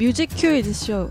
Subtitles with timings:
[0.00, 1.10] 뮤직 큐이즈 쇼.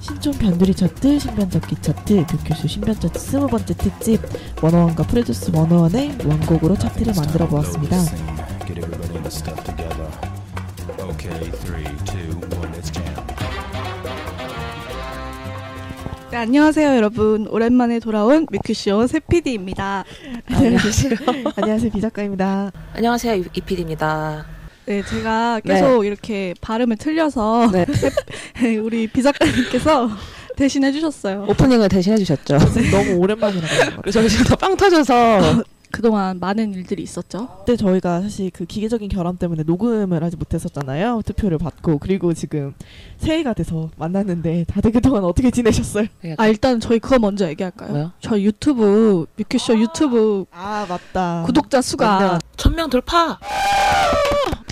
[0.00, 4.20] 신촌 변두리 차트, 신변잡기 차트, 교큐수 신변차트 스무 번째 특집
[4.60, 7.96] 원어원과 프레듀스 원어원의 원곡으로 차트를 만들어 보았습니다.
[16.36, 17.48] 네, 안녕하세요, 여러분.
[17.48, 20.04] 오랜만에 돌아온 뮤큐쇼 세피디입니다.
[20.52, 21.14] 안녕하세요.
[21.56, 22.72] 안녕하세요, 비작가입니다.
[22.92, 24.44] 안녕하세요 이PD입니다.
[24.84, 27.86] 네, 제가 계속 이렇게 발음을 틀려서 네.
[28.76, 30.10] 우리 비작가님께서
[30.56, 31.46] 대신해 주셨어요.
[31.48, 32.58] 오프닝을 대신해 주셨죠.
[32.92, 34.02] 너무 오랜만이라 가지고.
[34.02, 35.64] 그래서 저희 지금 다빵 터져서
[35.96, 37.48] 그동안 많은 일들이 있었죠.
[37.60, 41.22] 그때 저희가 사실 그 기계적인 결함 때문에 녹음을 하지 못했었잖아요.
[41.24, 42.74] 투표를 받고 그리고 지금
[43.16, 46.06] 새해가 돼서 만났는데 다들 그동안 어떻게 지내셨어요?
[46.36, 47.90] 아, 일단 저희 그거 먼저 얘기할까요?
[47.90, 48.12] 뭐요?
[48.20, 51.44] 저희 유튜브, 뮤큐쇼 유튜브 아 맞다.
[51.46, 53.38] 구독자 수가 천명 돌파.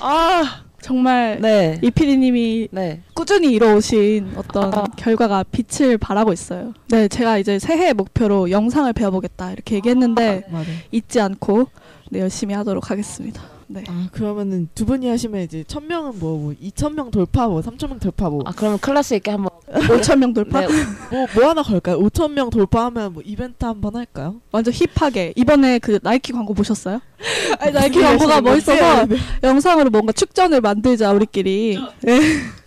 [0.02, 1.78] 아 정말 네.
[1.80, 3.00] 이피디님이 네.
[3.14, 4.84] 꾸준히 이뤄오신 어떤 아.
[4.98, 6.74] 결과가 빛을 발하고 있어요.
[6.90, 10.70] 네, 제가 이제 새해 목표로 영상을 배워보겠다 이렇게 얘기했는데 맞아.
[10.92, 11.68] 잊지 않고
[12.10, 13.53] 네, 열심히 하도록 하겠습니다.
[13.66, 13.84] 네.
[13.88, 17.88] 아 그러면은 두 분이 하시면 이제 천 명은 뭐, 뭐 2천 명 돌파 뭐 3천
[17.88, 20.60] 명 돌파 뭐 아 그러면 클래스 있게 한번 5천 명 돌파?
[20.60, 20.66] 네.
[21.10, 21.98] 뭐, 뭐 하나 걸까요?
[22.00, 24.36] 5천 명 돌파하면 뭐 이벤트 한 번 할까요?
[24.52, 27.00] 완전 힙하게 이번에 그 나이키 광고 보셨어요?
[27.58, 28.70] 아니, 나이키 광고가 얘기하시는 거지?
[28.80, 29.16] 멋있어서 네.
[29.42, 31.78] 영상으로 뭔가 축전을 만들자 우리끼리.
[32.02, 32.20] 네.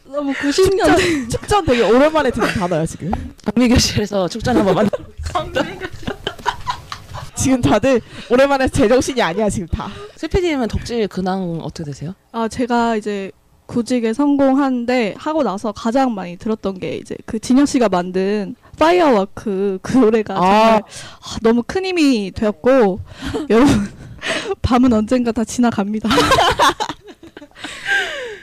[0.05, 1.29] 너무 90년대.
[1.29, 3.11] 축전 되게 오랜만에 듣는 단어야 지금.
[3.45, 4.89] 강미 교실에서 축전 한번 만.
[7.37, 9.89] 지금 다들 오랜만에 제정신이 아니야 지금 다.
[10.15, 12.13] 세피디님은 덕질 근황 어떻게 되세요?
[12.31, 13.31] 아 제가 이제
[13.67, 19.97] 구직에 성공하는데 하고 나서 가장 많이 들었던 게 이제 그 진영 씨가 만든 Firework 그
[19.97, 20.39] 노래가 아.
[20.39, 22.99] 정말 아, 너무 큰 힘이 되었고
[23.49, 23.73] 여러분
[24.61, 26.09] 밤은 언젠가 다 지나갑니다.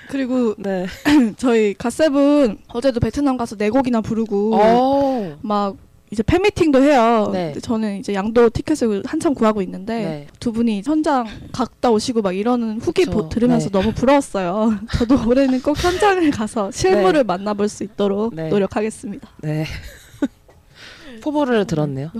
[0.09, 0.87] 그리고 네.
[1.37, 5.37] 저희 갓세븐 어제도 베트남 가서 네 곡이나 부르고 오.
[5.43, 5.77] 막
[6.15, 7.29] 이제 팬미팅도 해요.
[7.33, 7.47] 네.
[7.47, 10.27] 근데 저는 이제 양도 티켓을 한참 구하고 있는데 네.
[10.39, 13.11] 두 분이 현장 갔다 오시고 막 이러는 후기 그쵸.
[13.11, 13.73] 보, 들으면서 네.
[13.73, 14.79] 너무 부러웠어요.
[14.97, 18.49] 저도 올해는 꼭 현장을 가서 실물을 만나볼 수 있도록 네.
[18.49, 19.29] 노력하겠습니다.
[19.43, 19.67] 네.
[21.21, 22.11] 포부를 들었네요.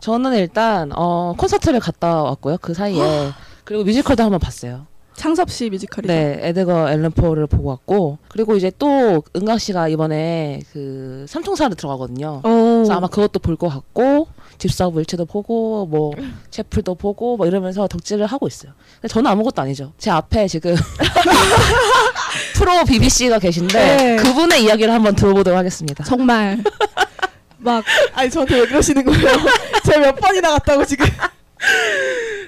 [0.00, 2.56] 저는 일단 어 콘서트를 갔다 왔고요.
[2.60, 3.30] 그 사이에
[3.64, 4.86] 그리고 뮤지컬도 한번 봤어요.
[5.16, 6.12] 창섭 씨 뮤지컬이죠.
[6.12, 12.40] 네, 에드거 앨런 포를 보고 왔고 그리고 이제 또 은강 씨가 이번에 그 삼총사를 들어가거든요.
[12.44, 12.48] 오.
[12.78, 14.26] 그래서 아마 그것도 볼 것 같고
[14.58, 16.12] 집사부 일체도 보고 뭐
[16.50, 18.72] 채플도 보고 뭐 이러면서 덕질을 하고 있어요.
[19.00, 19.92] 근데 저는 아무것도 아니죠.
[19.98, 20.74] 제 앞에 지금
[22.54, 24.16] 프로 BBC가 계신데 네.
[24.16, 26.04] 그분의 이야기를 한번 들어보도록 하겠습니다.
[26.04, 26.62] 정말
[27.58, 29.28] 막 아니 저한테 왜 그러시는 거예요?
[29.84, 31.06] 제가 몇 번이나 갔다고 지금.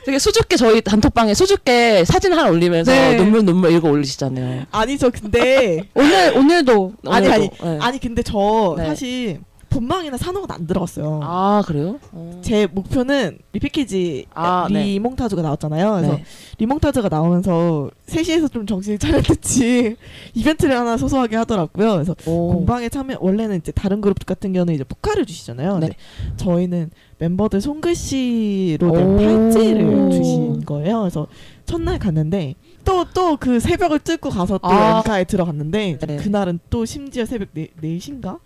[0.04, 3.16] 되게 수줍게 저희 단톡방에 수줍게 사진 하나 올리면서 네.
[3.16, 4.66] 눈물 눈물 이거 올리시잖아요.
[4.70, 7.66] 아니죠 근데 오늘 오늘도 아니, 아니, 오늘도.
[7.66, 7.78] 네.
[7.80, 8.86] 아니 근데 저 네.
[8.86, 11.20] 사실 본방이나 산옥은 안 들어갔어요.
[11.22, 11.98] 아 그래요?
[12.12, 12.40] 어.
[12.42, 14.84] 제 목표는 리패키지 아, 네.
[14.84, 15.94] 리몽타주가 나왔잖아요.
[15.96, 16.24] 그래서 네.
[16.58, 19.96] 리몽타주가 나오면서 3시에서 좀 정신을 차렸듯이
[20.34, 21.92] 이벤트를 하나 소소하게 하더라고요.
[21.92, 22.52] 그래서 오.
[22.54, 25.78] 공방에 참여 원래는 이제 다른 그룹 같은 경우는 이제 포카를 주시잖아요.
[25.78, 25.90] 네.
[26.36, 29.16] 저희는 멤버들 손글씨로 된 오.
[29.16, 31.00] 팔찌를 주신 거예요.
[31.00, 31.26] 그래서
[31.64, 32.54] 첫날 갔는데
[32.86, 34.98] 또 또 그 새벽을 뚫고 가서 또 아.
[34.98, 36.16] 엠카에 들어갔는데 네.
[36.16, 38.38] 그날은 또 심지어 새벽 4, 4시인가?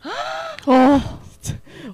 [0.67, 1.01] 어,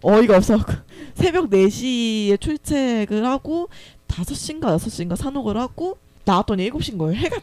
[0.02, 0.72] 어이가 없어갖고
[1.14, 3.68] 새벽 4시에 출첵을 하고
[4.08, 7.16] 5시인가 6시인가 산옥을 하고 나왔더니 7시인 거예요.
[7.20, 7.36] 해가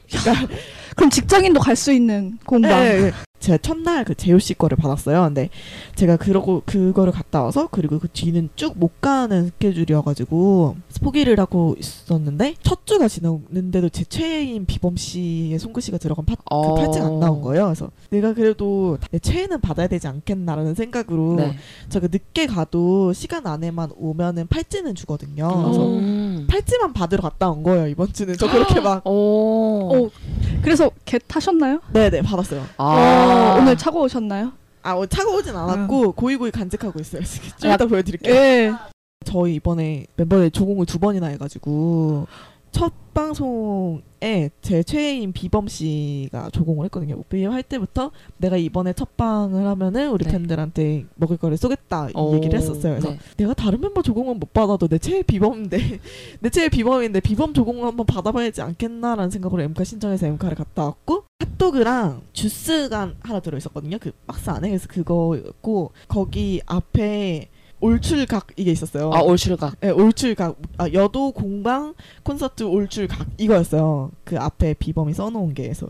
[0.95, 2.71] 그럼 직장인도 갈 수 있는 공방.
[2.83, 3.11] 네, 네.
[3.43, 5.21] 제가 첫날 그 재호 씨 거를 받았어요.
[5.23, 5.49] 근데
[5.95, 12.55] 제가 그러고 그거를 갔다 와서 그리고 그 뒤는 쭉 못 가는 스케줄이어가지고 포기를 하고 있었는데
[12.63, 16.75] 첫 주가 지났는데도 제 최애인 비범 씨의 손글씨가 들어간 파, 어.
[16.75, 17.65] 그 팔찌가 안 나온 거예요.
[17.65, 21.55] 그래서 내가 그래도 내 최애는 받아야 되지 않겠나라는 생각으로 네.
[21.89, 25.49] 제가 늦게 가도 시간 안에만 오면은 팔찌는 주거든요.
[25.63, 26.47] 그래서 음.
[26.49, 28.35] 팔찌만 받으러 갔다 온 거예요 이번 주는.
[28.37, 30.09] 저 그렇게 막 오.
[30.63, 31.81] 오, 그래서 개 타셨나요?
[31.91, 32.65] 네네 받았어요.
[32.77, 33.55] 아.
[33.57, 34.53] 어, 오늘 차고 오셨나요?
[34.81, 37.23] 아, 어, 차고 오진 않았고 고이고이 간직하고 있어요.
[37.23, 38.33] 지금 좀 아, 이따 보여드릴게요.
[38.33, 38.73] 예.
[39.25, 42.27] 저희 이번에 멤버들 조공을 두 번이나 해가지고
[42.73, 47.15] 첫 방송에 제 최애인 비범 씨가 조공을 했거든요.
[47.19, 50.31] 오피에 할 때부터 내가 이번에 첫 방을 하면은 우리 네.
[50.31, 52.33] 팬들한테 먹을 거를 쏘겠다 이 오.
[52.35, 52.95] 얘기를 했었어요.
[52.95, 53.19] 그래서 네.
[53.37, 55.77] 내가 다른 멤버 조공은 못 받아도 내 최애 비범인데
[56.41, 62.23] 내 최애 비범인데 비범 조공을 한번 받아봐야지 않겠나라는 생각으로 엠카 신청해서 엠카를 갔다 왔고 핫도그랑
[62.33, 63.99] 주스가 하나 들어있었거든요.
[63.99, 67.49] 그 박스 안에 그래서 그거였고 거기 앞에
[67.83, 69.11] 올출각 이게 있었어요.
[69.13, 69.77] 아 올출각.
[69.81, 71.93] 네, 올출각 아, 여도 공방
[72.23, 74.11] 콘서트 올출각 이거였어요.
[74.23, 75.87] 그 앞에 비범이 써놓은 게 그래서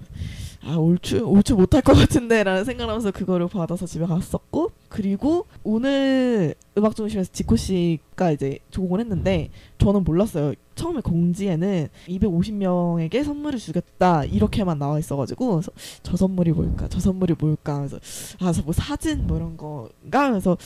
[0.65, 7.29] 아 올출 올출 못할 것 같은데라는 생각하면서 그거를 받아서 집에 갔었고 그리고 오늘 음악 중심에서
[7.31, 10.53] 지코 씨가 이제 조공을 했는데 저는 몰랐어요.
[10.73, 15.61] 처음에 공지에는 250명에게 선물을 주겠다 이렇게만 나와 있어가지고
[16.01, 17.99] 저 선물이 뭘까 저 선물이 뭘까 하면서
[18.39, 20.57] 아뭐 사진 뭐 이런 건가 하면서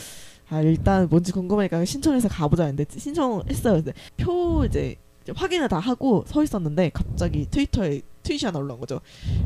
[0.49, 3.83] 아 일단 뭔지 궁금하니까 신청해서 가보자 했는데 신청했어요.
[3.83, 9.01] 근데 표 이제 이제 확인을 다 하고 서 있었는데 갑자기 트위터에 트윗이 하나 올라온 거죠.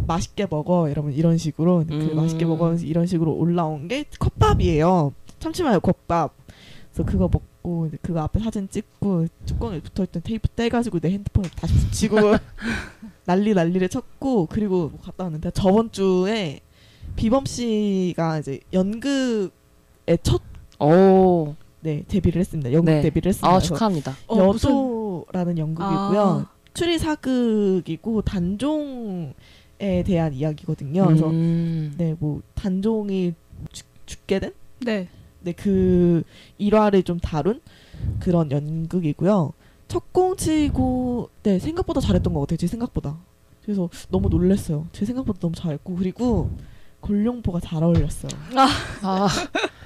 [0.07, 2.15] 맛있게 먹어 이러면 이런 식으로 그 음.
[2.15, 5.13] 맛있게 먹어 이런 식으로 올라온 게 컵밥이에요.
[5.39, 6.33] 참치마요 컵밥.
[6.93, 12.17] 그래서 그거 먹고 그거 앞에 사진 찍고 뚜껑에 붙어있던 테이프 떼가지고 내 핸드폰에 다시 붙이고
[13.25, 16.59] 난리 난리를 쳤고 그리고 뭐 갔다 왔는데 저번 주에
[17.15, 19.51] 비범 씨가 이제 연극의
[20.23, 20.41] 첫
[20.85, 21.55] 오.
[21.81, 22.71] 네, 데뷔를 했습니다.
[22.73, 23.01] 연극 네.
[23.01, 23.49] 데뷔를 했습니다.
[23.55, 24.15] 아 축하합니다.
[24.27, 26.21] 어, 여도라는 연극이고요.
[26.21, 26.49] 아.
[26.73, 29.33] 추리 사극이고 단종에
[30.05, 31.05] 대한 이야기거든요.
[31.07, 31.93] 그래서 음.
[31.97, 33.33] 네, 뭐 단종이
[33.71, 35.07] 죽, 죽게 된 네.
[35.41, 36.23] 네, 그
[36.59, 37.61] 일화를 좀 다룬
[38.19, 39.53] 그런 연극이고요.
[39.87, 42.57] 첫 공 치고 네, 생각보다 잘했던 것 같아요.
[42.57, 43.17] 제 생각보다.
[43.63, 44.87] 그래서 너무 놀랐어요.
[44.93, 46.49] 제 생각보다 너무 잘했고 그리고
[47.01, 48.31] 골룡포가 잘 어울렸어요.
[49.01, 49.27] 아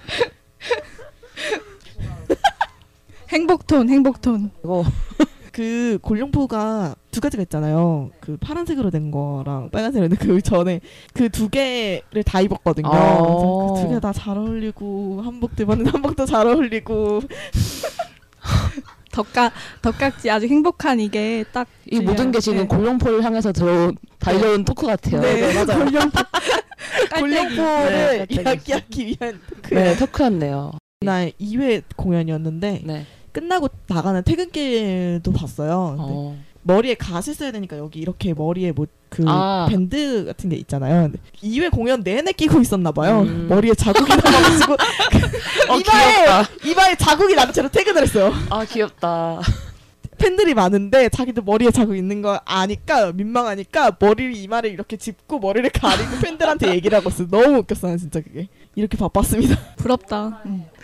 [3.29, 4.51] 행복톤, 행복톤.
[4.63, 4.83] 이거
[5.51, 8.09] 그 골룡포가 두 가지가 있잖아요.
[8.19, 10.81] 그 파란색으로 된 거랑 빨간색으로 된 그 전에
[11.13, 12.89] 그 두 개를 다 입었거든요.
[12.89, 13.73] 어.
[13.73, 17.21] 그두 개 다 잘 어울리고 한복도 입었는데 한복도 잘 어울리고
[19.15, 21.67] 덕각, 덕각지 아주 행복한 이게 딱.
[21.89, 22.67] 이 모든 게 지금 네.
[22.67, 25.21] 골룡포를 향해서 들어온 달려온 토크 같아요.
[25.21, 25.85] 네, 맞아요.
[25.85, 26.19] 골룡포.
[27.19, 28.41] 골룡포를 네.
[28.41, 30.73] 이야기하기 위한 그 네, 토크였네요.
[30.99, 33.05] 날 2회 공연이었는데 네.
[33.31, 36.35] 끝나고 나가는 퇴근길도 봤어요.
[36.67, 38.85] 머리에 갓을 써야 되니까 여기 이렇게 머리에 뭐
[39.15, 39.65] 그 아.
[39.69, 41.03] 밴드 같은 게 있잖아요.
[41.03, 43.21] 근데 2회 공연 내내 끼고 있었나 봐요.
[43.21, 43.47] 음.
[43.49, 44.77] 머리에 자국이 남아가지고 어
[45.79, 46.49] 이마에 귀엽다.
[46.65, 48.33] 이마에 자국이 난 채로 퇴근을 했어요.
[48.49, 49.39] 아 귀엽다.
[50.17, 56.17] 팬들이 많은데 자기도 머리에 자국 있는 거 아니까 민망하니까 머리를 이마를 이렇게 짚고 머리를 가리고
[56.21, 57.27] 팬들한테 얘기를 하고 있어.
[57.27, 58.47] 너무 웃겼어, 난 진짜 그게.
[58.75, 59.57] 이렇게 바빴습니다.
[59.77, 60.41] 부럽다.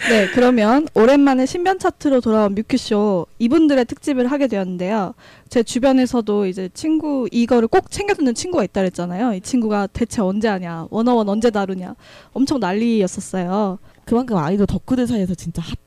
[0.09, 5.13] 네, 그러면 오랜만에 신변 차트로 돌아온 뮤큐쇼 이분들의 특집을 하게 되었는데요.
[5.49, 9.33] 제 주변에서도 이제 친구 이거를 꼭 챙겨 듣는 친구가 있다 그랬잖아요.
[9.33, 11.95] 이 친구가 대체 언제 하냐, 원어원 언제 다루냐,
[12.33, 13.79] 엄청 난리였었어요.
[14.05, 15.77] 그만큼 아이돌 덕후들 사이에서 진짜 핫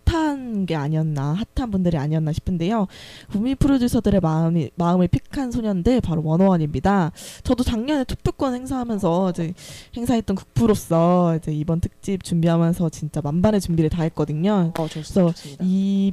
[0.45, 2.87] 한 게 아니었나, 핫한 분들이 아니었나 싶은데요.
[3.31, 7.13] 국민 프로듀서들의 마음이, 마음을 픽한 소년들, 바로 원어원입니다.
[7.43, 9.53] 저도 작년에 투표권 행사하면서 이제
[9.97, 14.73] 행사했던 국부로서 이제 이번 특집 준비하면서 진짜 만반의 준비를 다 했거든요.
[14.79, 15.65] 어 그래서 좋습니다.
[15.67, 16.13] 이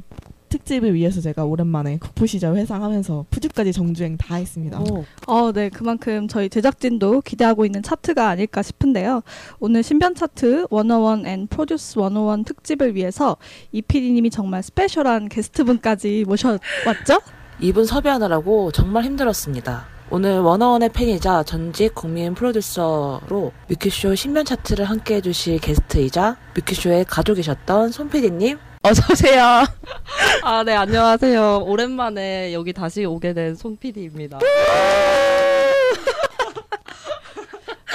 [0.52, 4.80] 특집을 위해서 제가 오랜만에 국부 시절 회상하면서 푸집까지 정주행 다 했습니다.
[4.80, 5.04] 오.
[5.26, 9.22] 어, 네, 그만큼 저희 제작진도 기대하고 있는 차트가 아닐까 싶은데요.
[9.60, 13.38] 오늘 신변 차트 워너원 and 프로듀스 101 특집을 위해서
[13.72, 17.20] 이 PD님이 정말 special한 게스트분까지 모셔왔죠?
[17.60, 19.86] 이분 섭외하느라고 정말 힘들었습니다.
[20.10, 28.58] 오늘 워너원의 팬이자 전직 국민 프로듀서로 뮤큐쇼 신변 차트를 함께 해주실 게스트이자 뮤큐쇼의 가족이셨던 손PD님
[28.84, 29.64] 어서 오세요.
[30.42, 31.62] 아, 네, 안녕하세요.
[31.66, 34.40] 오랜만에 여기 다시 오게 된 손PD입니다.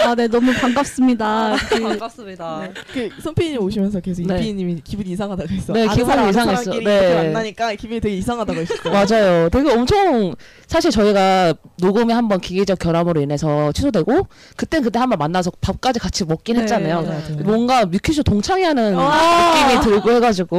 [0.04, 1.56] 아, 네, 너무 반갑습니다.
[1.70, 2.60] 그, 반갑습니다.
[2.62, 2.74] 네.
[2.94, 4.36] 그 손피디님 오시면서 계속 네.
[4.36, 5.74] 이피디님이 기분이 이상하다고 했어.
[5.74, 6.72] 네, 아는 기분이 사람, 아는 이상했어.
[6.72, 6.78] 네.
[6.78, 8.94] 이렇게 만나니까 기분이 되게 이상하다고 했어요.
[8.94, 9.50] 맞아요.
[9.50, 10.36] 되게 엄청
[10.68, 16.56] 사실 저희가 녹음이 한번 기계적 결함으로 인해서 취소되고 그땐 그때 한번 만나서 밥까지 같이 먹긴
[16.56, 17.02] 네, 했잖아요.
[17.02, 17.44] 맞아요.
[17.44, 19.74] 뭔가 뮤큐쇼 동창회하는 아.
[19.74, 20.58] 느낌이 들고 해가지고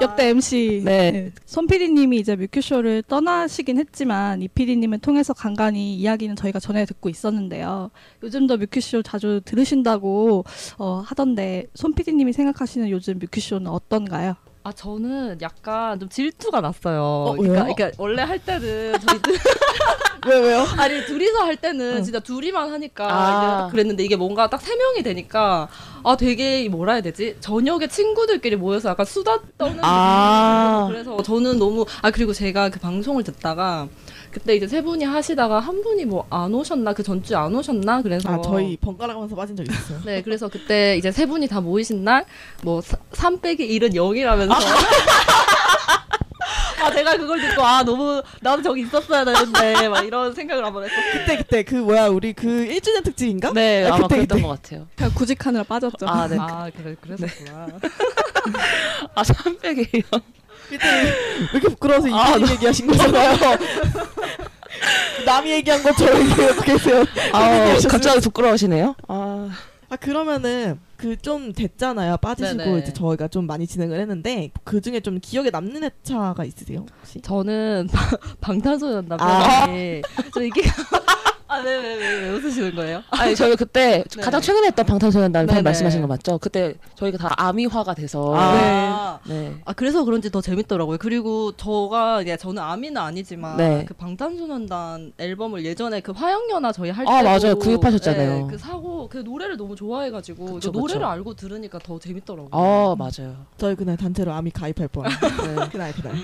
[0.00, 1.32] 역대 MC 네.
[1.44, 7.90] 손 PD님이 이제 뮤큐쇼를 떠나시긴 했지만 이 PD님을 통해서 간간히 이야기는 저희가 전해 듣고 있었는데요.
[8.22, 10.44] 요즘도 뮤 큐쇼 자주 들으신다고
[10.78, 14.34] 어, 하던데 손 PD님이 생각하시는 요즘 뮤큐쇼는 어떤가요?
[14.62, 17.02] 아, 저는 약간 좀 질투가 났어요.
[17.02, 17.62] 어, 그러니까?
[17.74, 19.18] 그러니까 원래 할 때는 저희
[20.28, 20.66] 왜 왜요?
[20.76, 22.02] 아니 둘이서 할 때는 응.
[22.04, 23.68] 진짜 둘이만 하니까 아.
[23.68, 25.66] 그랬는데 이게 뭔가 딱 세 명이 되니까
[26.04, 30.88] 아 되게 뭐라 해야 되지 저녁에 친구들끼리 모여서 약간 수다 떠는 아.
[30.90, 33.88] 그래서 저는 너무 아 그리고 제가 그 방송을 듣다가
[34.30, 38.28] 그때 이제 세 분이 하시다가 한 분이 뭐 안 오셨나 그 전주 안 오셨나 그래서
[38.28, 40.00] 아 저희 번갈아가면서 빠진 적 있어요.
[40.04, 44.52] 네, 그래서 그때 이제 세 분이 다 모이신 날뭐3 빼기 1은 0이라면서.
[44.52, 44.58] 아.
[46.82, 50.94] 아 제가 그걸 듣고 아 너무 나도 저기 있었어야 되는데 막 이런 생각을 한번 했어.
[51.12, 53.52] 그때 그때 그 뭐야 우리 그 1주년 특집인가?
[53.52, 54.48] 네 아, 아마 그때, 그랬던 그때.
[54.48, 54.86] 것 같아요.
[54.96, 56.06] 그냥 구직하느라 빠졌죠.
[56.08, 56.36] 아 네.
[56.40, 57.66] 아 그래 그랬구나.
[59.14, 60.02] 아3 빼기 1.
[60.72, 62.52] 이때 왜 이렇게 부끄러워서 이분 아, 나...
[62.52, 63.36] 얘기하신 거잖아요.
[65.26, 67.04] 남이 얘기한 것처럼 어떻게 해요?
[67.32, 68.94] 아, 갑자기 부끄러우시네요.
[69.08, 69.50] 아.
[69.90, 72.78] 아 그러면은 그 좀 됐잖아요 빠지시고 네네.
[72.80, 77.20] 이제 저희가 좀 많이 진행을 했는데 그 중에 좀 기억에 남는 회차가 있으세요 혹시?
[77.22, 77.88] 저는
[78.40, 79.66] 방탄소년단 아.
[80.32, 80.62] 저 이게
[81.50, 83.02] 아왜왜왜 왜, 왜 웃으시는 거예요?
[83.10, 84.22] 아니 저희 그때 네.
[84.22, 85.62] 가장 최근에 했던 방탄소년단 편 네네.
[85.62, 86.38] 말씀하시는 거 맞죠?
[86.38, 89.18] 그때 저희가 다 아미화가 돼서 아.
[89.26, 89.60] 네.
[89.64, 90.98] 아 그래서 그런지 더 재밌더라고요.
[90.98, 93.84] 그리고 저가 이제 저는 아미는 아니지만 네.
[93.86, 97.58] 그 방탄소년단 앨범을 예전에 그 화영연화 저희 할 아, 때도 맞아요.
[97.58, 98.46] 구입하셨잖아요.
[98.46, 101.10] 네, 그 사고 그 노래를 너무 좋아해가지고 그쵸, 그 노래를 그쵸.
[101.10, 102.50] 알고 들으니까 더 재밌더라고요.
[102.52, 103.34] 어 맞아요.
[103.58, 105.04] 저희 그날 단체로 아미 가입할 뻔.
[105.04, 105.10] 네.
[105.72, 106.14] 그날 그날.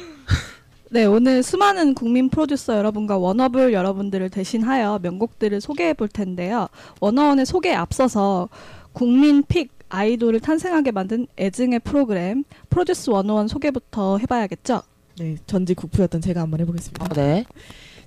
[0.88, 6.69] 네, 오늘 수많은 국민 프로듀서 여러분과 워너블 여러분들을 대신하여 명곡들을 소개해 볼 텐데요.
[7.00, 8.49] 워너원의 소개에 앞서서
[8.93, 14.83] 국민 pick 아이돌을 탄생하게 만든 애증의 프로그램 프로듀스 101 소개부터 해봐야겠죠?
[15.19, 17.05] 네, 전직 국부였던 제가 한번 해보겠습니다.
[17.05, 17.45] 아, 네.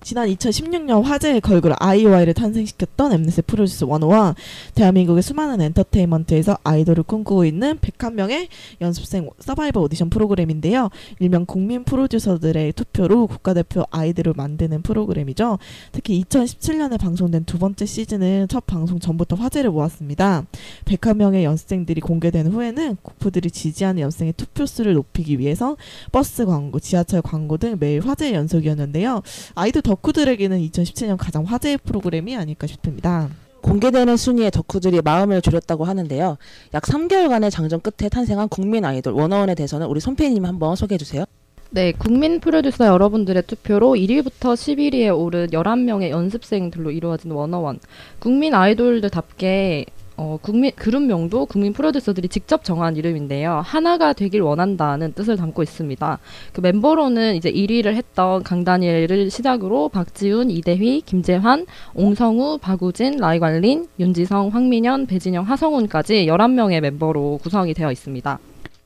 [0.02, 4.34] 지난 2016년 화제의 걸그룹 아이오아이를 탄생시켰던 엠넷의 프로듀스 101
[4.74, 8.48] 대한민국의 수많은 엔터테인먼트에서 아이돌을 꿈꾸고 있는 101명의
[8.80, 10.90] 연습생 서바이벌 오디션 프로그램인데요.
[11.20, 15.60] 일명 국민 프로듀서들의 투표로 국가대표 아이들을 만드는 프로그램이죠.
[15.92, 20.46] 특히 2017년에 방송된 두 번째 시즌은 첫 방송 전부터 화제를 모았습니다.
[20.86, 25.76] 101명의 연습생들이 공개된 후에는 국부들이 지지하는 연습생의 투표수를 높이기 위해서
[26.12, 29.22] 버스 광고, 지하철 광고 등 매일 화제의 연속이었는데요.
[29.56, 33.28] 아이돌 덕후들에게는 2017년 가장 화제의 프로그램이 아닐까 싶습니다.
[33.62, 36.38] 공개되는 순위에 덕후들이 마음을 졸였다고 하는데요.
[36.76, 41.26] 약 3개월간의 장전 끝에 탄생한 국민 아이돌 원어원에 대해서는 우리 손PD님 한번 소개해 주세요.
[41.72, 47.80] 네, 국민 프로듀서 여러분들의 투표로 1위부터 11위에 오른 11명의 연습생들로 이루어진 워너원.
[48.20, 49.86] 국민 아이돌들답게
[50.22, 53.62] 어, 국민 그룹명도 국민 프로듀서들이 직접 정한 이름인데요.
[53.64, 56.20] 하나가 되길 원한다는 뜻을 담고 있습니다.
[56.52, 65.06] 그 멤버로는 이제 1위를 했던 강다니엘을 시작으로 박지훈, 이대휘, 김재환, 옹성우, 박우진, 라이관린, 윤지성, 황민현,
[65.06, 68.40] 배진영, 하성운까지 11명의 멤버로 구성이 되어 있습니다.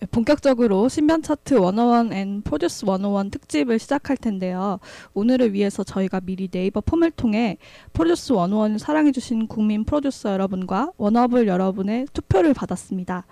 [0.03, 4.79] 네, 본격적으로 신변 차트 워너원 and 프로듀스 101 특집을 시작할 텐데요.
[5.13, 7.57] 오늘을 위해서 저희가 미리 네이버 폼을 통해
[7.93, 13.25] 프로듀스 101을 사랑해주신 국민 프로듀서 여러분과 워너블 여러분의 투표를 받았습니다.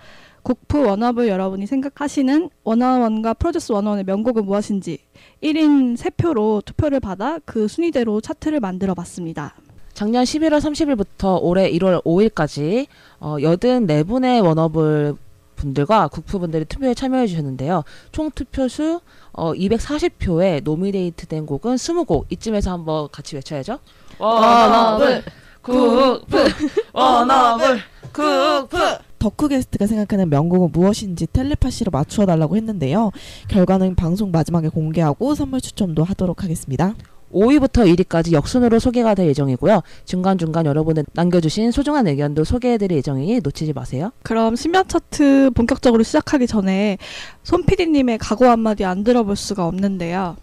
[0.44, 5.00] 국프 워너블 여러분이 생각하시는 워너원과 프로듀스 101의 명곡은 무엇인지
[5.44, 9.56] 1인 3표로 투표를 받아 그 순위대로 차트를 만들어 봤습니다.
[9.94, 12.88] 작년 11월 30일부터 올해 1월 5일까지
[13.20, 15.18] 어, 84분의 워너블
[15.62, 17.84] 분들과 국프분들이 투표에 참여해 주셨는데요.
[18.12, 19.02] 총 투표수
[19.34, 22.26] 어, 240표에 노미네이트 된 곡은 20곡.
[22.30, 23.80] 이쯤에서 한번 같이 외쳐야죠.
[24.18, 25.24] 워너블
[25.62, 26.38] 국프
[26.94, 27.80] 워너블
[28.12, 28.78] 국프
[29.20, 33.12] 덕후 게스트가 생각하는 명곡은 무엇인지 텔레파시로 맞추어 달라고 했는데요.
[33.48, 36.96] 결과는 방송 마지막에 공개하고 선물 추첨도 하도록 하겠습니다.
[37.34, 39.82] 5위부터 1위까지 역순으로 소개가 될 예정이고요.
[40.06, 44.12] 중간중간 여러분들 남겨주신 소중한 의견도 소개해드릴 예정이니 놓치지 마세요.
[44.24, 46.98] 그럼 신변 차트 본격적으로 시작하기 전에
[47.44, 50.36] 손 PD님의 각오 한마디 안 들어볼 수가 없는데요.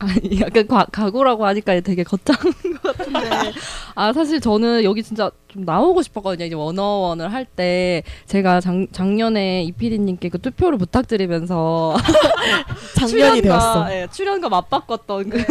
[0.00, 3.20] 아니 약간 과, 각오라고 하니까 되게 거창한 것 같은데
[3.96, 9.64] 아 사실 저는 여기 진짜 좀 나오고 싶었거든요 이제 원어원을 할 때 제가 작, 작년에
[9.64, 11.96] 이피디님께 그 투표를 부탁드리면서
[12.94, 13.92] 작년이 되었어.
[13.92, 15.44] 예, 출연과 맞바꿨던 그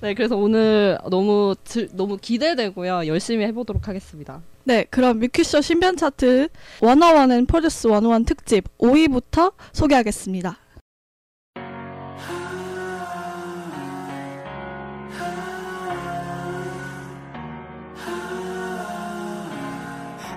[0.00, 3.06] 네, 그래서 오늘 너무 들- 너무 기대되고요.
[3.06, 4.42] 열심히 해보도록 하겠습니다.
[4.64, 6.48] 네, 그럼 뮤큐쇼 신변 차트
[6.80, 10.58] 101은 프로듀스 101 특집 5위부터 소개하겠습니다.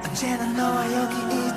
[0.05, 1.49] 언제나 너와 여기 이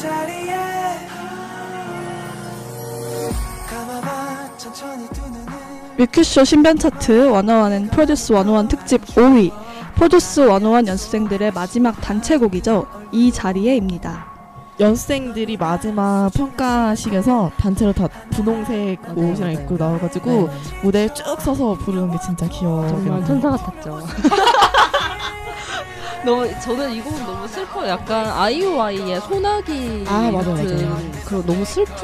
[0.00, 0.56] 자리에
[5.96, 9.52] 뮤큐쇼 신변 차트 101은 프로듀스 101 특집 5위
[9.96, 12.86] 프로듀스 101 연습생들의 마지막 단체곡이죠.
[13.10, 14.26] 이 자리에입니다.
[14.78, 19.84] 연습생들이 마지막 평가식에서 단체로 다 분홍색 아, 옷이랑 네, 입고 네.
[19.84, 20.80] 나와가지고 네.
[20.84, 22.86] 무대에 쭉 서서 부르는 게 진짜 귀여워.
[22.86, 24.00] 정말 천사 같았죠.
[26.28, 27.88] 너무 저는 이 곡은 너무 슬퍼요.
[27.88, 31.10] 약간 아이오아이의 소나기 아, 맞아요, 같은 맞아요.
[31.24, 31.94] 그런 너무 슬픈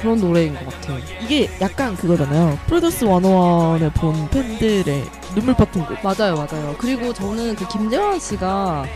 [0.00, 0.98] 그런 노래인 것 같아요.
[1.22, 2.58] 이게 약간 그거잖아요.
[2.66, 5.98] 프로듀스 101을 본 팬들의 눈물 버튼 곡.
[6.02, 6.74] 맞아요, 맞아요.
[6.78, 8.86] 그리고 저는 그 김재환 씨가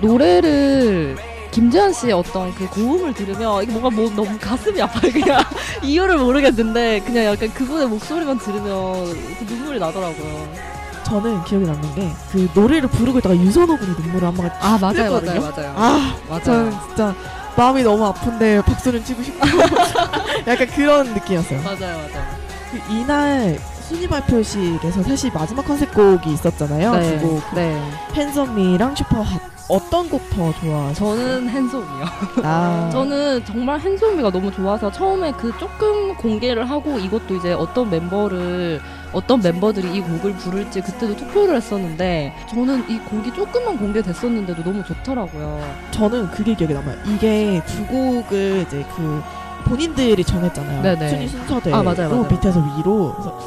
[0.00, 1.16] 노래를
[1.52, 5.12] 김재환 씨의 어떤 그 고음을 들으면 이게 뭔가 뭐 너무 가슴이 아파요.
[5.12, 5.40] 그냥
[5.84, 10.72] 이유를 모르겠는데 그냥 약간 그분의 목소리만 들으면 이렇게 눈물이 나더라고요.
[11.12, 15.20] 저는 기억에 남는 게 그 노래를 부르고 있다가 유선호 군이 눈물을 한 방울 아 맞아요.
[15.20, 15.74] 맞아요 맞아요.
[15.76, 16.42] 아 맞아요.
[16.44, 17.14] 저는 진짜
[17.56, 19.46] 마음이 너무 아픈데 박수는 치고 싶고
[20.48, 21.60] 약간 그런 느낌이었어요.
[21.62, 22.24] 맞아요 맞아요.
[22.70, 26.94] 그 이날 순위 발표식에서 사실 마지막 컨셉곡이 있었잖아요.
[26.96, 27.10] 네.
[27.18, 27.78] 그리고 그 네.
[28.14, 30.94] 핸섬미랑 슈퍼핫 어떤 곡 더 좋아하세요?
[30.94, 32.04] 저는 핸섬이요.
[32.42, 38.80] 아, 저는 정말 핸섬이가 너무 좋아서 처음에 그 조금 공개를 하고 이것도 이제 어떤 멤버를
[39.12, 45.60] 어떤 멤버들이 이 곡을 부를지 그때도 투표를 했었는데 저는 이 곡이 조금만 공개됐었는데도 너무 좋더라고요.
[45.90, 46.96] 저는 그게 기억에 남아요.
[47.14, 49.22] 이게 두 곡을 이제 그
[49.64, 50.82] 본인들이 정했잖아요.
[50.82, 51.08] 네네.
[51.08, 52.26] 순위 순서대로 아, 맞아요, 맞아요.
[52.30, 53.38] 밑에서 위로 그래서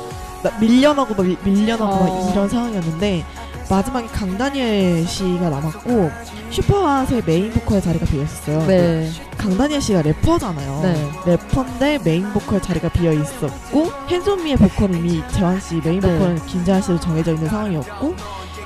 [0.44, 2.24] 나- 밀려나고 막 밀- 밀려나고 어.
[2.26, 3.26] 막 이런 상황이었는데
[3.70, 6.12] 마지막에 강다니엘 씨가 남았고
[6.52, 8.68] 슈퍼핫의 메인 보컬 자리가 비어있었어요.
[8.68, 9.12] 네.
[9.38, 10.82] 강다니엘 씨가 래퍼잖아요.
[10.84, 11.12] 네.
[11.26, 16.12] 래퍼인데 메인 보컬 자리가 비어 있었고 Hands on Me의 보컬은 이미 재환 씨 메인 네.
[16.12, 18.16] 보컬은 김재환 씨로 정해져 있는 상황이었고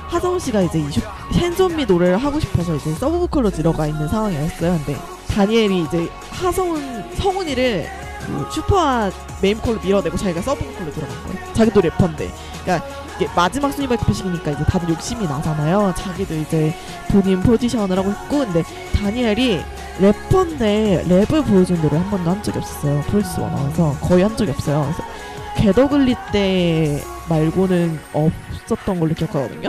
[0.08, 0.84] 하정 씨가 이제
[1.32, 4.80] henso미 노래를 하고 싶어서 이제 서브 보컬로 들어가 있는 상황이었어요.
[4.84, 7.86] 근데 다니엘이 이제 하성운 성운이를
[8.26, 11.52] 그 Super Hot 메인 보컬로 밀어내고 자기가 서브 보컬로 들어간 거예요.
[11.54, 12.30] 자기도 래퍼인데.
[12.64, 12.86] 그러니까
[13.20, 15.92] 이게 마지막 순위 발표식이니까 이제 다들 욕심이 나잖아요.
[15.94, 16.74] 자기도 이제
[17.10, 18.62] 본인 포지션을 하고 있고 근데
[18.94, 19.60] 다니엘이
[20.00, 23.02] 래퍼인데 랩을 보여준 노래 한 번도 한 적이 없었어요.
[23.08, 24.82] 프로듀스 101 하면서 거의 한 적이 없어요.
[24.84, 25.04] 그래서
[25.56, 29.68] Get Ugly 때 말고는 없었던 걸로 기억하거든요.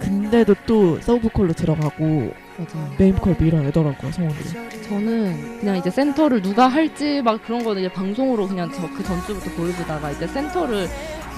[0.00, 2.90] 근데도 또 서브 보컬로 들어가고 맞아요.
[2.96, 4.82] 메인 보컬 밀어내더라고요 성운이를.
[4.88, 9.50] 저는 그냥 이제 센터를 누가 할지 막 그런 거는 이제 방송으로 그냥 저 그 전주부터
[9.50, 10.88] 보여주다가 이제 센터를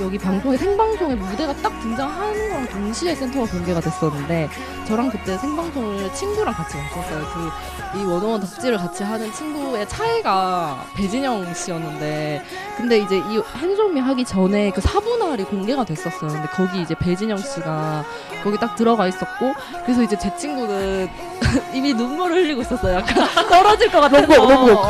[0.01, 4.49] 여기 방송에 생방송에 무대가 딱 등장하는 거랑 동시에 센터가 공개가 됐었는데
[4.87, 7.25] 저랑 그때 생방송을 친구랑 같이 갔었어요.
[7.35, 12.43] 그 이 워너원 덕질을 같이 하는 친구의 최애가 배진영 씨였는데
[12.77, 16.31] 근데 이제 이 핸섬이 하기 전에 그 사분할이 공개가 됐었어요.
[16.31, 18.05] 근데 거기 이제 배진영 씨가
[18.45, 21.09] 거기 딱 들어가 있었고 그래서 이제 제 친구는
[21.73, 22.97] 이미 눈물을 흘리고 있었어요.
[22.99, 24.27] 약간 떨어질 것 같아서.
[24.27, 24.83] 너무 너무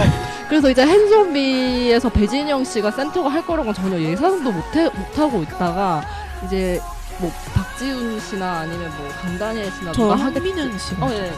[0.49, 6.03] 그래서 이제 핸섬비에서 배진영 씨가 센터가 할 거라고 전혀 예상도 못해, 못하고 있다가
[6.45, 6.81] 이제
[7.19, 11.33] 뭐 박지훈 씨나 아니면 뭐 강다니엘 씨나 저 누가 하겠지 한민현 씨가 어, 예.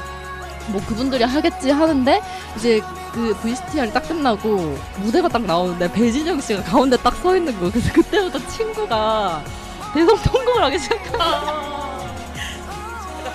[0.69, 2.23] 뭐 그분들이 하겠지 하는데
[2.57, 2.81] 이제
[3.13, 7.71] 그 VCTR이 딱 끝나고 무대가 딱 나오는데 배진영 씨가 가운데 딱 서 있는 거예요.
[7.73, 9.43] 그래서 그때부터 친구가
[9.95, 11.11] 대성 통곡을 하기 시작한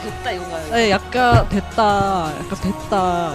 [0.04, 0.72] 됐다 이건가요?
[0.72, 2.32] 네, 약간 됐다.
[2.40, 3.34] 약간 됐다.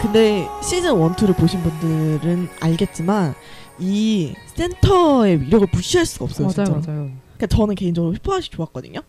[0.00, 3.34] 근데 시즌 1, 2를 보신 분들은 알겠지만
[3.78, 6.48] 이 센터의 위력을 무시할 수가 없어요.
[6.48, 6.70] 진짜.
[6.70, 7.10] 맞아요.
[7.36, 9.00] 그러니까 저는 개인적으로 슈퍼핫이 좋았거든요.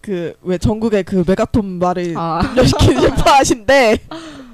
[0.00, 3.98] 그 왜 전국의 그 메가톤 말을 아, 분열시키는 슈퍼핫인데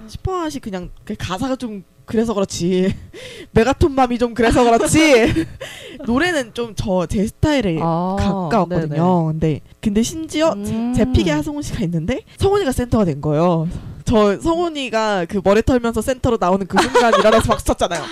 [0.08, 2.94] 슈퍼핫이 그냥 그 가사가 좀 그래서 그렇지
[3.52, 5.46] 메가톤 맘이 좀 그래서 그렇지
[6.06, 9.26] 노래는 좀 저 제 스타일에 아, 가까웠거든요.
[9.26, 10.92] 근데 근데 심지어 음.
[10.96, 13.68] 제 pick에 하성운 씨가 있는데 성운이가 센터가 된 거예요.
[14.04, 18.02] 저 성운이가 그 머리 털면서 센터로 나오는 그 순간 일어나서 박수 쳤잖아요.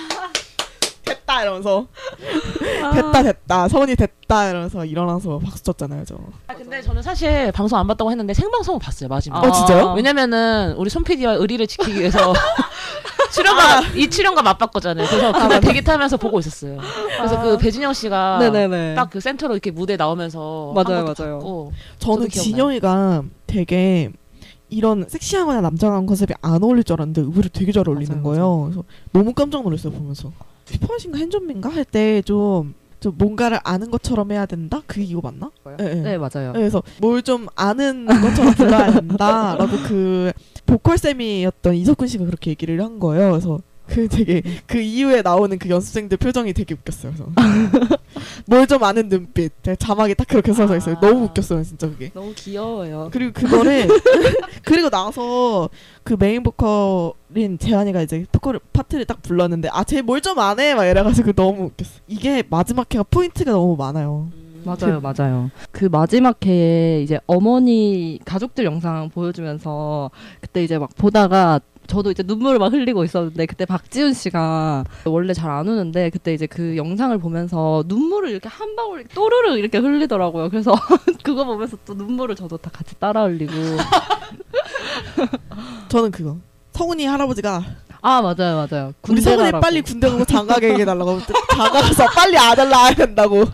[1.05, 1.87] 됐다 이러면서
[2.93, 6.17] 됐다 됐다 성훈이 됐다 이러면서 일어나서 박수 쳤잖아요 저.
[6.47, 9.43] 아, 근데 저는 사실 방송 안 봤다고 했는데 생방송을 봤어요 마지막.
[9.43, 9.93] 어, 진짜요?
[9.93, 12.33] 왜냐면은 우리 손 PD와 의리를 지키기 위해서
[13.31, 15.07] 출연과 이 출연과 맞바꿨잖아요.
[15.07, 16.77] 그래서 그걸 대기 타면서 보고 있었어요.
[17.17, 18.95] 그래서 그 배진영 씨가 네네네.
[18.95, 21.39] 딱 그 센터로 이렇게 무대 나오면서 맞아요, 한 것도 맞아요.
[21.39, 21.71] 봤고.
[21.99, 22.43] 저는 기억나요.
[22.43, 24.11] 진영이가 되게
[24.69, 28.61] 이런 섹시하거나 남자한 컨셉이 안 어울릴 줄 알았는데 의외로 되게 잘 어울리는 맞아요, 거예요.
[28.65, 30.31] 그래서 너무 깜짝 놀랐어요 보면서.
[30.65, 34.81] 슈퍼신가 핸좀민가 할 때좀 좀 뭔가를 아는 것처럼 해야 된다?
[34.87, 35.51] 그게 이거 맞나?
[35.79, 35.93] 예, 예.
[35.95, 36.53] 네 맞아요.
[36.53, 40.31] 그래서 뭘 좀 아는 것처럼 불러야 된다라고 그
[40.65, 43.31] 보컬 쌤이었던 이석훈 씨가 그렇게 얘기를 한 거예요.
[43.31, 47.13] 그래서 그 되게 그 이후에 나오는 그 연습생들 표정이 되게 웃겼어요.
[47.13, 47.31] 그래서
[48.47, 50.95] 뭘좀 아는 눈빛 자막이 딱 그렇게 써져 있어요.
[50.99, 52.11] 너무 웃겼어요, 진짜 그게.
[52.13, 53.09] 너무 귀여워요.
[53.11, 53.87] 그리고 그거를
[54.63, 55.69] 그리고 나서
[56.03, 60.85] 그 메인 보컬인 재환이가 이제 보컬 파트를 딱 불렀는데 아 쟤 뭘 좀 아네 막
[60.85, 61.99] 이래가지고 너무 웃겼어.
[62.07, 64.29] 이게 마지막 회가 포인트가 너무 많아요.
[64.63, 65.51] 맞아요, 맞아요.
[65.71, 70.09] 그 마지막 회에 이제 어머니 가족들 영상 보여주면서
[70.41, 75.55] 그때 이제 막 보다가 저도 이제 눈물을 막 흘리고 있었는데 그때 박지훈 씨가 원래 잘
[75.55, 80.49] 안 우는데 그때 이제 그 영상을 보면서 눈물을 이렇게 한 방울 또르르 이렇게 흘리더라고요.
[80.49, 80.73] 그래서
[81.23, 83.53] 그거 보면서 또 눈물을 저도 다 같이 따라 흘리고
[85.89, 86.37] 저는 그거
[86.73, 87.63] 성훈이 할아버지가
[88.01, 88.87] 아 맞아요, 맞아요.
[89.07, 89.51] 우리 군대 성훈이.
[89.61, 91.19] 빨리 군대 가고 장가게 해달라고
[91.55, 93.45] 장가 가서 빨리 아들 낳아야 된다고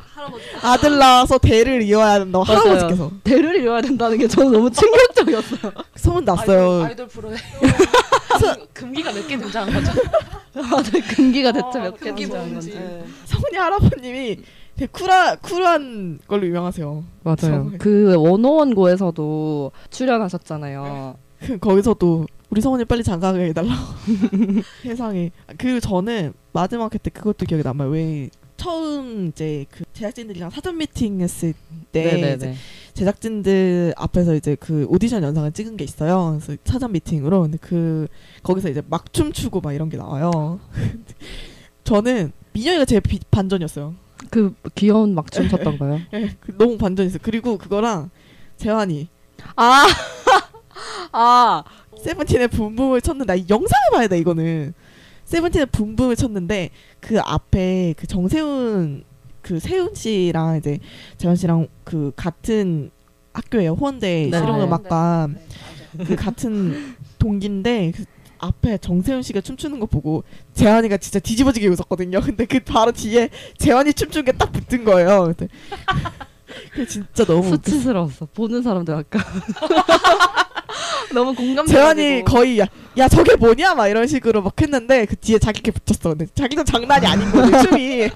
[0.61, 2.59] 아들 낳아서 대를 이어야 된다고 맞아요.
[2.59, 5.71] 할아버지께서 대를 이뤄야 된다는 게 저는 너무 충격적이었어요.
[5.95, 6.83] 소문 났어요.
[6.83, 7.35] 아이돌, 아이돌 프로에
[8.73, 9.91] 금기가 몇 개 등장한 거죠.
[10.53, 10.83] 맞아요.
[11.15, 12.71] 금기가 대체 어, 몇개 금기 등장한 뭔지.
[12.71, 12.83] 건지.
[12.85, 13.05] 네.
[13.25, 14.39] 성훈이 할아버님이
[14.75, 17.03] 되게 쿨하, 쿨한 걸로 유명하세요.
[17.23, 17.37] 맞아요.
[17.39, 17.77] 성우에.
[17.77, 21.15] 그 원어원고에서도 출연하셨잖아요.
[21.59, 23.81] 거기서도 우리 성원이 빨리 장가게 해달라고
[24.83, 28.29] 세상에 그 저는 마지막 회때 그것도 기억에 남아요 왜
[28.61, 31.55] 처음 이제 그 제작진들이랑 사전 미팅 했을
[31.91, 32.55] 때 이제 네네네.
[32.93, 36.37] 제작진들 앞에서 이제 그 오디션 영상을 찍은 게 있어요.
[36.39, 37.41] 그래서 사전 미팅으로.
[37.41, 38.07] 근데 그
[38.43, 40.59] 거기서 이제 막 춤추고 막 이런 게 나와요.
[41.83, 43.95] 저는 민영이가 제 비- 반전이었어요.
[44.29, 45.99] 그 귀여운 막 춤 췄던 거요.
[46.13, 47.19] 예, 그 너무 반전이었어요.
[47.23, 48.11] 그리고 그거랑
[48.57, 49.09] 재환이.
[49.55, 49.85] 아,
[51.11, 51.63] 아,
[52.03, 54.75] 세븐틴의 붐붐을 쳤는데 영상을 봐야 돼 이거는
[55.31, 59.05] 세븐틴의 붐붐을 쳤는데 그 앞에 그 정세훈
[59.41, 60.77] 그 세훈 씨랑 이제
[61.17, 62.91] 재현 씨랑 그 같은
[63.31, 64.37] 학교예요 호원대 네.
[64.37, 65.29] 실용음악과
[66.05, 68.03] 그 같은 동기인데 그
[68.39, 72.19] 앞에 정세훈 씨가 춤추는 거 보고 재환이가 진짜 뒤집어지게 웃었거든요.
[72.25, 75.33] 근데 그 바로 뒤에 재환이 춤춘 게딱 붙은 거예요.
[75.37, 75.47] 근데
[76.73, 77.47] 그 진짜 너무.
[77.49, 78.27] 수치스러웠어.
[78.33, 79.21] 보는 사람들 약간
[81.13, 81.65] 너무 공감.
[81.65, 82.65] 재환이 거의 야,
[82.97, 86.09] 야 저게 뭐냐 막 이런 식으로 막 했는데 그 뒤에 자기 게 붙였어.
[86.09, 88.09] 근데 자기도 장난이 아닌 거지 춤이.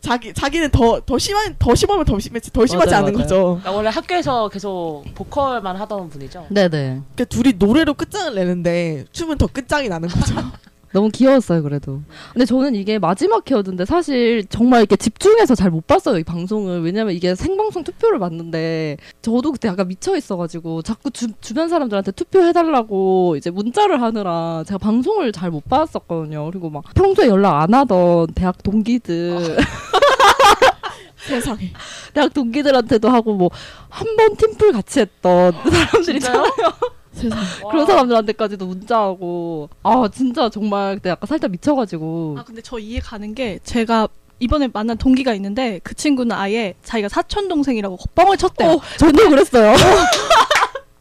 [0.00, 3.24] 자기 자기는 더 더 심한 더 심하면 더 심했지 더 심하지 맞아요, 않은 맞아요.
[3.24, 3.36] 거죠.
[3.60, 6.46] 그러니까 원래 학교에서 계속 보컬만 하던 분이죠.
[6.48, 6.68] 네네.
[6.70, 10.34] 그러니까 둘이 노래로 끝장을 내는데 춤은 더 끝장이 나는 거죠.
[10.94, 12.02] 너무 귀여웠어요 그래도.
[12.32, 16.82] 근데 저는 이게 마지막 회였는데 사실 정말 이렇게 집중해서 잘 못 봤어요 이 방송을.
[16.82, 23.34] 왜냐면 이게 생방송 투표를 봤는데 저도 그때 약간 미쳐 있어가지고 자꾸 주, 주변 사람들한테 투표해달라고
[23.36, 26.48] 이제 문자를 하느라 제가 방송을 잘 못 봤었거든요.
[26.50, 29.56] 그리고 막 평소에 연락 안 하던 대학 동기들.
[31.26, 31.72] 세상에.
[32.12, 33.50] 대학 동기들한테도 하고 뭐
[33.90, 36.44] 한 번 팀플 같이 했던 사람들이 진짜요?
[36.44, 36.72] 있잖아요.
[37.14, 37.42] 세상에.
[37.70, 43.34] 그런 사람들한테까지도 문자하고 아 진짜 정말 그때 약간 살짝 미쳐가지고 아 근데 저 이해 가는
[43.34, 44.08] 게 제가
[44.40, 48.72] 이번에 만난 동기가 있는데 그 친구는 아예 자기가 사촌 동생이라고 뻥을 쳤대요.
[48.72, 49.74] 어, 저도 그랬어요.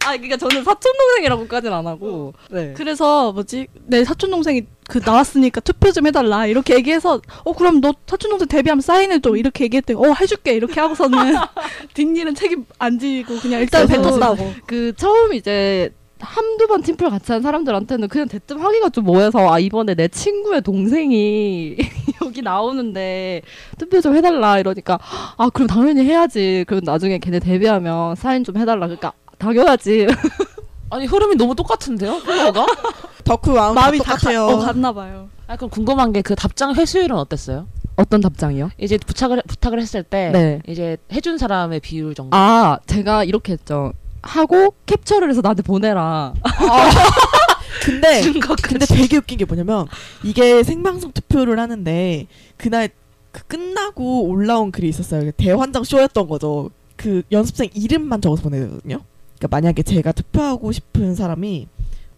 [0.05, 2.73] 아 그러니까 저는 사촌 동생이라고까지는 안 하고 네.
[2.75, 7.93] 그래서 뭐지 내 사촌 동생이 그 나왔으니까 투표 좀 해달라 이렇게 얘기해서 어 그럼 너
[8.05, 11.17] 사촌 동생 데뷔하면 사인해줘 이렇게 얘기했더니 어 해줄게 이렇게 하고서는
[11.95, 14.53] 뒷일은 책임 안 지고 그냥 일단 뱉었다고.
[14.65, 19.59] 그 처음 이제 한두 번 팀플 같이 한 사람들한테는 그냥 대뜸 하기가 좀 뭐해서 아
[19.59, 21.75] 이번에 내 친구의 동생이
[22.23, 23.41] 여기 나오는데
[23.77, 24.99] 투표 좀 해달라 이러니까
[25.37, 30.07] 아 그럼 당연히 해야지 그럼 나중에 걔네 데뷔하면 사인 좀 해달라 그러니까 당연하지
[30.91, 32.19] 아니 흐름이 너무 똑같은데요?
[32.19, 32.65] flow가?
[33.25, 34.47] 덕후 마음 마음이 다 똑같아요.
[34.47, 35.29] 가, 어, 갔나 봐요.
[35.47, 37.67] 아 그럼 궁금한 게 그 답장 회수율은 어땠어요?
[37.95, 38.69] 어떤 답장이요?
[38.77, 40.61] 이제 부탁을 부탁을 했을 때 네.
[40.67, 42.35] 이제 해준 사람의 비율 정도.
[42.35, 46.33] 아 제가 이렇게 했죠 하고 캡처를 해서 나한테 보내라
[47.83, 49.87] 근데 증거 근데 되게 웃긴 게 뭐냐면
[50.23, 52.25] 이게 생방송 투표를 하는데
[52.57, 52.89] 그날
[53.31, 55.31] 그 끝나고 올라온 글이 있었어요.
[55.31, 56.69] 대환장 쇼였던 거죠.
[56.95, 59.01] 그 연습생 이름만 적어서 보내거든요.
[59.37, 61.67] 그러니까 만약에 제가 투표하고 싶은 사람이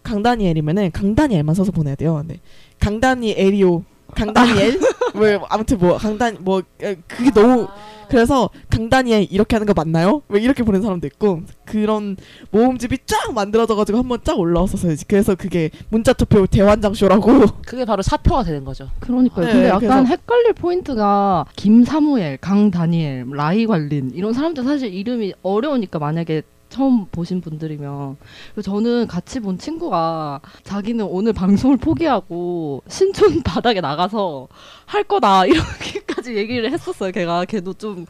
[0.02, 2.16] 강다니엘이면은 강다니엘만 써서 보내야 돼요.
[2.16, 2.38] 근데
[2.78, 3.84] 강다니엘이요.
[4.14, 4.78] 강다니엘?
[5.14, 7.68] 뭐 아무튼 뭐 강단 뭐 에, 그게 너무
[8.08, 10.22] 그래서 강다니엘 이렇게 하는 거 맞나요?
[10.28, 12.16] 왜 이렇게 보낸 사람도 있고 그런
[12.52, 14.94] 모음집이 쫙 만들어져가지고 한번 쫙 올라왔었어요.
[15.08, 17.40] 그래서 그게 문자 투표 대환장 쇼라고.
[17.66, 18.88] 그게 바로 사표가 되는 거죠.
[19.00, 19.46] 그러니까요.
[19.46, 26.42] 네, 근데 약간 그래서- 헷갈릴 포인트가 김사무엘, 강다니엘, 라이관린 이런 사람들 사실 이름이 어려우니까 만약에
[26.76, 28.18] 처음 보신 분들이면
[28.62, 34.46] 저는 같이 본 친구가 자기는 오늘 방송을 포기하고 신촌 바닥에 나가서
[34.84, 37.12] 할 거다 이렇게까지 얘기를 했었어요.
[37.12, 38.04] 걔가 걔도 좀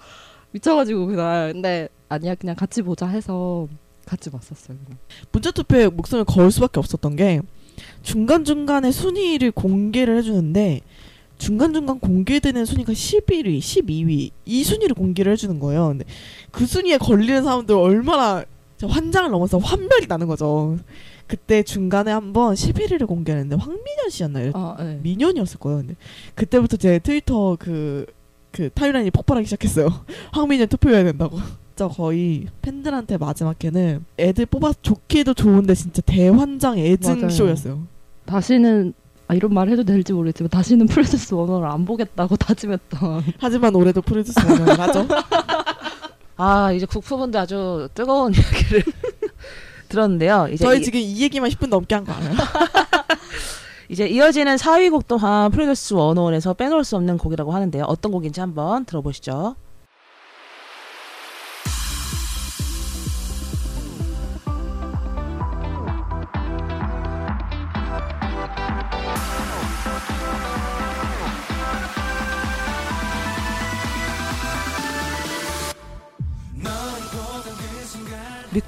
[0.51, 3.69] 미쳐가지고 그날 근데 아니야 그냥 같이 보자 해서
[4.05, 4.77] 같이 봤었어요.
[4.85, 4.99] 그냥.
[5.31, 7.43] 문자 투표에 목숨을 걸 수밖에 없었던 게
[8.03, 10.81] 중간 중간에 순위를 공개를 해주는데
[11.39, 15.89] 중간 중간 공개되는 순위가 11위, 12위 이 순위를 공개를 해주는 거예요.
[15.89, 16.05] 근데
[16.51, 18.45] 그 순위에 걸리는 사람들 얼마나
[18.85, 20.77] 환장을 넘어서 환멸이 나는 거죠.
[21.27, 24.53] 그때 중간에 한번 11위를 공개했는데 황민현 씨였나요?
[24.55, 25.01] 아, 네.
[25.03, 25.79] 민현이었을 거예요.
[25.79, 25.97] 근데
[26.35, 28.07] 그때부터 제 트위터 그,
[28.53, 29.89] 그 타임라인이 폭발하기 시작했어요.
[30.33, 31.39] 황민현 투표해야 된다고.
[31.77, 37.29] 진짜 거의 팬들한테 마지막 회는 애들 뽑아서 좋기도 좋은데 진짜 대환장 애증 맞아요.
[37.31, 37.87] 쇼였어요.
[38.25, 38.95] 다시는
[39.29, 44.39] 아 이런 말 해도 될지 모르겠지만 다시는 프로듀스 101을 안 보겠다고 다짐했던 하지만 올해도 프로듀스
[44.49, 45.07] 원을 하죠.
[46.37, 48.83] 아 이제 국프분들 아주 뜨거운 이야기를
[49.89, 50.49] 들었는데요.
[50.51, 52.35] 이제 저희 이, 지금 이 얘기만 10분 넘게 한거 알아요?
[53.89, 57.85] 이제 이어지는 4위 곡 또한 프로듀스 101에서 빼놓을 수 없는 곡이라고 하는데요.
[57.85, 59.55] 어떤 곡인지 한번 들어보시죠.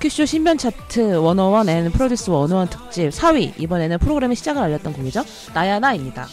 [0.01, 6.27] 큐쇼 신변 차트 101 앤 프로듀스 101 특집 4위 이번에는 프로그램의 시작을 알렸던 곡이죠 나야나입니다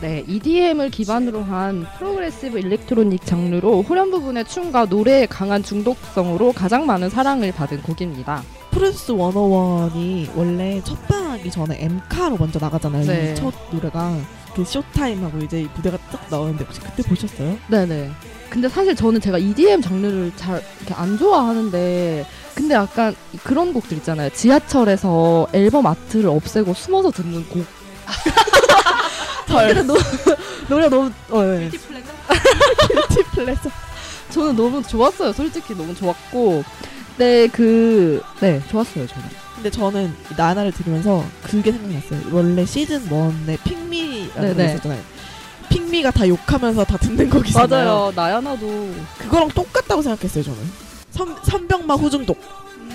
[0.00, 7.08] 네, EDM을 기반으로 한 progressive electronic 장르로 후렴 부분의 춤과 노래의 강한 중독성으로 가장 많은
[7.08, 8.42] 사랑을 받은 곡입니다.
[8.72, 13.06] 프로듀스 101이 원래 첫 방하기 전에 엠카로 먼저 나가잖아요.
[13.06, 13.32] 네.
[13.32, 14.14] 이첫 노래가
[14.54, 17.56] 그 쇼타임하고 이제 이 무대가 딱 나오는데 혹시 그때 보셨어요?
[17.68, 18.10] 네네.
[18.50, 20.60] 근데 사실 저는 제가 EDM 장르를 잘
[20.92, 24.30] 안 좋아하는데 근데 약간 그런 곡들 있잖아요.
[24.30, 27.64] 지하철에서 앨범 아트를 없애고 숨어서 듣는 곡.
[29.46, 29.94] 근데 노,
[30.68, 31.70] 노래가 너무 어, 네.
[31.70, 33.70] 티 pleasure.
[34.30, 35.32] 저는 너무 좋았어요.
[35.32, 36.64] 솔직히 너무 좋았고.
[37.16, 39.28] 네, 그, 네, 좋았어요, 저는.
[39.54, 42.20] 근데 저는 이 나야나를 들으면서 그게 생각났어요.
[42.32, 44.56] 원래 시즌 1에 Pick Me라는.
[44.56, 45.00] 거 있었잖아요.
[45.68, 48.12] 핑미가 다 욕하면서 다 듣는 곡이잖아요.
[48.16, 48.94] 나야나도.
[49.18, 50.58] 그거랑 똑같다고 생각했어요, 저는.
[51.14, 52.38] 선, 선병마 후중독.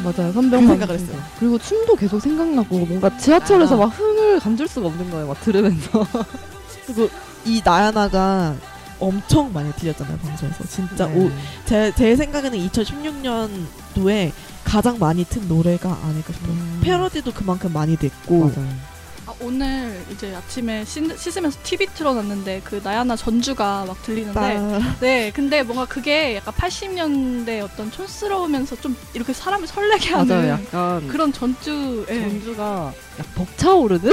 [0.03, 0.67] 맞아요, 그 선병만.
[0.67, 1.17] 생각을 했어요.
[1.39, 6.05] 그리고 춤도 계속 생각나고, 뭔가 지하철에서 막 흥을 감출 수가 없는 거예요, 막 들으면서.
[6.85, 7.09] 그리고
[7.45, 8.55] 이 나야나가
[8.99, 10.63] 엄청 많이 들렸잖아요, 방송에서.
[10.65, 11.15] 진짜 네.
[11.25, 11.31] 오,
[11.65, 14.31] 제, 제 생각에는 2016년도에
[14.63, 16.51] 가장 많이 튼 노래가 아닐까 싶어요.
[16.51, 16.79] 음.
[16.83, 18.39] 패러디도 그만큼 많이 됐고.
[18.39, 18.67] 맞아요.
[19.39, 25.31] 아, 오늘 이제 아침에 씻, 씻으면서 TV 틀어놨는데 그 나야나 전주가 막 들리는데 빠- 네
[25.33, 31.07] 근데 뭔가 그게 약간 80년대 어떤 촌스러우면서 좀 이렇게 사람을 설레게 하는 맞아요, 약간.
[31.07, 32.21] 그런 전주 예.
[32.21, 34.11] 전주가 약 벅차오르는?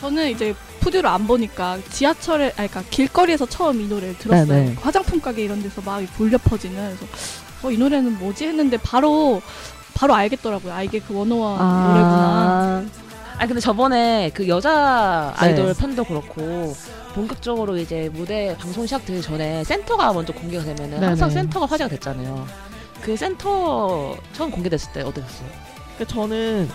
[0.00, 4.46] 저는 이제 푸드를 안 보니까 지하철에 아니 그러니까 길거리에서 처음 이 노래를 들었어요.
[4.46, 4.76] 네네.
[4.80, 7.06] 화장품 가게 이런 데서 막 울려 퍼지는 그래서
[7.62, 9.40] 어, 이 노래는 뭐지 했는데 바로
[9.94, 10.72] 바로 알겠더라고요.
[10.72, 12.84] 아 이게 그 원어원 노래구나.
[13.38, 15.72] 아 근데 저번에 그 여자 아이돌 네.
[15.74, 16.74] 편도 그렇고
[17.14, 21.06] 본격적으로 이제 무대 방송 시작되기 전에 센터가 먼저 공개가 되면은 네네.
[21.06, 22.46] 항상 센터가 화제가 됐잖아요.
[23.02, 25.48] 그 센터 처음 공개됐을 때 어떠셨어요?
[25.96, 26.68] 그러니까 저는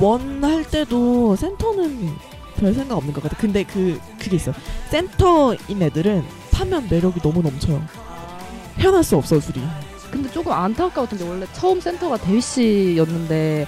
[0.00, 2.14] 원 할 때도 센터는
[2.56, 3.38] 별 생각 없는 것 같아요.
[3.40, 4.50] 근데 그 그게 있어.
[4.50, 4.54] 요
[4.90, 7.82] 센터인 애들은 파면 매력이 너무 넘쳐요.
[8.78, 9.62] 헤어날 수 없어 둘이.
[10.10, 13.66] 근데 조금 안타까웠던 게 원래 처음 센터가 대휘 씨였는데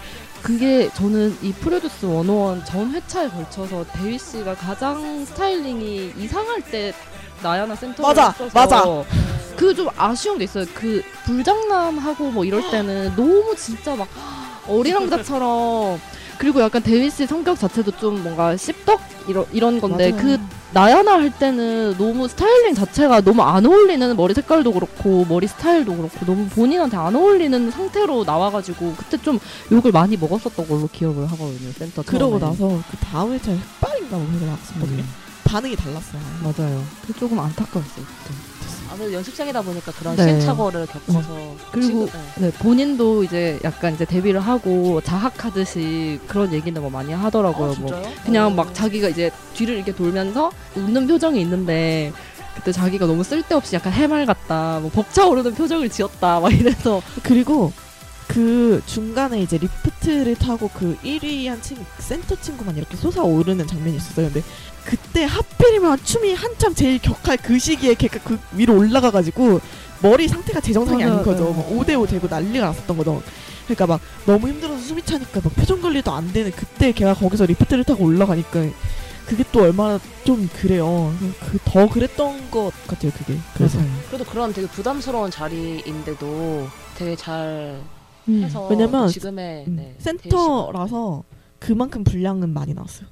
[0.48, 6.94] 그게 저는 이 프로듀스 101 전 회차에 걸쳐서 대휘 씨가 가장 스타일링이 이상할 때
[7.42, 8.82] 나야나 센터가 맞아, 있어서 맞아.
[9.56, 10.64] 그 좀 아쉬운 게 있어요.
[10.72, 14.08] 그 불장난하고 뭐 이럴 때는 너무 진짜 막
[14.66, 16.00] 어린왕자처럼
[16.38, 20.22] 그리고 약간 대휘 씨 성격 자체도 좀 뭔가 씹덕 이런 이런 건데 맞아요.
[20.22, 20.38] 그
[20.72, 26.26] 나야나 할 때는 너무 스타일링 자체가 너무 안 어울리는 머리 색깔도 그렇고 머리 스타일도 그렇고
[26.26, 29.38] 너무 본인한테 안 어울리는 상태로 나와가지고 그때 좀
[29.72, 32.52] 욕을 많이 먹었었던 걸로 기억을 하거든요 센터 그러고 처음에.
[32.52, 34.98] 나서 그 다음 회차에 흑발인가 뭐 해서 나왔었거든요.
[34.98, 35.08] 음,
[35.44, 36.20] 반응이 달랐어요.
[36.42, 36.84] 맞아요.
[37.06, 38.34] 그 조금 안타까웠어요 그때.
[38.90, 40.22] 아무래도 연습생이다 보니까 그런 네.
[40.24, 42.46] 시행착오를 겪어서 그리고 지금- 네.
[42.46, 47.70] 네 본인도 이제 약간 이제 데뷔를 하고 자학하듯이 그런 얘기는 뭐 많이 하더라고요.
[47.70, 48.14] 어, 뭐 진짜요?
[48.24, 48.50] 그냥 어.
[48.50, 52.12] 막 자기가 이제 뒤를 이렇게 돌면서 웃는 표정이 있는데
[52.56, 57.72] 그때 자기가 너무 쓸데없이 약간 해말 같다, 뭐 벅차오르는 표정을 지었다, 막 이래서 그리고
[58.26, 64.26] 그 중간에 이제 리프트를 타고 그 1위 한 친구 센터 친구만 이렇게 솟아오르는 장면이 있었어요.
[64.26, 64.42] 근데
[64.88, 69.60] 그때 하필이면 춤이 한참 제일 격할 그 시기에 걔가 그 위로 올라가가지고
[70.00, 71.12] 머리 상태가 제 정상이 맞아요.
[71.12, 71.44] 아닌 거죠.
[71.44, 71.56] 네.
[71.56, 73.22] 막 5대5 되고 난리가 났었던 거죠.
[73.66, 77.84] 그러니까 막 너무 힘들어서 숨이 차니까 막 표정 관리도 안 되는 그때 걔가 거기서 리프트를
[77.84, 78.64] 타고 올라가니까
[79.26, 81.12] 그게 또 얼마나 좀 그래요.
[81.50, 83.12] 그 더 그랬던 것 같아요.
[83.12, 83.36] 그게.
[83.52, 87.78] 그래서 그래도 그런 되게 부담스러운 자리인데도 되게 잘
[88.26, 88.42] 음.
[88.42, 91.24] 해서 왜냐면 또 지금의 음, 네, 센터라서
[91.58, 93.06] 그만큼 분량은 많이 나왔어요.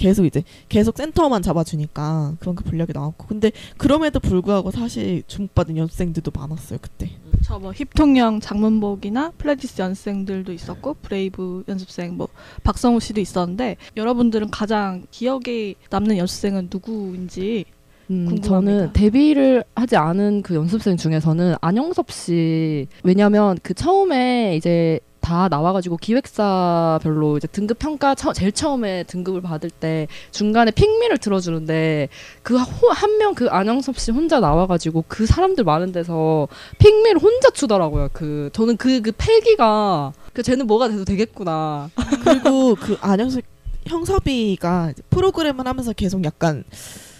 [0.00, 6.78] 계속 이제 계속 센터만 잡아주니까 그만큼 분량이 나왔고 근데 그럼에도 불구하고 사실 주목받은 연습생들도 많았어요
[6.80, 7.10] 그때.
[7.42, 12.28] 저뭐 힙통령 장문복이나 플레디스 연습생들도 있었고 브레이브 연습생 뭐
[12.64, 17.66] 박성우 씨도 있었는데 여러분들은 가장 기억에 남는 연습생은 누구인지
[18.10, 18.48] 음, 궁금합니다.
[18.48, 25.96] 저는 데뷔를 하지 않은 그 연습생 중에서는 안영섭 씨 왜냐면 그 처음에 이제 다 나와가지고
[25.98, 32.08] 기획사별로 이제 등급 평가 처, 제일 처음에 등급을 받을 때 중간에 핑미를 들어주는데
[32.42, 38.08] 그 한 명 그 안영섭 씨 혼자 나와가지고 그 사람들 많은 데서 핑미를 혼자 추더라고요.
[38.12, 41.90] 그 저는 그그 패기가 그 쟤는 뭐가 돼도 되겠구나.
[42.24, 43.42] 그리고 그 안영석
[43.86, 46.64] 형섭이가 프로그램을 하면서 계속 약간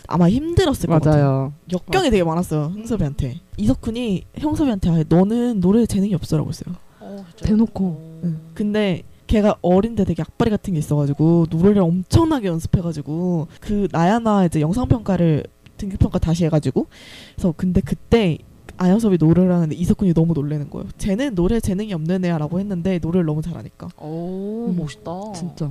[0.09, 1.53] 아마 힘들었을 것 같아요.
[1.73, 3.41] 역경이 되게 많았어요 형섭이한테.
[3.57, 6.75] 이석훈이 형섭이한테 아예 너는 노래 재능이 없어라고 했어요.
[7.11, 7.25] 어?
[7.37, 7.85] 대놓고.
[7.85, 8.21] 어.
[8.25, 8.41] 응.
[8.55, 14.89] 근데 걔가 어린데 되게 악바리 같은 게 있어가지고 노래를 엄청나게 연습해가지고 그 나야나 이제 영상
[14.89, 15.45] 평가를
[15.77, 16.87] 등급 평가 다시 해가지고
[17.37, 18.39] 그래서 근데 그때
[18.77, 20.89] 안현섭이 노래를 하는데 이석훈이 너무 놀래는 거예요.
[20.99, 23.89] 쟤는 노래 재능이 없는 애야라고 했는데 노래를 너무 잘하니까.
[23.99, 25.11] 오 음, 멋있다.
[25.35, 25.71] 진짜.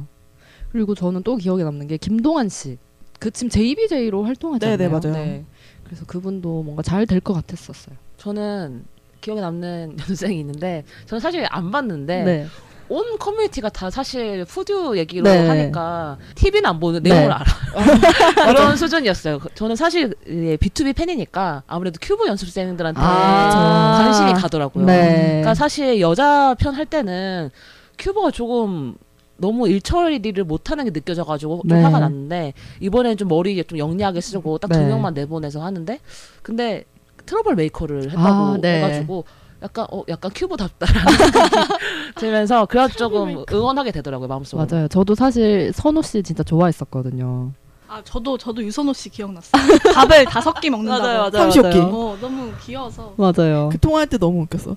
[0.72, 2.78] 그리고 저는 또 기억에 남는 게 김동한 씨.
[3.20, 4.88] 그 지금 JBJ로 활동하지 네, 네?
[4.88, 5.44] 맞아요.
[5.84, 7.96] 그래서 그분도 뭔가 잘 될 것 같았었어요.
[8.18, 8.86] 저는
[9.30, 12.48] 기억에 남는 연습생이 있는데 저는 사실 안 봤는데 네.
[12.92, 15.48] 온 커뮤니티가 다 사실 프듀 얘기로 네.
[15.48, 17.12] 하니까 TV는 안 보는 네.
[17.12, 17.46] 내용을 알아.
[18.52, 19.38] 그런 수준이었어요.
[19.38, 24.00] 그- 저는 사실 예, B2B 팬이니까 아무래도 큐브 연습생들한테 아.
[24.02, 24.86] 관심이 가더라고요.
[24.88, 25.28] 네.
[25.28, 27.52] 그러니까 사실 여자 편 할 때는
[28.00, 28.96] 큐브가 조금
[29.38, 31.84] 너무 일처리를 못하는 게 느껴져가지고 좀 네.
[31.84, 34.86] 화가 났는데 이번에는 좀 머리 좀 영리하게 쓰고 딱두 네.
[34.88, 36.00] 명만 내보내서 하는데
[36.42, 36.86] 근데
[37.30, 38.78] Trouble Maker를 했다고 아, 네.
[38.78, 39.24] 해가지고
[39.62, 41.68] 약간 어 약간 큐브답다라는 생각이
[42.16, 44.68] 들면서 그래서 조금 응원하게 되더라고요 마음속으로.
[44.68, 44.88] 맞아요.
[44.88, 47.52] 저도 사실 선호 씨 진짜 좋아했었거든요.
[47.88, 49.62] 아 저도 저도 유선호 씨 기억났어요.
[49.94, 51.04] 밥을 다섯 끼 먹는다고.
[51.04, 51.30] 맞아요.
[51.32, 51.84] 맞아요.
[51.94, 53.14] 어 너무 귀여워서.
[53.18, 53.70] 맞아요.
[53.72, 54.76] 그 통화할 때 너무 웃겼어.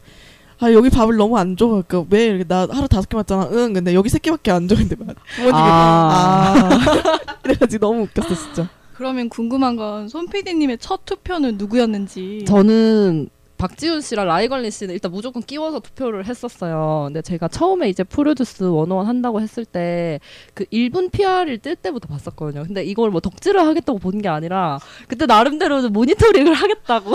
[0.60, 1.66] 아 여기 밥을 너무 안 줘.
[1.68, 3.48] 그러니까 왜 이렇게 나 하루 다섯 개 먹잖아.
[3.52, 3.72] 응.
[3.72, 4.74] 근데 여기 세 개밖에 안 줘.
[4.74, 6.54] 근데 막 부모님이 아.
[6.54, 7.18] 아.
[7.42, 8.68] 그래가지고 너무 웃겼어 진짜.
[8.94, 12.44] 그러면 궁금한 건 손 PD님의 첫 투표는 누구였는지.
[12.46, 13.28] 저는
[13.58, 17.04] 박지훈 씨랑 라이걸린 씨는 일단 무조건 끼워서 투표를 했었어요.
[17.06, 20.18] 근데 제가 처음에 이제 프로듀스 원어원 한다고 했을 때
[20.54, 22.64] 그 1분 PR을 뜰 때부터 봤었거든요.
[22.64, 24.78] 근데 이걸 뭐 덕질을 하겠다고 본 게 아니라
[25.08, 27.12] 그때 나름대로는 모니터링을 하겠다고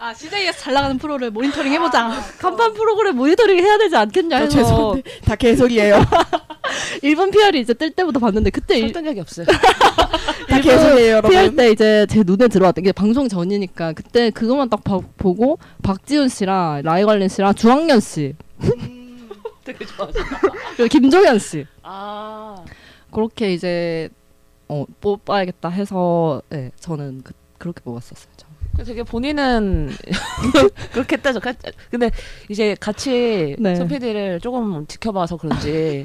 [0.00, 2.08] 아 CJ에서 잘 나가는 프로를 모니터링 해보자.
[2.38, 5.96] 간판 프로그램 모니터링 해야 되지 않겠냐 저 해서 죄송한데 다 개소리예요.
[7.02, 9.46] 1분 PR이 이제 뜰 때부터 봤는데 그때 일, 했던 적이 없어요.
[10.48, 11.56] 다 개소리예요 여러분.
[11.56, 16.82] 때 이제 제 눈에 들어왔던 게 방송 전이니까 그때 그것만 딱 봐- 보고 박지훈 씨랑
[16.84, 18.34] 라이걸린 씨랑 주학년 씨
[19.64, 20.18] 되게 좋아하죠.
[20.76, 22.64] 그리고 김종현 씨 아
[23.10, 24.10] 그렇게 이제
[24.68, 28.28] 어, 뽑아야겠다 해서 네, 저는 그, 그렇게 뽑았었어요.
[28.78, 28.84] 저.
[28.84, 29.90] 되게 본인은
[30.92, 31.40] 그렇게 했다죠.
[31.40, 31.52] 가-
[31.90, 32.10] 근데
[32.48, 33.74] 이제 같이 네.
[33.76, 36.04] 손 PD를 조금 지켜봐서 그런지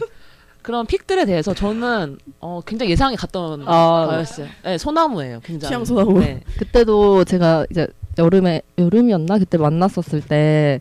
[0.62, 4.08] 그런 픽들에 대해서 저는 어, 굉장히 예상이 갔던 아.
[4.10, 4.48] 바였어요.
[4.64, 5.70] 네, 소나무예요, 굉장히.
[5.70, 6.20] 취향 소나무.
[6.20, 6.42] 네.
[6.58, 10.80] 그때도 제가 이제 여름에 여름이었나 그때 만났었을 때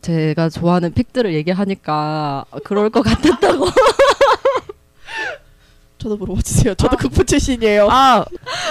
[0.00, 3.64] 제가 좋아하는 픽들을 얘기하니까 그럴 것 같았다고.
[6.04, 6.74] 저도 물어봐 주세요.
[6.76, 7.88] 저도 극부 출신이에요.
[7.90, 8.24] 아,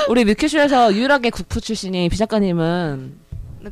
[0.08, 3.16] 우리 뮤큐쇼에서 유일하게 국부 출신인 비 작가님은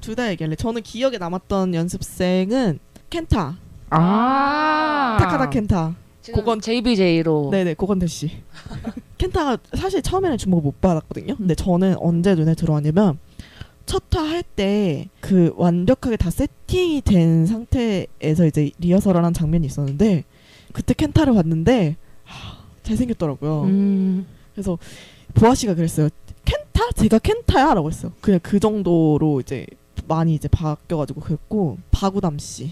[0.02, 0.56] 둘 다 얘기할래.
[0.56, 2.80] 저는 기억에 남았던 연습생은
[3.12, 3.58] 켄타,
[3.92, 5.18] 아.
[5.20, 5.96] 타카다 켄타.
[6.34, 8.32] 그건- JBJ로 네네, 고건대 씨.
[9.20, 11.36] 켄타가 사실 처음에는 주목을 못 받았거든요.
[11.36, 13.20] 근데 저는 언제 눈에 들어왔냐면
[13.86, 20.24] 첫화 할 때 그 완벽하게 다 세팅이 된 상태에서 이제 리허설을 한 장면이 있었는데
[20.74, 22.11] 그때 켄타를 봤는데 하,
[22.84, 23.64] 잘생겼더라고요.
[23.64, 24.26] 음.
[24.54, 24.78] 그래서
[25.34, 26.10] 보아 씨가 그랬어요.
[26.46, 26.92] 켄타?
[26.96, 28.12] 제가 켄타야라고 했어요.
[28.22, 29.66] 그냥 그 정도로 이제
[30.08, 32.72] 많이 이제 바뀌어가지고 그랬고 박우담 씨.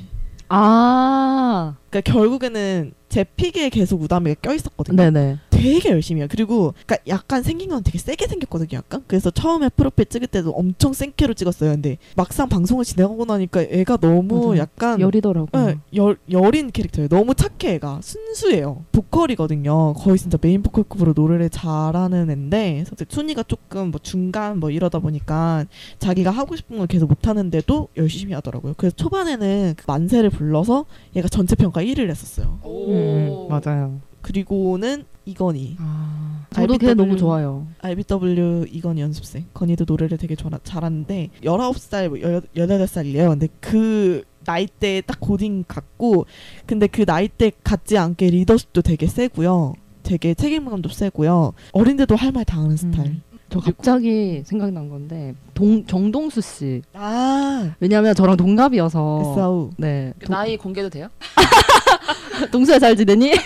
[0.50, 1.76] 아.
[1.90, 4.96] 그러니까 결국에는 제 pick에 계속 우담이가 껴 있었거든요.
[4.96, 5.40] 네네.
[5.50, 6.28] 되게 열심히 해요.
[6.32, 8.78] 그리고 그러니까 약간 생긴 건 되게 세게 생겼거든요.
[8.78, 11.72] 약간 그래서 처음에 프로필 찍을 때도 엄청 센캐로 찍었어요.
[11.72, 14.58] 근데 막상 방송을 진행하고 나니까 애가 너무 맞아요.
[14.60, 15.66] 약간 여리더라고요.
[15.66, 17.10] 네, 열, 여린 캐릭터예요.
[17.10, 18.00] 너무 착해 애가.
[18.02, 18.86] 순수해요.
[18.92, 19.94] 보컬이거든요.
[19.96, 25.66] 거의 진짜 메인 보컬급으로 노래를 잘하는 애인데 순위가 조금 뭐 중간 뭐 이러다 보니까
[25.98, 28.76] 자기가 하고 싶은 걸 계속 못하는데도 열심히 하더라고요.
[28.78, 32.60] 그래서 초반에는 그 만세를 불러서 얘가 전체 평가 1위를 했었어요.
[33.00, 34.00] 음, 맞아요.
[34.22, 35.78] 그리고는 이건희.
[35.80, 36.94] 아, 저도 걔.
[36.94, 37.68] 너무 좋아요.
[37.82, 39.46] RBW 이건희 연습생.
[39.54, 42.18] 건희도 노래를 되게 좋아, 잘하는데 19살, 뭐
[42.56, 43.30] 18살이에요.
[43.30, 46.26] 근데 그 나이대에 딱 고딩 같고
[46.66, 49.74] 근데 그 나이대 같지 않게 리더십도 되게 세고요.
[50.04, 51.54] 되게 책임감도 세고요.
[51.74, 53.08] 어린데도 할말다 하는 스타일.
[53.12, 53.22] 음.
[53.50, 56.82] 저 갑자기 생각난 건데 동 정동수 씨.
[56.94, 59.34] 아, 왜냐면 저랑 동갑이어서.
[59.36, 59.72] SAU.
[59.78, 60.14] 네.
[60.24, 61.10] 동, 나이 공개도 돼요?
[62.52, 63.34] 동수야 잘 지내니?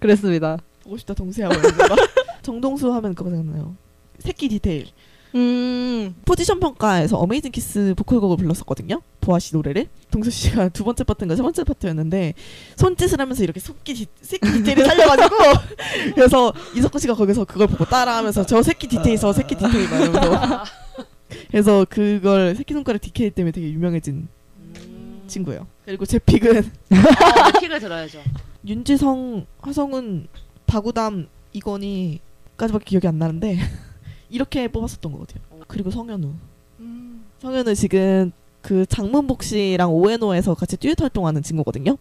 [0.00, 0.58] 그랬습니다.
[0.82, 1.96] 보고 싶다 동세야 보는가
[2.42, 3.76] 정동수 하면 그거 생각나요.
[4.18, 4.86] 새끼 디테일.
[5.34, 6.14] 음.
[6.24, 9.00] 포지션 평가에서 Amazing Kiss 보컬곡을 불렀었거든요.
[9.20, 9.88] 보아 씨 노래를.
[10.10, 12.34] 동수 씨가 두 번째 파트인가 세 번째 파트였는데
[12.76, 15.36] 손짓을 하면서 이렇게 새끼 디, 새끼 디테일을 살려가지고
[16.14, 20.64] 그래서 이석훈 씨가 거기서 그걸 보고 따라하면서 저 새끼 디테일 저 새끼 디테일 막 이러면서
[21.50, 24.28] 그래서 그걸 새끼 손가락 디테일 때문에 되게 유명해진
[25.26, 25.66] 친구예요.
[25.84, 28.20] 그리고 제 pick은 어, pick을 들어야죠.
[28.66, 30.28] 윤지성, 하성운,
[30.66, 33.58] 박우담, 이건희까지밖에 기억이 안 나는데
[34.30, 35.44] 이렇게 뽑았었던 것 같아요.
[35.68, 36.32] 그리고 성현우.
[36.80, 37.24] 음.
[37.38, 41.96] 성현우 지금 그 장문복 씨랑 오에노에서 같이 듀엣 활동하는 친구거든요.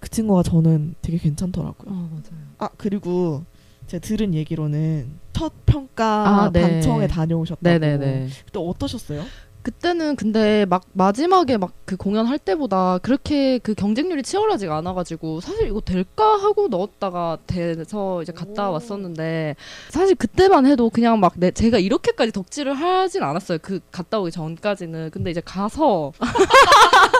[0.00, 1.90] 그 친구가 저는 되게 괜찮더라고요.
[1.90, 2.44] 어 맞아요.
[2.58, 3.44] 아 그리고
[3.86, 6.60] 제가 들은 얘기로는 첫 평가 아, 네.
[6.60, 7.66] 방청에 다녀오셨다고.
[7.66, 8.28] 네네네.
[8.52, 9.22] 또 어떠셨어요?
[9.64, 15.80] 그때는 근데 막 마지막에 막 그 공연할 때보다 그렇게 그 경쟁률이 치열하지가 않아가지고 사실 이거
[15.80, 18.72] 될까 하고 넣었다가 돼서 이제 갔다 오.
[18.72, 19.54] 왔었는데
[19.90, 23.58] 사실 그때만 해도 그냥 막 내, 제가 이렇게까지 덕질을 하진 않았어요.
[23.60, 25.10] 그 갔다 오기 전까지는.
[25.10, 26.12] 근데 이제 가서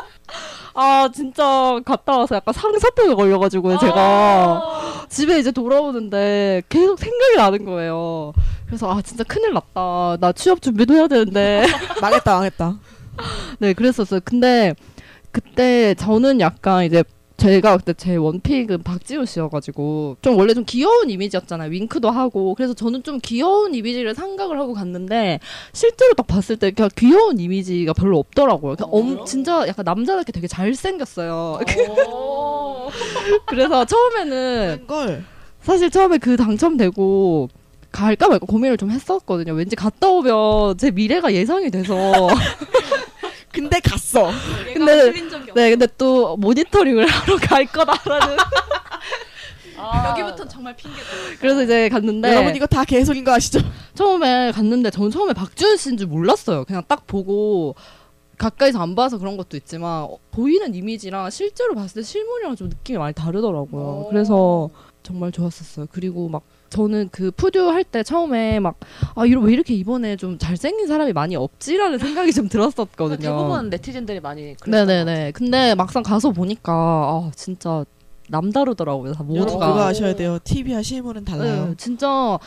[0.74, 8.32] 아 진짜 갔다 와서 약간 상사병에 걸려가지고 제가 집에 이제 돌아오는데 계속 생각이 나는 거예요.
[8.66, 10.16] 그래서 아 진짜 큰일 났다.
[10.20, 11.64] 나 취업 준비도 해야 되는데.
[12.02, 12.76] 망했다, 망했다.
[13.60, 14.20] 네, 그랬었어요.
[14.24, 14.74] 근데
[15.30, 17.04] 그때 저는 약간 이제
[17.36, 21.70] 제가 그때 제 원픽은 박지훈 씨여가지고 좀 원래 좀 귀여운 이미지였잖아요.
[21.70, 25.40] 윙크도 하고 그래서 저는 좀 귀여운 이미지를 생각을 하고 갔는데
[25.72, 28.76] 실제로 딱 봤을 때 그냥 귀여운 이미지가 별로 없더라고요.
[28.76, 31.60] 그냥 엄, 진짜 약간 남자답게 되게 잘생겼어요.
[33.46, 35.24] 그래서 처음에는 걸.
[35.60, 37.48] 사실 처음에 그 당첨되고
[37.90, 39.52] 갈까 말까 고민을 좀 했었거든요.
[39.54, 41.94] 왠지 갔다 오면 제 미래가 예상이 돼서
[43.54, 44.30] 근데 갔어.
[44.72, 45.12] 근데
[45.54, 48.36] 네 근데 또 모니터링을 하러 갈 거다라는
[50.10, 51.04] 여기부터 정말 핑계다.
[51.40, 53.60] 그래서 이제 갔는데 여러분 이거 다 개소리인 거 아시죠?
[53.94, 56.64] 처음에 갔는데 전 처음에 박지훈 씨인 줄 몰랐어요.
[56.64, 57.74] 그냥 딱 보고
[58.38, 62.98] 가까이서 안 봐서 그런 것도 있지만 어, 보이는 이미지랑 실제로 봤을 때 실물이랑 좀 느낌이
[62.98, 64.06] 많이 다르더라고요.
[64.10, 64.70] 그래서
[65.02, 65.86] 정말 좋았었어요.
[65.92, 66.42] 그리고 막
[66.74, 68.74] 저는 그 푸듀 할 때 처음에 막
[69.14, 73.16] 아 이러 왜 이렇게 이번에 좀 잘생긴 사람이 많이 없지라는 생각이 좀 들었었거든요.
[73.18, 75.32] 대부분 네티즌들이 많이 네네네.
[75.32, 77.84] 근데 막상 가서 보니까 아 진짜
[78.28, 79.12] 남다르더라고요.
[79.12, 79.68] 다 모두가.
[79.68, 80.38] 그거 아셔야 돼요.
[80.42, 81.66] TV와 실물은 달라요.
[81.68, 82.38] 네, 진짜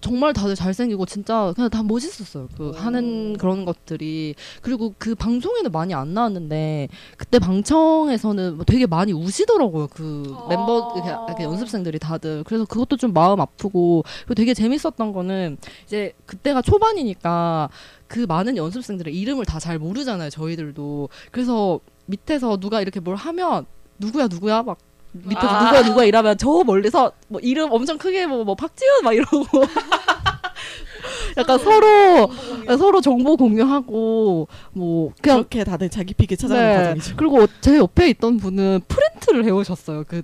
[0.00, 2.48] 정말 다들 잘생기고 진짜 그냥 다 멋있었어요.
[2.56, 9.12] 그 하는 그런 것들이 그리고 그 방송에는 많이 안 나왔는데 그때 방청에서는 뭐 되게 많이
[9.12, 9.88] 우시더라고요.
[9.88, 15.58] 그 멤버 이렇게, 이렇게 연습생들이 다들 그래서 그것도 좀 마음 아프고 그리고 되게 재밌었던 거는
[15.84, 17.68] 이제 그때가 초반이니까
[18.06, 20.30] 그 많은 연습생들의 이름을 다 잘 모르잖아요.
[20.30, 23.66] 저희들도 그래서 밑에서 누가 이렇게 뭘 하면
[23.98, 24.78] 누구야 누구야 막
[25.24, 25.64] 밑에서 아.
[25.64, 29.46] 누가 누가 이러면 저 멀리서 뭐 이름 엄청 크게 뭐, 뭐 박지훈 막 이러고
[31.36, 32.30] 약간 서로
[32.76, 36.76] 서로 정보 공유하고 뭐 그냥 그렇게 다들 자기 피게 찾아가는 네.
[36.76, 37.16] 과정이죠.
[37.16, 40.04] 그리고 제 옆에 있던 분은 프린트를 해오셨어요.
[40.06, 40.22] 그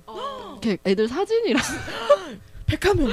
[0.51, 1.61] 이렇게 애들 사진이랑
[2.67, 3.11] 101명이?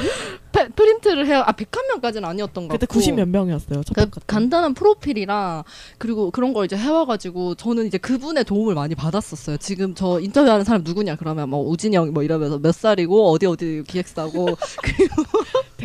[0.53, 3.83] 페- 프린트를 해아 101명까지는 아니었던 것 그때 같고 90 몇 명이었어요.
[3.85, 4.21] 첫 그.
[4.27, 5.63] 간단한 프로필이랑
[5.99, 9.59] 그리고 그런 걸 이제 해와가지고 저는 이제 그분의 도움을 많이 받았었어요.
[9.59, 14.47] 지금 저 인터뷰하는 사람 누구냐 그러면 뭐 우진영 뭐 이러면서 몇 살이고 어디 어디 기획사고
[14.83, 15.23] 그리고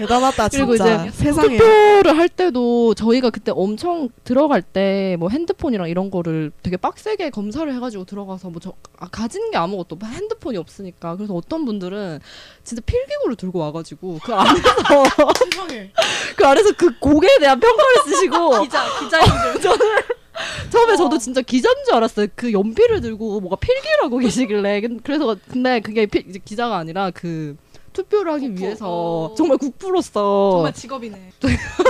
[0.01, 1.05] 대단하다 그리고 진짜.
[1.05, 1.57] 이제 세상에.
[1.57, 7.71] 투표를 할 때도 저희가 그때 엄청 들어갈 때 뭐 핸드폰이랑 이런 거를 되게 빡세게 검사를
[7.73, 12.19] 해가지고 들어가서 뭐저 아, 가진 게 아무것도 없- 핸드폰이 없으니까 그래서 어떤 분들은
[12.63, 14.63] 진짜 필기구를 들고 와가지고 그 안에서
[15.51, 15.91] 세상에.
[16.35, 19.25] 그 안에서 그 곡에 대한 평가를 쓰시고 기자 기자인
[19.61, 19.71] 줄.
[20.69, 22.27] 처음에 저도 진짜 기자인 줄 알았어요.
[22.35, 27.09] 그 연필을 들고 뭐가 필기를 하고 계시길래 근- 그래서 근데 그게 피- 이제 기자가 아니라
[27.11, 27.55] 그
[27.97, 31.31] 투표를 하기 위해서 정말 국부로서 정말 직업이네.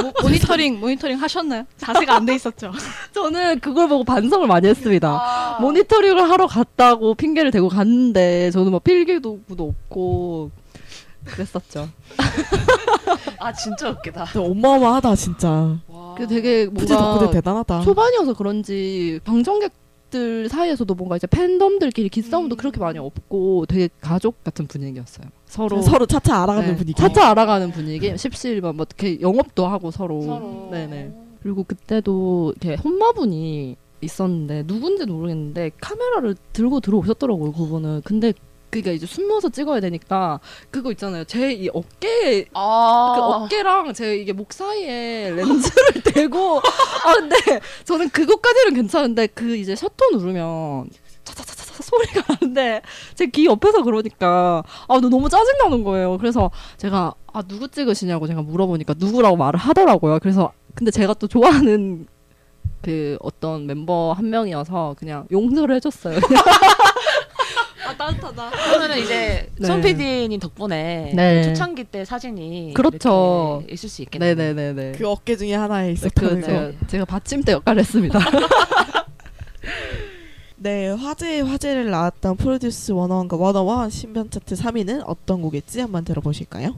[0.03, 1.65] 모, 모니터링 모니터링 하셨나요?
[1.77, 2.71] 자세가 안 돼 있었죠.
[3.13, 5.57] 저는 그걸 보고 반성을 많이 했습니다.
[5.61, 10.51] 모니터링을 하러 갔다고 핑계를 대고 갔는데 저는 막 필기도구도 없고
[11.25, 11.89] 그랬었죠.
[13.39, 14.25] 아 진짜 웃기다.
[14.25, 15.77] 진짜 어마어마하다 진짜.
[16.17, 17.81] 그 되게 덕후들 뭔가 대단하다.
[17.81, 19.73] 초반이어서 그런지 방청객
[20.09, 25.27] 들 사이에서도 뭔가 이제 팬덤들끼리 기싸움도 그렇게 많이 없고 되게 가족 같은 분위기였어요.
[25.45, 26.93] 서로 서로 차차 알아가는 네, 분위기.
[26.93, 28.17] 차차 알아가는 분위기.
[28.17, 30.21] 십시일반 뭐 이렇게 영업도 하고 서로.
[30.21, 30.69] 서로.
[30.71, 31.13] 네네.
[31.41, 38.01] 그리고 그때도 이렇게 혼마분이 있었는데 누군지 모르겠는데 카메라를 들고 들어오셨더라고요 그분은.
[38.03, 38.33] 근데
[38.69, 40.39] 그게 이제 숨어서 찍어야 되니까
[40.71, 41.23] 그거 있잖아요.
[41.23, 47.35] 제 이 어깨 아 그 어깨랑 제 이게 목 사이에 렌즈를 대고 아 근데
[47.85, 50.89] 저는 그것까지는 괜찮은데 그 이제 셔터 누르면
[51.23, 52.81] 차차차차 소리가 나는데
[53.15, 56.17] 제 귀 옆에서 그러니까 아너 너무 짜증 나는 거예요.
[56.17, 60.19] 그래서 제가 아 누구 찍으시냐고 제가 물어보니까 누구라고 말을 하더라고요.
[60.19, 62.05] 그래서 근데 제가 또 좋아하는
[62.81, 66.19] 그 어떤 멤버 한 명이어서 그냥 용서를 해줬어요.
[67.87, 68.49] 아 따뜻하다.
[68.49, 69.67] 그러면은 이제 네.
[69.67, 71.43] 손 PD님 덕분에 네.
[71.43, 73.59] 초창기 때 사진이 그렇죠.
[73.61, 74.35] 이렇게 있을 수 있겠네요.
[74.35, 74.91] 네네네네.
[74.97, 76.47] 그 어깨 중에 하나에 그 있었다는 거.
[76.47, 78.19] 제가, 제가 받침대 역할을 했습니다.
[80.59, 86.75] 네, 화제의 화제를 낳았던 프로듀스 101과 101 신변 차트 3위는 어떤 곡일지 한번 들어보실까요?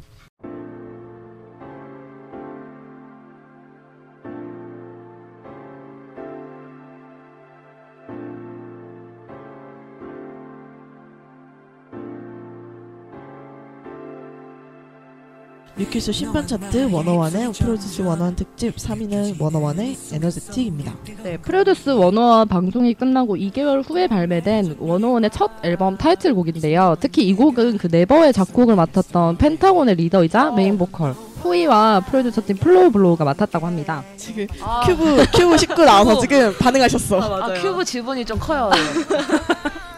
[15.80, 20.94] 뮤큐쇼 신변 차트 워너원의 프로듀스 워너원 특집 3위는 워너원의 Energetic입니다.
[21.24, 26.98] 네, 프로듀스 워너원 방송이 끝나고 2개월 후에 발매된 워너원의 첫 앨범 타이틀곡인데요.
[27.00, 33.24] 특히 이 곡은 그 Never의 작곡을 맡았던 펜타곤의 리더이자 메인 보컬 후이와 프로듀서팀 플로우 블로우가
[33.24, 34.04] 맡았다고 합니다.
[34.18, 36.20] 지금 아, 큐브 큐브 식구 나와서.
[36.20, 37.20] 지금 반응하셨어.
[37.22, 38.70] 아, 큐브 지분이 좀 커요.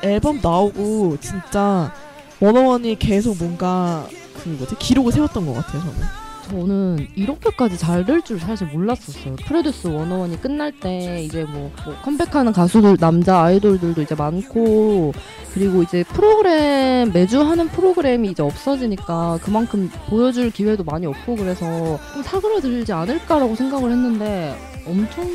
[0.03, 1.91] 앨범 나오고 진짜
[2.39, 4.05] 워너원이 계속 뭔가
[4.43, 6.21] 그 뭐지 기록을 세웠던 것 같아요 저는.
[6.49, 9.35] 저는 이렇게까지 잘 될 줄 사실 몰랐었어요.
[9.45, 15.13] 프로듀스 원어원이 끝날 때 이제 뭐, 뭐 컴백하는 가수들 남자 아이돌들도 이제 많고
[15.53, 22.23] 그리고 이제 프로그램 매주 하는 프로그램이 이제 없어지니까 그만큼 보여줄 기회도 많이 없고 그래서 좀
[22.23, 25.25] 사그라들지 않을까라고 생각을 했는데 엄청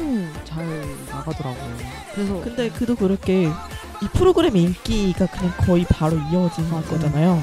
[0.45, 0.67] 잘
[1.11, 1.77] 나가더라고요.
[2.15, 3.47] 그래서 근데 그도 그렇게
[4.03, 6.85] 이 프로그램의 인기가 그냥 거의 바로 이어진 맞아요.
[6.85, 7.43] 거잖아요.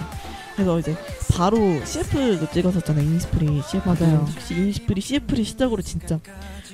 [0.56, 0.96] 그래서 이제
[1.36, 3.04] 바로 CF도 찍었었잖아요.
[3.04, 3.88] 이니스프리 CF.
[3.88, 4.28] 맞아요.
[4.52, 6.20] 이니스프리 CF를 시작으로 진짜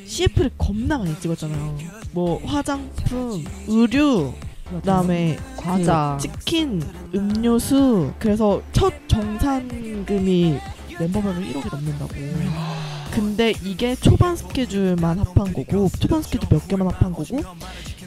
[0.05, 1.77] CF를 겁나 많이 찍었잖아요.
[2.11, 4.34] 뭐 화장품, 의류,
[4.69, 6.17] 그다음에 과자.
[6.21, 6.82] 그 치킨,
[7.13, 8.11] 음료수.
[8.19, 10.59] 그래서 첫 정산금이
[10.99, 12.13] 멤버별로 1억이 넘는다고.
[13.11, 17.41] 근데 이게 초반 스케줄만 합한 거고 초반 스케줄 몇 개만 합한 거고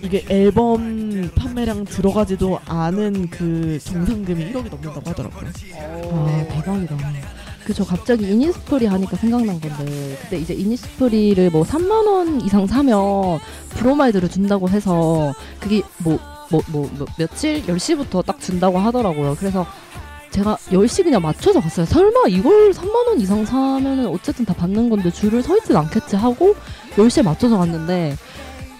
[0.02, 5.50] 이게 앨범 판매량 들어가지도 않은 그 정산금이 1억이 넘는다고 하더라고요.
[6.12, 6.96] 아 대박이다.
[7.64, 13.38] 그저 갑자기 이니스프리 하니까 생각난 건데 그때 이제 이니스프리를 뭐 3만 원 이상 사면
[13.70, 19.36] 브로마이드를 준다고 해서 그게 뭐 뭐 뭐 뭐, 며칠 10시부터 딱 준다고 하더라고요.
[19.38, 19.66] 그래서
[20.30, 21.86] 제가 10시 그냥 맞춰서 갔어요.
[21.86, 26.54] 설마 이걸 3만 원 이상 사면은 어쨌든 다 받는 건데 줄을 서 있진 않겠지 하고
[26.96, 28.16] 10시에 맞춰서 갔는데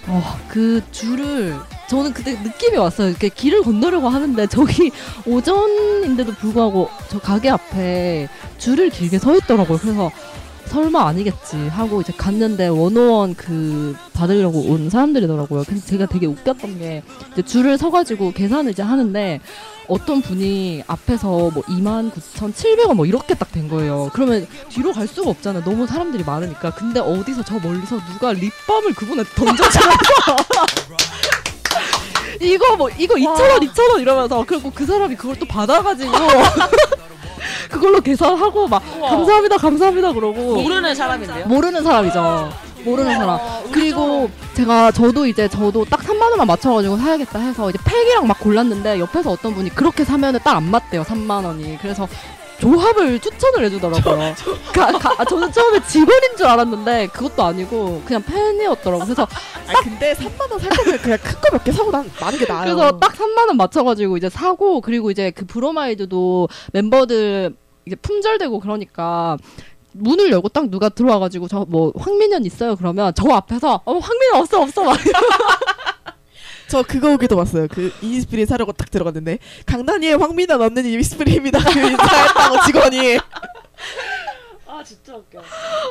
[0.09, 1.57] 어, 그 줄을
[1.89, 3.11] 저는 그때 느낌이 왔어요.
[3.11, 4.91] 이렇게 길을 건너려고 하는데 저기
[5.27, 8.29] 오전인데도 불구하고 저 가게 앞에
[8.59, 9.79] 줄을 길게 서 있더라고요.
[9.79, 10.11] 그래서
[10.67, 15.65] 설마 아니겠지 하고 이제 갔는데 원오원 그 받으려고 온 사람들이더라고요.
[15.65, 17.03] 근데 제가 되게 웃겼던 게
[17.33, 19.41] 이제 줄을 서가지고 계산을 이제 하는데
[19.89, 24.09] 어떤 분이 앞에서 뭐 29,700원 뭐 이렇게 딱 된 거예요.
[24.15, 25.63] 그러면 뒤로 갈 수가 없잖아요.
[25.65, 26.71] 너무 사람들이 많으니까.
[26.75, 30.37] 근데 어디서 저 멀리서 누가 립밤을 그분한테 던져주면서
[32.41, 36.13] 이거 뭐 이거 2,000원 2,000원 이러면서 그리고 그 사람이 그걸 또 받아가지고
[37.71, 41.47] 그걸로 계산하고 막 감사합니다 감사합니다 그러고 모르는 사람인데요?
[41.47, 42.53] 모르는 사람이죠.
[42.85, 43.39] 모르는 사람.
[43.71, 48.99] 그리고 제가 저도 이제 저도 딱 3만 원만 맞춰가지고 사야겠다 해서 이제 팩이랑 막 골랐는데
[48.99, 51.79] 옆에서 어떤 분이 그렇게 사면은 딱 안 맞대요 3만 원이.
[51.81, 52.09] 그래서
[52.63, 54.35] 조합을 추천을 해주더라고요.
[54.73, 59.05] 가, 가, 아, 저는 처음에 직원인 줄 알았는데 그것도 아니고 그냥 팬이었더라고.
[59.05, 62.39] 그래서 아 근데 3만 원 살 거면 그냥 큰 거 몇 개 사고 난 많은
[62.39, 62.75] 게 나아요.
[62.77, 67.55] 그래서 딱 3만 원 맞춰가지고 이제 사고 그리고 이제 그 브로마이드도 멤버들
[67.85, 69.37] 이제 품절되고 그러니까
[69.95, 74.63] 문을 열고 딱 누가 들어와가지고 저 뭐 황민현 있어요 그러면 저 앞에서 어 황민현 없어
[74.63, 74.97] 없어 막
[76.73, 77.67] 저 그거 오기도 봤어요.
[77.71, 81.59] 그 이니스프리 사려고 딱 들어갔는데 강다니엘 황민아 없는 이니스프리입니다.
[81.59, 83.19] 그 인사했다고 직원이.
[84.67, 85.43] 아 진짜 웃겨.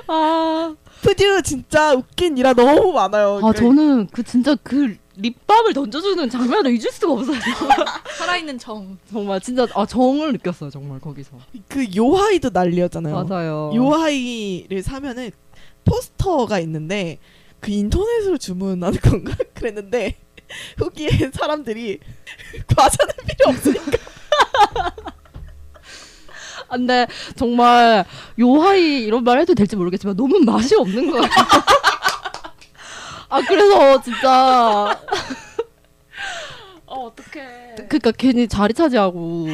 [0.08, 3.40] 아, 푸듀 진짜 웃긴 일화 너무 많아요.
[3.44, 7.38] 아 저는 그 진짜 그 립밤을 던져주는 장면을 잊을 수가 없어요
[8.18, 8.98] 살아있는 정.
[9.12, 13.24] 정말 진짜 아 정을 느꼈어요 정말 거기서 그 요하이도 난리였잖아요.
[13.24, 15.30] 맞아요 요하이를 사면은
[15.86, 17.20] 포스터가 있는데
[17.60, 20.18] 그 인터넷으로 주문하는 건가 그랬는데
[20.78, 22.00] 후기에 사람들이
[22.76, 23.98] 과자는 필요 없으니까
[26.68, 28.06] 아, 근데 정말
[28.40, 31.26] 요하이 이런 말 해도 될지 모르겠지만 너무 맛이 없는 거예요.
[33.30, 35.00] 아 그래서 진짜
[36.86, 37.76] 어 어떡해.
[37.88, 39.48] 그러니까 괜히 자리 차지하고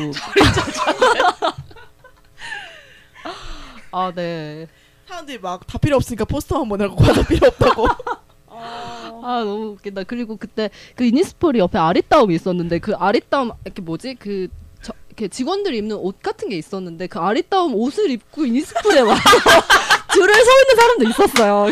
[3.92, 4.68] 아 네.
[5.08, 7.88] 사람들이 막 다 필요 없으니까 포스터 한번 하고 과자 필요 없다고
[8.60, 10.04] 아, 아 너무 웃긴다.
[10.04, 14.48] 그리고 그때 그 이니스프리 옆에 아리따움이 있었는데 그 아리따움 이렇게 뭐지 그
[14.82, 19.22] 저, 이렇게 직원들이 입는 옷 같은 게 있었는데 그 아리따움 옷을 입고 이니스프리에 와서
[20.14, 21.68] 줄을 서 있는 사람도 있었어요.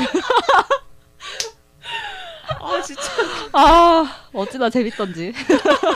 [2.61, 3.01] 아 진짜.
[3.53, 5.33] 아 어찌나 재밌던지.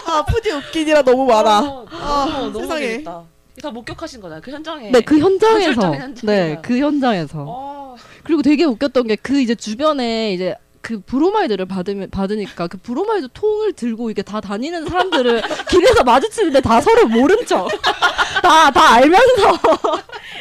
[0.08, 2.88] 아 프듀 웃긴 일화 너무 많아 어, 아, 너무, 세상에.
[2.88, 3.24] 재밌다.
[3.62, 4.42] 다 목격하신 거잖아요.
[4.42, 4.90] 그 현장에.
[4.92, 5.92] 네 그 현장에서.
[6.24, 7.96] 네그 현장에서 어.
[8.24, 10.56] 그리고 되게 웃겼던 게 그 이제 주변에 이제
[10.90, 16.82] 그 브로마이드를 받으면 받으니까 그 브로마이드 통을 들고 이게 다 다니는 사람들을 길에서 마주치는데 다
[16.82, 17.68] 서로 모른 척
[18.42, 19.60] 다 다 알면서.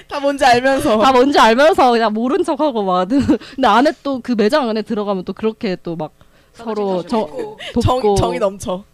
[0.09, 0.97] 다 뭔지 알면서.
[0.99, 3.07] 다 뭔지 알면서 그냥 모른 척하고 막.
[3.11, 6.13] 근데 안에 또 그 매장 안에 들어가면 또 그렇게 또 막
[6.55, 7.27] 서로 저
[7.75, 7.81] 돕고.
[7.83, 8.85] 정, 정이 넘쳐.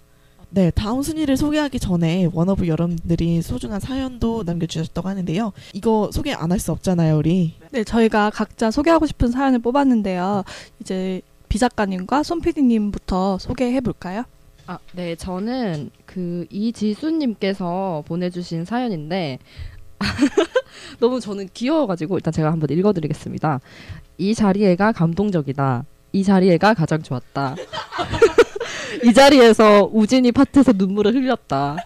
[0.51, 5.53] 네, 다음 순위를 소개하기 전에 워너브 여러분들이 소중한 사연도 남겨주셨다고 하는데요.
[5.73, 7.55] 이거 소개 안 할 수 없잖아요, 우리.
[7.71, 10.43] 네, 저희가 각자 소개하고 싶은 사연을 뽑았는데요.
[10.81, 11.23] 이제
[11.55, 14.25] 비 작가님과 손 PD님부터 소개해 볼까요?
[14.67, 19.39] 아, 네, 저는 그 이지수님께서 보내주신 사연인데
[20.99, 23.61] 너무 저는 귀여워가지고 일단 제가 한번 읽어드리겠습니다.
[24.19, 25.85] 이 자리에가 감동적이다.
[26.11, 27.55] 이 자리에가 가장 좋았다.
[29.05, 31.77] 이 자리에서 우진이 파트에서 눈물을 흘렸다.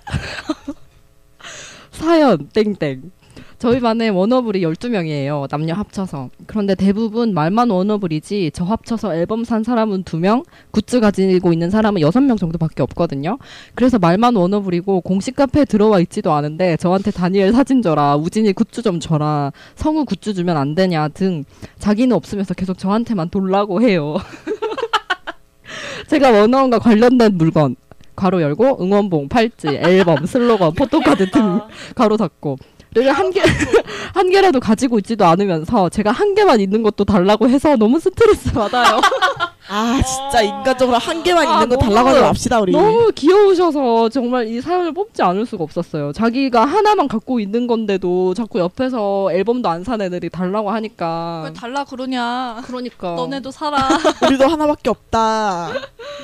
[1.92, 3.12] 사연 땡땡.
[3.58, 5.48] 저희 반에 워너블이 12명이에요.
[5.50, 6.30] 남녀 합쳐서.
[6.46, 12.38] 그런데 대부분 말만 워너블이지 저 합쳐서 앨범 산 사람은 2명, 굿즈 가지고 있는 사람은 6명
[12.38, 13.36] 정도밖에 없거든요.
[13.74, 19.00] 그래서 말만 워너블이고 공식 카페에 들어와 있지도 않은데 저한테 다니엘 사진 줘라, 우진이 굿즈 좀
[19.00, 21.42] 줘라, 성우 굿즈 주면 안 되냐 등
[21.80, 24.18] 자기는 없으면서 계속 저한테만 돌라고 해요.
[26.06, 27.74] 제가 워너원과 관련된 물건
[28.14, 31.60] 괄호 열고 응원봉, 팔찌, 앨범, 슬로건, 포토카드 등
[31.96, 32.56] 가로 닫고
[32.94, 33.40] 를한 개,
[34.14, 39.00] 한 개라도 가지고 있지도 않으면서 제가 한 개만 있는 것도 달라고 해서 너무 스트레스 받아요.
[39.70, 42.72] 아, 진짜 인간적으로 한 개만 아, 있는 거 너무- 달라고 하지 맙시다, 우리.
[42.72, 46.12] 너무 귀여우셔서 정말 이 사연을 뽑지 않을 수가 없었어요.
[46.12, 51.42] 자기가 하나만 갖고 있는 건데도 자꾸 옆에서 앨범도 안 산 애들이 달라고 하니까.
[51.46, 52.60] 왜 달라 그러냐?
[52.66, 53.14] 그러니까.
[53.14, 53.76] 너네도 살아.
[54.26, 55.70] 우리도 하나밖에 없다.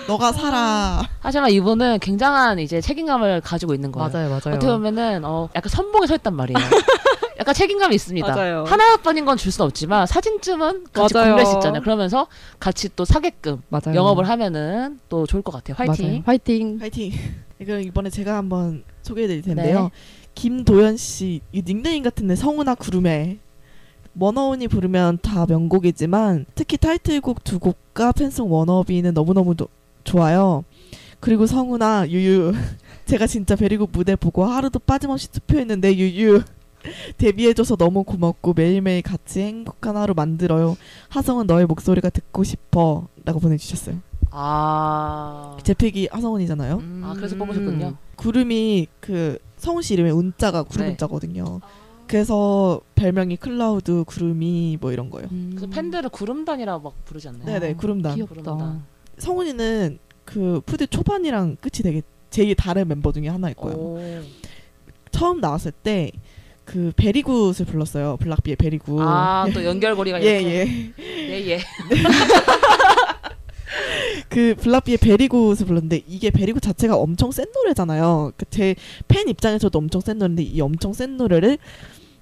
[0.06, 1.02] 너가 살아.
[1.20, 4.10] 하지만 이분은 굉장한 이제 책임감을 가지고 있는 거예요.
[4.12, 4.56] 맞아요, 맞아요.
[4.56, 6.58] 어떻게 보면은 어, 약간 선봉에 서 있단 말이에요.
[7.38, 8.34] 약간 책임감이 있습니다.
[8.34, 8.64] 맞아요.
[8.64, 11.32] 하나뿐인 건 줄수 없지만 사진쯤은 같이 맞아요.
[11.34, 11.82] 공유할 수 있잖아요.
[11.82, 12.26] 그러면서
[12.60, 13.94] 같이 또 사게끔 맞아요.
[13.94, 15.74] 영업을 하면은 또 좋을 것 같아요.
[15.76, 16.06] 화이팅.
[16.08, 16.22] 맞아요.
[16.26, 16.78] 화이팅.
[16.78, 17.12] 파이팅.
[17.60, 19.82] 이거 이번에 제가 한번 소개해드릴 텐데요.
[19.84, 19.90] 네.
[20.34, 23.38] 김도연 씨, 이 닉네임 같은데 성운아 구름에
[24.18, 29.68] 워너원이 부르면 다 명곡이지만 특히 타이틀곡 두 곡과 팬송 Wanna Be는 너무너무 도-
[30.04, 30.64] 좋아요.
[31.20, 32.52] 그리고 성운아 유유
[33.06, 36.42] 제가 진짜 Very Good 무대 보고 하루도 빠짐없이 투표했는데 유유
[37.18, 40.76] 데뷔해줘서 너무 고맙고 매일매일 같이 행복한 하루 만들어요.
[41.08, 43.98] 하성운 너의 목소리가 듣고 싶어 라고 보내주셨어요.
[44.30, 45.56] 아.
[45.62, 46.76] 제 pick이 하성운이잖아요.
[46.76, 47.02] 음.
[47.04, 47.96] 아, 그래서 뽑으셨군요.
[48.16, 50.90] 구름이 그 성운 씨 이름에 운자가 구름 네.
[50.92, 51.60] 운자거든요.
[52.06, 55.28] 그래서 별명이 클라우드 구름이 뭐 이런 거예요.
[55.32, 55.52] 음.
[55.56, 57.44] 그래서 팬들을 구름단이라고 막 부르지 않나요?
[57.44, 58.14] 네네 구름단.
[58.16, 58.34] 귀엽다.
[58.42, 58.84] 구름단.
[59.18, 63.76] 성운이는 그 프듀 초반이랑 끝이 되게 제일 다른 멤버 중에 하나일 거예요.
[63.76, 64.00] 오.
[65.12, 66.10] 처음 나왔을 때
[66.64, 68.16] 그 Very Good을 불렀어요.
[68.18, 68.98] 블락비의 Very Good.
[69.00, 70.92] 아, 또 연결고리가 예 이렇게.
[70.98, 71.30] 예.
[71.30, 71.60] 예, 예.
[74.28, 78.32] 그 블락비의 Very Good을 불렀는데 이게 Very Good 자체가 엄청 센 노래잖아요.
[78.36, 78.74] 그 제
[79.08, 81.58] 팬 입장에서도 엄청 센 노래인데 이 엄청 센 노래를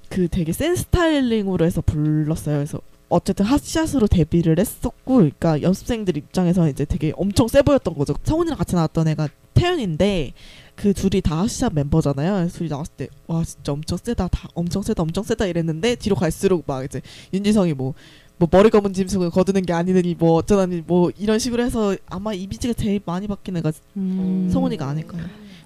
[0.08, 2.56] 그 되게 센 스타일링으로 해서 불렀어요.
[2.56, 8.14] 그래서 어쨌든 핫샷으로 데뷔를 했었고, 그러니까 연습생들 입장에서 이제 되게 엄청 세 보였던 거죠.
[8.24, 10.32] 성훈이랑 같이 나왔던 애가 태연인데
[10.74, 12.48] 그 둘이 다 핫샷 멤버잖아요.
[12.48, 16.64] 둘이 나왔을 때 와 진짜 엄청 세다, 다 엄청 세다, 엄청 세다 이랬는데 뒤로 갈수록
[16.66, 17.00] 막 이제
[17.32, 17.94] 윤지성이 뭐
[18.42, 22.74] 뭐 머리 검은 짐승을 거두는 게 아니더니 뭐 어쩌다니 뭐 이런 식으로 해서 아마 이미지가
[22.74, 24.48] 제일 많이 바뀐 애가 음.
[24.52, 25.22] 성훈이가 아닐까요?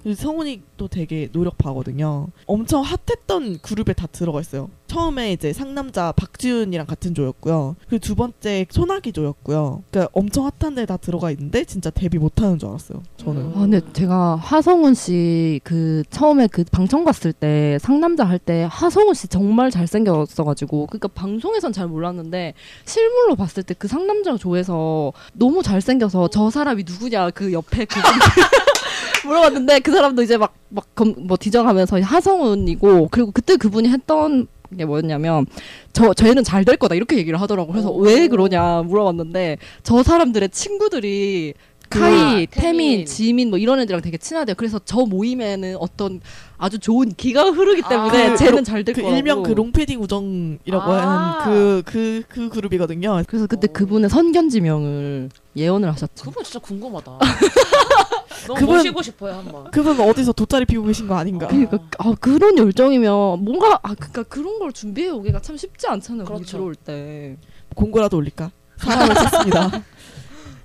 [0.07, 2.29] 그리고 성훈이도 되게 노력파거든요.
[2.45, 4.69] 엄청 핫했던 그룹에 다 들어가 있어요.
[4.87, 7.75] 처음에 이제 상남자 박지훈이랑 같은 조였고요.
[7.89, 9.83] 그리고 두 번째 소나기 조였고요.
[9.91, 13.03] 그러니까 엄청 핫한 데 다 들어가 있는데 진짜 데뷔 못하는 줄 알았어요.
[13.17, 13.51] 저는.
[13.53, 19.13] 아, 근데 제가 하성훈 씨 그 처음에 그 방청 갔을 때 상남자 할 때 하성훈
[19.13, 22.53] 씨 정말 잘생겼어가지고 그러니까 방송에선 잘 몰랐는데
[22.85, 27.99] 실물로 봤을 때 그 상남자 조에서 너무 잘생겨서 저 사람이 누구냐 그 옆에 그
[29.25, 34.47] 물어봤는데 그 사람도 이제 막 막뭐 뒤져가면서 하성훈이고 그리고 그때 그분이 했던
[34.77, 35.45] 게 뭐였냐면
[35.93, 37.99] 저 저희는 잘 될 거다 이렇게 얘기를 하더라고 그래서 오.
[37.99, 41.53] 왜 그러냐 물어봤는데 저 사람들의 친구들이
[41.89, 42.47] 카이, 아, 태민.
[42.51, 44.55] 태민, 지민 뭐 이런 애들이랑 되게 친하대요.
[44.55, 46.19] 그래서 저 모임에는 어떤
[46.57, 49.15] 아주 좋은 기가 흐르기 때문에 아, 쟤는 잘될그 거라고.
[49.15, 51.39] 일명 그 롱패딩 우정이라고 아.
[51.45, 53.23] 하는 그그 그 그룹이거든요.
[53.25, 53.73] 그래서 그때 오.
[53.73, 56.25] 그분의 선견지명을 예언을 하셨죠.
[56.25, 57.19] 그분 진짜 궁금하다.
[58.47, 59.71] 너무 그분- 모시고 싶어요, 한번.
[59.71, 61.47] 그분 어디서 돗자리 피우고 계신 거 아닌가?
[61.47, 66.25] 그러니까 아, 그런 열정이면 뭔가 아 그러니까 그런 걸 준비해 오기가 참 쉽지 않잖아요.
[66.25, 66.45] 그렇죠.
[66.45, 67.37] 들어올 때.
[67.75, 68.51] 공고라도 올릴까?
[68.77, 69.83] 사람을 찾습니다.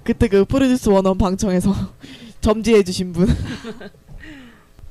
[0.04, 1.74] 그때 그 프로듀스 원원 방청에서
[2.40, 3.26] 점지해 주신 분.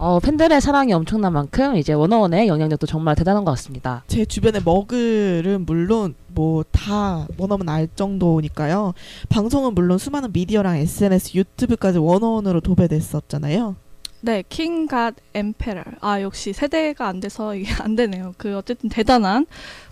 [0.02, 4.04] 어, 팬들의 사랑이 엄청난 만큼 이제 원어원의 영향력도 정말 대단한 것 같습니다.
[4.08, 8.96] 제 주변의 머글은 물론 뭐다 원어원 알 정도니까요.
[9.30, 13.76] 방송은 물론 수많은 미디어랑 SNS, 유튜브까지 원어원으로 도배됐었잖아요.
[14.22, 15.84] 네, 킹 갓 엠페럴.
[16.02, 18.34] 아, 역시 세대가 안 돼서 이게 안 되네요.
[18.38, 19.46] 그 어쨌든 대단한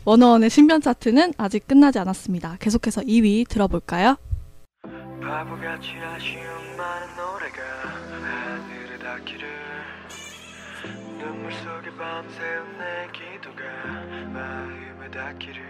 [0.05, 2.57] 원어원의 신변 차트는 아직 끝나지 않았습니다.
[2.59, 4.15] 계속해서 2위 들어볼까요?
[12.19, 13.63] 밤새운 내 기도가
[14.33, 15.63] 마음에 닿기를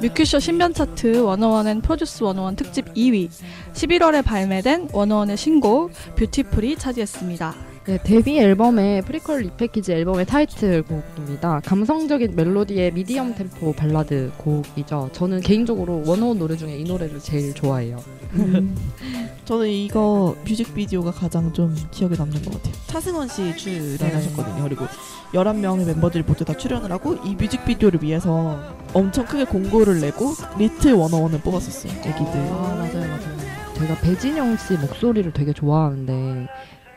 [0.00, 3.28] 뮤큐쇼 신변 차트 워너원 and 프로듀스 101 특집 2위
[3.74, 7.73] 11월에 발매된 워너원의 신곡 Beautiful이 차지했습니다.
[7.86, 11.60] 네, 데뷔 앨범의 prequel repackage 앨범의 타이틀곡입니다.
[11.66, 15.10] 감성적인 멜로디의 미디엄 템포 발라드 곡이죠.
[15.12, 18.02] 저는 개인적으로 워너원 노래 중에 이 노래를 제일 좋아해요.
[18.36, 18.74] 음,
[19.44, 22.72] 저는 이거 뮤직비디오가 가장 좀 기억에 남는 것 같아요.
[22.86, 24.62] 차승원 씨 출연하셨거든요.
[24.62, 24.86] 그리고
[25.34, 28.58] 11명의 멤버들이 모두 다 출연을 하고 이 뮤직비디오를 위해서
[28.94, 31.92] 엄청 크게 공고를 내고 리틀 워너원을 뽑았었어요.
[31.92, 32.24] 애기들.
[32.24, 33.44] 아 맞아요 맞아요.
[33.76, 36.46] 제가 배진영 씨 목소리를 되게 좋아하는데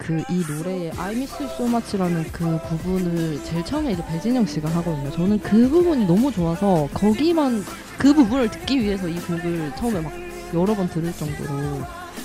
[0.07, 4.69] 그 이 노래의 I Miss You So Much라는 그 부분을 제일 처음에 이제 배진영 씨가
[4.69, 5.11] 하거든요.
[5.11, 7.65] 저는 그 부분이 너무 좋아서 거기만
[7.97, 10.13] 그 부분을 듣기 위해서 이 곡을 처음에 막
[10.53, 11.49] 여러 번 들을 정도로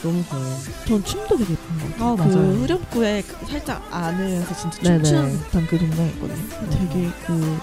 [0.01, 0.57] 너무 좋아요.
[0.87, 2.13] 전 춤도 되게 예쁜 것 같아요.
[2.13, 2.53] 아, 그 맞아요.
[2.53, 5.03] 후렴구에 그 살짝 안으면서 진짜 네네.
[5.03, 6.71] 춤추는 듯한 그 동작이거든요.
[6.71, 7.59] 되게 그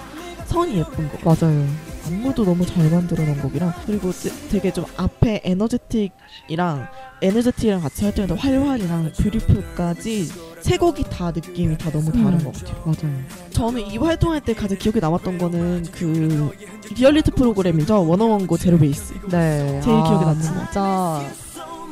[0.46, 1.18] 선이 예쁜 거.
[1.24, 1.66] 맞아요.
[2.10, 6.88] 안무도 너무 잘 만들어 놓은 곡이라 그리고 되- 되게 좀 앞에 Energetic이랑
[7.22, 10.28] Energetic이랑 같이 할 때마다 활활이랑 Beautiful까지
[10.60, 12.44] 세 곡이 다 느낌이 다 너무 다른 음.
[12.44, 12.82] 것 같아요.
[12.84, 13.16] 맞아요.
[13.50, 16.54] 저는 이 활동할 때 가장 기억에 남았던 거는 그
[16.96, 18.06] 리얼리티 프로그램이죠.
[18.06, 19.14] 워너원 Go Zero Base.
[19.30, 19.80] 네.
[19.82, 20.42] 제일 기억에 남는 거.
[20.64, 21.24] 진짜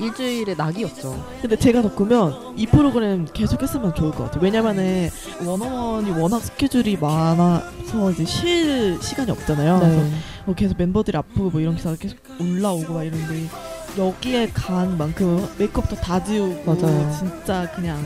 [0.00, 1.24] 일주일의 낙이었죠.
[1.40, 4.42] 근데 제가 겪으면 이 프로그램 계속 했으면 좋을 것 같아요.
[4.42, 5.10] 왜냐면은
[5.44, 9.78] 원어원이 워낙 스케줄이 많아서 이제 쉴 시간이 없잖아요.
[9.80, 10.10] 그래서 네.
[10.46, 13.48] 뭐 계속 멤버들이 아프고 뭐 이런 기사가 계속 올라오고 막 이런데
[13.96, 17.12] 여기에 간 만큼 메이크업도 다 지우고 맞아요.
[17.18, 17.98] 진짜 그냥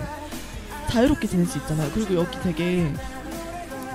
[0.89, 1.91] 자유롭게 지낼 수 있잖아요.
[1.95, 2.93] 그리고 여기 되게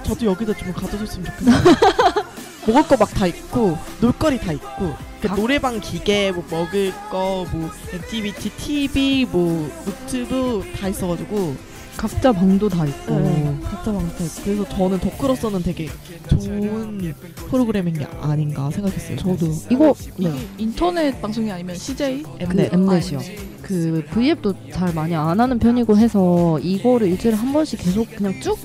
[0.04, 1.76] 저도 여기다 좀 가져줬으면 좋겠어요.
[2.68, 7.70] 먹을 거 막 다 있고 놀거리 다 있고 그 각- 노래방 기계 뭐 먹을 거뭐
[7.94, 11.56] activity TV 뭐 노트북 다 있어가지고
[11.96, 13.20] 각자 방도 다 있고.
[13.20, 15.90] 네, 각자 방 다 있고 그래서 저는 덕후로서는 되게
[16.30, 17.16] 좋은
[17.50, 19.18] 프로그램인 게 아닌가 생각했어요.
[19.18, 20.32] 저도 이거 네.
[20.60, 22.22] 인터넷 방송이 아니면 CJ?
[22.22, 22.74] 그 엠넷.
[22.74, 23.20] 엠넷이요.
[23.64, 28.56] 그 V앱도 잘 많이 안 하는 편이고 해서 이거를 일주일에 한 번씩 계속 그냥 쭉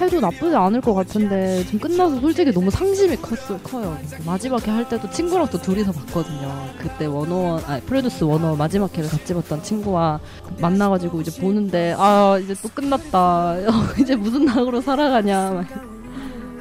[0.00, 3.98] 해도 나쁘지 않을 것 같은데 지금 끝나서 솔직히 너무 상심이 컸어, 커요.
[4.24, 6.68] 마지막에 할 때도 친구랑 또 둘이서 봤거든요.
[6.78, 10.20] 그때 워너원, 아니 프로듀스 101 마지막 회를 같이 봤던 친구와
[10.60, 13.56] 만나가지고 이제 보는데 아 이제 또 끝났다.
[14.00, 15.66] 이제 무슨 낙으로 살아가냐 막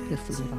[0.09, 0.56] 그랬습니다.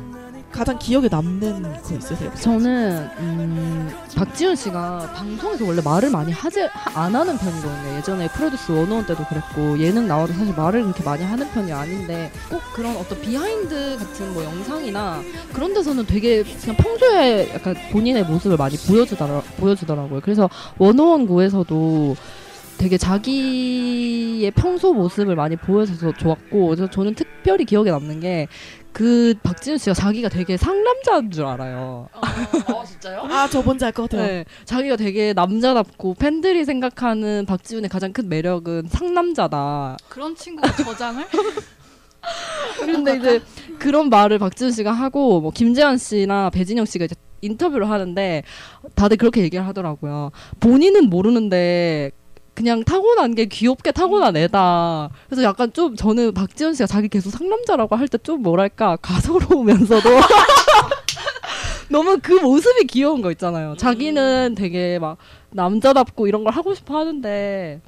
[0.58, 2.32] 가장 기억에 남는 거 있으세요?
[2.34, 7.96] 저는 음, 박지훈 씨가 방송에서 원래 말을 많이 하지 하- 안 하는 편이거든요.
[7.96, 12.60] 예전에 프로듀스 101 때도 그랬고 예능 나와도 사실 말을 그렇게 많이 하는 편이 아닌데 꼭
[12.74, 18.76] 그런 어떤 behind 같은 뭐 영상이나 그런 데서는 되게 그냥 평소에 약간 본인의 모습을 많이
[18.76, 20.20] 보여주더라 보여주더라고요.
[20.22, 22.16] 그래서 원어원 구에서도
[22.78, 28.46] 되게 자기의 평소 모습을 많이 보여줘서 좋았고 그래서 저는 특별히 기억에 남는 게
[28.98, 32.08] 그 박지훈 씨가 자기가 되게 상남자인 줄 알아요.
[32.84, 33.20] 진짜요?
[33.30, 34.26] 아, 저 뭔지 알 것 같아요.
[34.26, 39.98] 네, 자기가 되게 남자답고 팬들이 생각하는 박지훈의 가장 큰 매력은 상남자다.
[40.08, 41.24] 그런 친구가 저장을?
[42.84, 43.40] 근데 이제
[43.78, 48.42] 그런 말을 박지훈 씨가 하고 뭐 김재환 씨나 배진영 씨가 이제 인터뷰를 하는데
[48.96, 50.32] 다들 그렇게 얘기를 하더라고요.
[50.58, 52.10] 본인은 모르는데
[52.58, 55.10] 그냥 타고난 게 귀엽게 타고난 애다.
[55.28, 60.08] 그래서 약간 좀 저는 박지훈 씨가 자기 계속 상남자라고 할 때 좀 뭐랄까 가소로우면서도
[61.88, 63.76] 너무 그 모습이 귀여운 거 있잖아요.
[63.76, 65.18] 자기는 되게 막
[65.50, 67.80] 남자답고 이런 걸 하고 싶어 하는데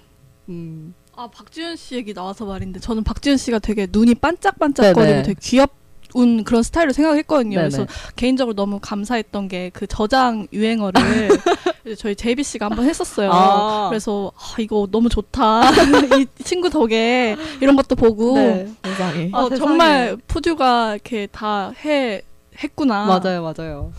[0.48, 0.94] 음.
[1.16, 5.22] 아 박지윤 씨 얘기 나와서 말인데 저는 박지윤 씨가 되게 눈이 반짝반짝거리고 네네.
[5.24, 5.72] 되게 귀엽
[6.14, 7.56] 운 그런 스타일로 생각했거든요.
[7.58, 7.68] 네네.
[7.70, 7.86] 그래서
[8.16, 11.00] 개인적으로 너무 감사했던 게 그 저장 유행어를
[11.98, 13.30] 저희 제이비 씨가 한번 했었어요.
[13.32, 13.88] 아.
[13.88, 15.70] 그래서 아, 이거 너무 좋다.
[16.20, 18.68] 이 친구 덕에 이런 것도 보고 네.
[18.84, 19.30] 세상에.
[19.32, 19.58] 어, 아, 세상에.
[19.58, 22.22] 정말 푸듀가 이렇게 다 해
[22.62, 23.06] 했구나.
[23.06, 23.92] 맞아요, 맞아요.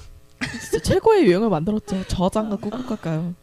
[0.61, 2.03] 진짜 최고의 유행을 만들었죠.
[2.07, 3.33] 저장과 꾹꾹할까요?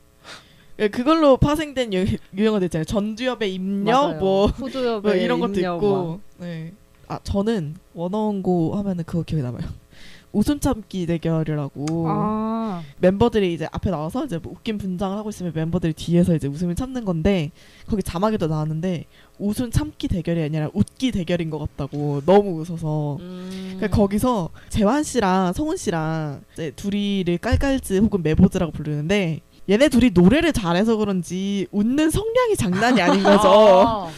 [0.81, 2.07] 예, 그걸로 파생된 유,
[2.37, 2.85] 유행어들 있잖아요.
[2.85, 4.19] 전두엽의 입력 맞아요.
[4.21, 6.21] 뭐, 푸드업의 뭐 이런 것도 입력 있고.
[6.39, 6.73] 네.
[7.09, 9.63] 아 저는 원어원고 하면은 그거 기억에 남아요.
[10.31, 12.11] 웃음 참기 대결이라고 막.
[12.15, 16.75] 아, 멤버들이 이제 앞에 나와서 이제 뭐 웃긴 분장을 하고 있으면 멤버들이 뒤에서 이제 웃음을
[16.75, 17.51] 참는 건데
[17.89, 19.07] 거기 자막에도 나왔는데
[19.39, 23.75] 웃음 참기 대결이 아니라 웃기 대결인 것 같다고 너무 웃어서 음.
[23.77, 29.41] 그러니까 거기서 재환 씨랑 성훈 씨랑 이제 둘이를 깔깔즈 혹은 메보즈라고 부르는데
[29.71, 34.09] 얘네 둘이 노래를 잘해서 그런지 웃는 성량이 장난이 아닌 거죠.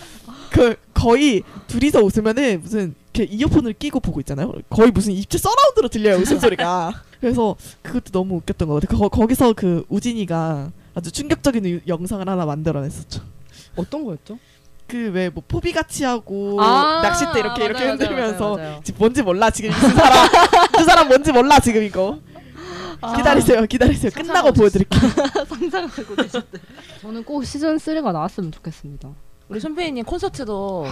[0.51, 4.53] 그 거의 둘이서 웃으면은 무슨 이렇게 이어폰을 끼고 보고 있잖아요.
[4.69, 6.93] 거의 무슨 입체 서라운드로 들려요 웃음소리가.
[7.21, 8.99] 그래서 그것도 너무 웃겼던 것 같아요.
[8.99, 13.23] 거, 거기서 그 우진이가 아주 충격적인 유- 영상을 하나 만들어냈었죠.
[13.77, 14.39] 어떤 거였죠?
[14.89, 18.81] 그 왜 뭐 포비 같이 하고 아, 낚싯대 이렇게 이렇게 맞아요, 흔들면서 맞아요, 맞아요.
[18.83, 20.29] 지금 뭔지 몰라 지금 이두 사람
[20.77, 22.19] 두 사람 뭔지 몰라 지금 이거
[23.01, 23.17] 아.
[23.17, 25.01] 기다리세요 기다리세요 끝나고 보여드릴게요
[25.49, 26.59] 상상하고 계셨대.
[27.03, 29.11] 저는 꼭 시즌 3가 나왔으면 좋겠습니다.
[29.51, 30.87] 우리 손피디님 콘서트도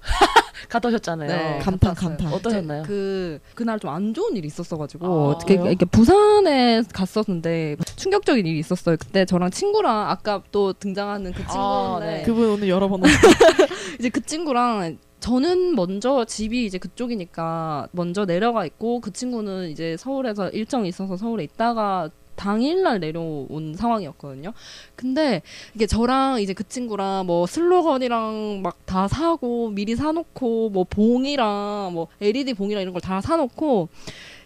[0.70, 1.28] 갔다 오셨잖아요.
[1.28, 1.54] 네.
[1.58, 1.78] 왔어요.
[1.94, 2.82] 감탄 어떠셨나요?
[2.84, 5.66] 그 그날 좀 안 좋은 일이 있었어가지고 아, 어떻게 왜요?
[5.66, 8.96] 이렇게 부산에 갔었는데 충격적인 일이 있었어요.
[8.98, 12.22] 그때 저랑 친구랑 아까 또 등장하는 그 아, 친구인데 네.
[12.22, 13.02] 그분 오늘 여러 번
[14.00, 20.48] 이제 그 친구랑 저는 먼저 집이 이제 그쪽이니까 먼저 내려가 있고 그 친구는 이제 서울에서
[20.50, 24.52] 일정이 있어서 서울에 있다가 당일날 내려온 상황이었거든요.
[24.96, 25.42] 근데
[25.74, 32.08] 이게 저랑 이제 그 친구랑 뭐 슬로건이랑 막 다 사고 미리 사놓고 뭐 봉이랑 뭐
[32.20, 33.88] LED 봉이랑 이런 걸 다 사놓고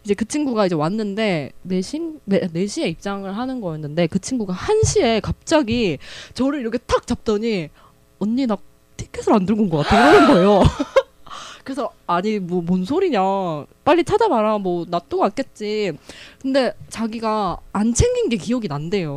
[0.05, 5.99] 이제 그 친구가 이제 왔는데 4시, 4시에 입장을 하는 거였는데 그 친구가 1시에 갑자기
[6.35, 7.69] 저를 이렇게 탁 잡더니
[8.21, 8.57] 언니 나
[8.97, 10.63] 티켓을 안 들고 온 것 같아 이러는 거예요.
[11.69, 13.21] 그래서 아니 뭐 뭔 소리냐.
[13.85, 14.57] 빨리 찾아봐라.
[14.57, 15.93] 뭐 놔두고 왔겠지.
[16.41, 19.17] 근데 자기가 안 챙긴 게 기억이 난대요.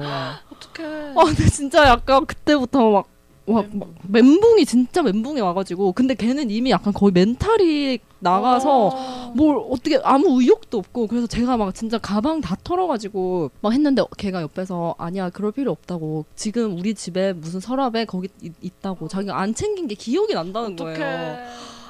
[0.52, 1.14] 어떡해.
[1.16, 3.08] 아 근데 진짜 약간 그때부터 막
[3.47, 5.93] 와, 막 멘붕이 진짜 멘붕이 와가지고.
[5.93, 11.08] 근데 걔는 이미 약간 거의 멘탈이 나가서 뭘 어떻게 아무 의욕도 없고.
[11.08, 16.26] 그래서 제가 막 진짜 가방 다 털어가지고 막 했는데 걔가 옆에서 아니야 그럴 필요 없다고.
[16.36, 19.08] 지금 우리 집에 무슨 서랍에 거기 있, 있다고.
[19.08, 20.97] 자기가 안 챙긴 게 기억이 난다는 거예요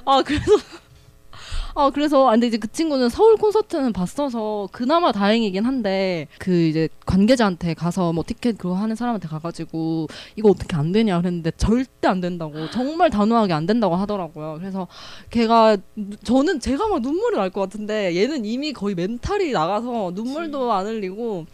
[0.06, 0.46] 아 그래서
[1.74, 6.90] 아 그래서 아, 근데 이제 그 친구는 서울 콘서트는 봤어서 그나마 다행이긴 한데 그 이제
[7.06, 12.20] 관계자한테 가서 뭐 티켓 그거 하는 사람한테 가가지고 이거 어떻게 안 되냐 그랬는데 절대 안
[12.20, 14.58] 된다고 정말 단호하게 안 된다고 하더라고요.
[14.60, 14.88] 그래서
[15.30, 15.78] 걔가
[16.26, 21.46] 저는 제가 막 눈물이 날 것 같은데 얘는 이미 거의 멘탈이 나가서 눈물도 안 흘리고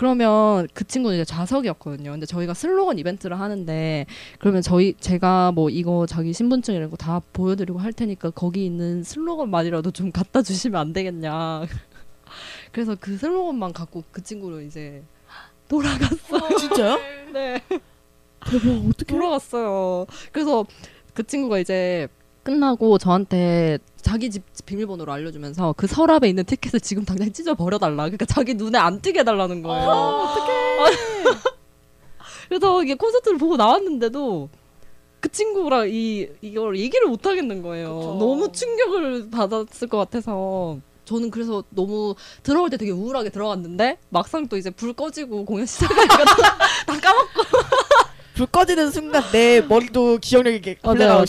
[0.00, 2.10] 그러면 그 친구는 이제 좌석이었거든요.
[2.12, 4.06] 근데 저희가 슬로건 이벤트를 하는데
[4.38, 9.02] 그러면 저희 제가 뭐 이거 자기 신분증 이런 거 다 보여드리고 할 테니까 거기 있는
[9.02, 11.66] 슬로건만이라도 좀 갖다 주시면 안 되겠냐.
[12.72, 15.02] 그래서 그 슬로건만 갖고 그 친구를 이제
[15.68, 16.56] 돌아갔어요.
[16.56, 16.98] 진짜요?
[17.34, 17.60] 네.
[17.70, 20.06] 대박 어떻게 돌아갔어요.
[20.32, 20.64] 그래서
[21.12, 22.08] 그 친구가 이제
[22.42, 28.04] 끝나고 저한테 자기 집 비밀번호를 알려주면서 그 서랍에 있는 티켓을 지금 당장 찢어 버려달라.
[28.04, 29.88] 그러니까 자기 눈에 안 띄게 해달라는 거예요.
[29.88, 30.50] 어떡해.
[32.48, 34.48] 그래서 이게 콘서트를 보고 나왔는데도
[35.20, 37.96] 그 친구랑 이 이걸 얘기를 못 하겠는 거예요.
[37.96, 38.16] 그쵸.
[38.18, 40.78] 너무 충격을 받았을 것 같아서.
[41.04, 42.14] 저는 그래서 너무
[42.44, 46.24] 들어올 때 되게 우울하게 들어갔는데 막상 또 이제 불 꺼지고 공연 시작하니까
[46.86, 47.42] 다 까먹고
[48.40, 50.78] 불 꺼지는 순간 내 머리도 기억력이 이렇게?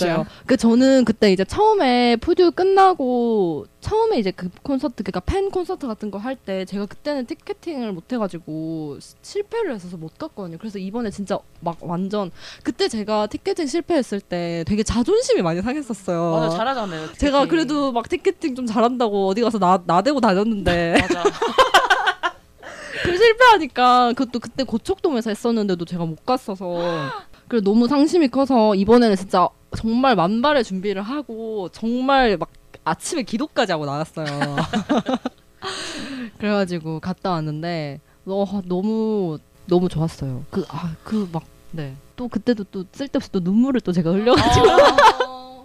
[0.08, 0.26] 맞아요.
[0.46, 6.10] 그 저는 그때 이제 처음에 푸듀 끝나고 처음에 이제 그 콘서트 그러니까 팬 콘서트 같은
[6.10, 10.58] 거 할 때 제가 그때는 티켓팅을 못 해가지고 시- 실패를 했어서 못 갔거든요.
[10.58, 12.32] 그래서 이번에 진짜 막 완전
[12.64, 16.32] 그때 제가 티켓팅 실패했을 때 되게 자존심이 많이 상했었어요.
[16.32, 17.02] 맞아 잘하잖아요.
[17.08, 17.20] 티켓팅.
[17.20, 21.24] 제가 그래도 막 티켓팅 좀 잘한다고 어디 가서 나 나대고 다녔는데 맞아.
[23.04, 27.10] 그 실패하니까 그것도 그때 고척돔에서 했었는데도 제가 못 갔어서
[27.48, 32.50] 그래 너무 상심이 커서 이번에는 진짜 정말 만발의 준비를 하고 정말 막
[32.84, 34.26] 아침에 기도까지 하고 나갔어요.
[36.38, 39.38] 그래가지고 갔다 왔는데 어, 너무
[39.68, 40.44] 너무 좋았어요.
[40.52, 41.96] 그 아 그 막 네.
[42.16, 44.68] 또 그때도 또 쓸데없이 또 눈물을 또 제가 흘려가지고
[45.28, 45.64] 어.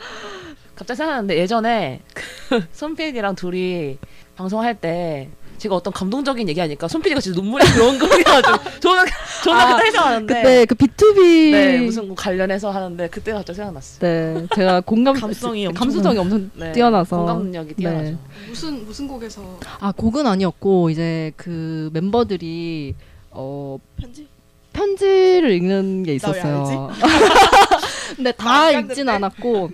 [0.74, 3.98] 갑자기 생각났는데 예전에 그 손PD랑 둘이
[4.36, 5.30] 방송할 때
[5.64, 9.04] 제가 어떤 감동적인 얘기하니까 손PD가 진짜 눈물이 들어온 거여가지고 저는
[9.42, 14.00] 저는 아, 그때 생각하는데 그때 그 B2B 네 무슨 뭐 관련해서 하는데 그때 갑자기 생각났어요.
[14.00, 18.10] 네 제가 공감 감성이 엄청 감수성이 엄청 네, 뛰어나서 공감 능력이 뛰어나죠.
[18.10, 18.16] 네.
[18.46, 22.94] 무슨 무슨 곡에서 아 곡은 아니었고 이제 그 멤버들이
[23.30, 24.28] 어 편지?
[24.74, 26.90] 편지를 읽는 게 있었어요.
[28.16, 29.08] 근데 다안 읽진.
[29.08, 29.70] 않았고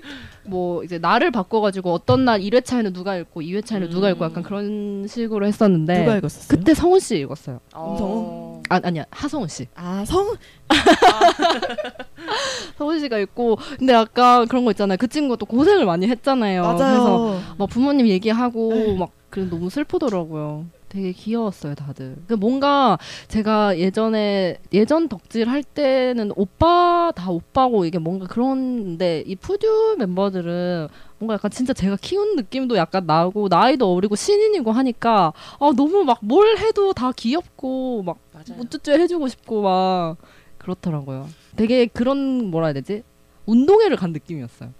[0.51, 4.13] 뭐 이제 날을 바꿔가지고 어떤 날 1회차에는 누가 읽고 2회차에는 누가 음.
[4.13, 6.49] 읽고 약간 그런 식으로 했었는데 누가 읽었었어요?
[6.49, 7.61] 그때 성훈 씨 읽었어요.
[7.75, 8.61] 어.
[8.69, 9.69] 아 아니야 하성훈 씨.
[9.75, 10.35] 아 성?
[12.77, 14.99] 성훈 씨가 읽고 근데 약간 그런 거 있잖아요.
[14.99, 16.63] 그 친구가 또 고생을 많이 했잖아요.
[16.63, 18.97] 그래서 맞아요 막 부모님 얘기하고 네.
[18.97, 20.67] 막 그래 너무 슬프더라고요.
[20.91, 22.17] 되게 귀여웠어요 다들.
[22.27, 29.37] 그 뭔가 제가 예전에 예전 덕질 할 때는 오빠 다 오빠고 이게 뭔가 그런데 이
[29.37, 30.89] 푸듀 멤버들은
[31.19, 36.19] 뭔가 약간 진짜 제가 키운 느낌도 약간 나고 나이도 어리고 신인이고 하니까 아 너무 막
[36.23, 38.19] 뭘 해도 다 귀엽고 막.
[38.59, 40.17] 우쭈쭈 해주고 싶고 막
[40.59, 41.29] 그렇더라고요.
[41.57, 43.05] 되게 그런 뭐라 해야 되지?
[43.47, 44.71] 운동회를 간 느낌이었어요.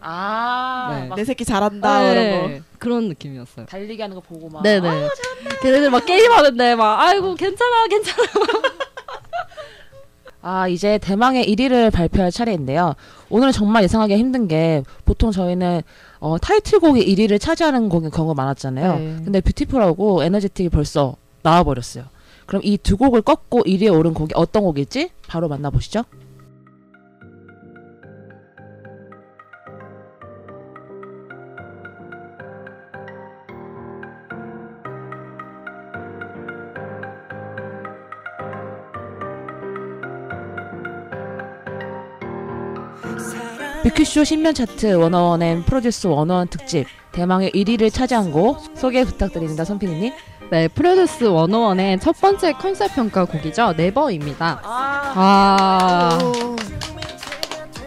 [0.00, 1.08] 아, 네.
[1.08, 3.66] 막내 새끼 잘한다 이런 거 네, 그런 느낌이었어요.
[3.66, 5.08] 달리기 하는 거 보고 막 네네.
[5.62, 8.26] 걔네들 막 게임 하는데 막 아이고 괜찮아 괜찮아.
[10.42, 12.94] 아, 이제 대망의 1위를 발표할 차례인데요.
[13.28, 15.82] 오늘은 정말 예상하기 힘든 게 보통 저희는
[16.18, 18.94] 어, 타이틀곡이 1위를 차지하는 곡이 경우가 많았잖아요.
[18.98, 19.16] 네.
[19.22, 22.04] 근데 뷰티풀하고 에너제틱이 벌써 나와버렸어요.
[22.46, 26.04] 그럼 이 두 곡을 꺾고 1위에 오른 곡이 어떤 곡일지 바로 만나보시죠.
[43.82, 50.12] 뮤큐쇼 신변 차트 워너원 프로듀스 101 특집 대망의 1위를 차지한 곡 소개 부탁드립니다, 선피디님.
[50.50, 53.72] 네, 프로듀스 101의 첫 번째 컨셉 평가 곡이죠.
[53.76, 54.60] Never입니다.
[54.62, 56.18] 아,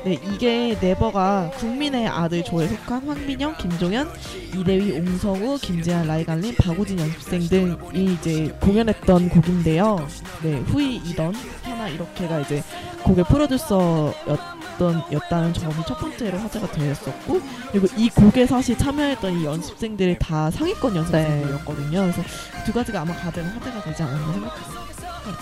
[0.04, 4.10] 네, 이게 Never가 국민의 아들 조에 속한 황민현, 김종현,
[4.56, 10.08] 이대휘, 옹성우, 김재환, 라이관린, 박우진 연습생 등이 이제 공연했던 곡인데요.
[10.42, 12.64] 네, 후이 이던 하나 이렇게가 이제
[13.04, 19.46] 곡의 프로듀서였 던 였다는 점이 첫 번째로 화제가 되었었고 그리고 이 곡에 사실 참여했던 이
[19.46, 22.02] 연습생들이 다 상위권 연습생들이었거든요.
[22.02, 22.22] 그래서
[22.66, 24.93] 두 가지가 아마 가장 화제가 되지 않았나 생각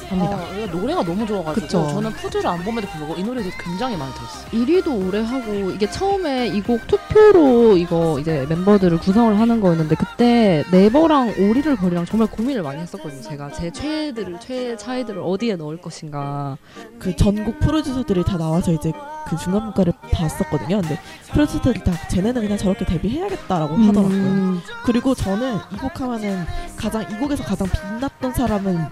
[0.09, 0.37] 합니다.
[0.37, 1.87] 아, 이거 노래가 너무 좋아가지고 그쵸.
[1.89, 4.45] 저는 푸드를 안 봄에도 불구하고 이 노래도 굉장히 많이 들었어요.
[4.51, 10.63] 1위도 오래 하고 이게 처음에 이 곡 투표로 이거 이제 멤버들을 구성을 하는 거였는데 그때
[10.71, 13.21] 네버랑 오리를 벌이랑 정말 고민을 많이 했었거든요.
[13.21, 16.57] 제가 제 최애들을 최애 차이들을 어디에 넣을 것인가.
[16.99, 18.91] 그 전국 프로듀서들이 다 나와서 이제
[19.27, 20.81] 그 중간 평가를 봤었거든요.
[20.81, 20.99] 근데
[21.31, 24.11] 프로듀서들이 다 쟤네는 그냥 저렇게 데뷔해야겠다라고 하더라고요.
[24.17, 26.45] 음, 그리고 저는 이 곡 하면은
[26.77, 28.85] 가장 이 곡에서 가장 빛났던 사람은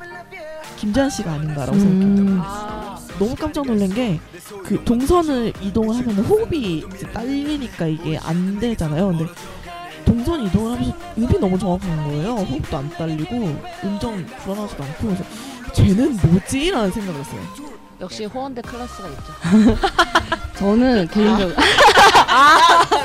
[0.79, 2.09] 김재한 씨가 아닌가라고 생각해요.
[2.21, 2.41] 음,
[3.19, 4.19] 너무 깜짝 놀란 게
[4.63, 9.07] 그 동선을 이동을 하면 호흡이 이제 딸리니까 이게 안 되잖아요.
[9.09, 9.25] 근데
[10.05, 12.35] 동선 이동을 하면서 음이 너무 정확한 거예요.
[12.35, 13.35] 호흡도 안 딸리고
[13.83, 15.23] 음정 불안하지도 않고 그래서
[15.73, 16.71] 쟤는 뭐지?
[16.71, 17.41] 라는 생각을 했어요.
[18.01, 19.77] 역시 호원대 클래스가 있죠.
[20.57, 21.55] 저는 개인적으로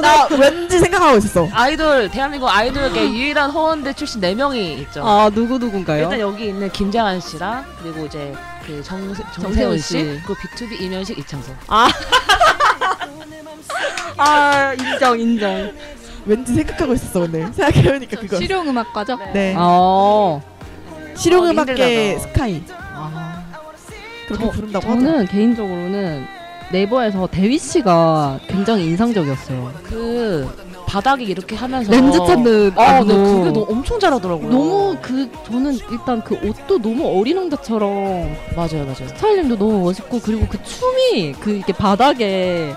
[0.00, 1.48] 나 왠지 생각하고 있었어.
[1.52, 5.02] 아이돌 대한민국 아이돌계 유일한 호원대 출신 4명이 있죠.
[5.06, 6.04] 아 누구 누군가요?
[6.04, 8.32] 일단 여기 있는 김재환 씨랑 그리고 이제
[8.66, 9.96] 그 정, 정세훈 정세훈 씨, 씨.
[10.26, 11.54] 그리고 B2B 이면식 이창섭.
[14.16, 15.72] 아 인정 인정.
[16.26, 17.20] 왠지 생각하고 있었어.
[17.20, 18.36] 근데 생각해보니까 그거.
[18.36, 19.18] 실용음악과죠?
[19.32, 19.54] 네.
[19.56, 20.42] 어.
[21.16, 21.72] 실용음악계
[22.14, 22.28] 힘들다고.
[22.28, 23.42] 스카이 아.
[24.26, 25.10] 그렇게 저- 부른다고 하더라고요.
[25.12, 26.26] 저는 개인적으로는
[26.72, 29.72] 네버에서 대휘 씨가 굉장히 인상적이었어요.
[29.82, 30.48] 그
[30.86, 33.06] 바닥이 이렇게 하면서 렌즈 찾는 어, 네, 안무.
[33.06, 34.48] 그게 너무 엄청 잘하더라고요.
[34.48, 37.90] 너무 그 저는 일단 그 옷도 너무 어린 왕자처럼
[38.56, 39.08] 맞아요, 맞아요.
[39.08, 42.72] 스타일링도 너무 멋있고 그리고 그 춤이 그 이렇게 바닥에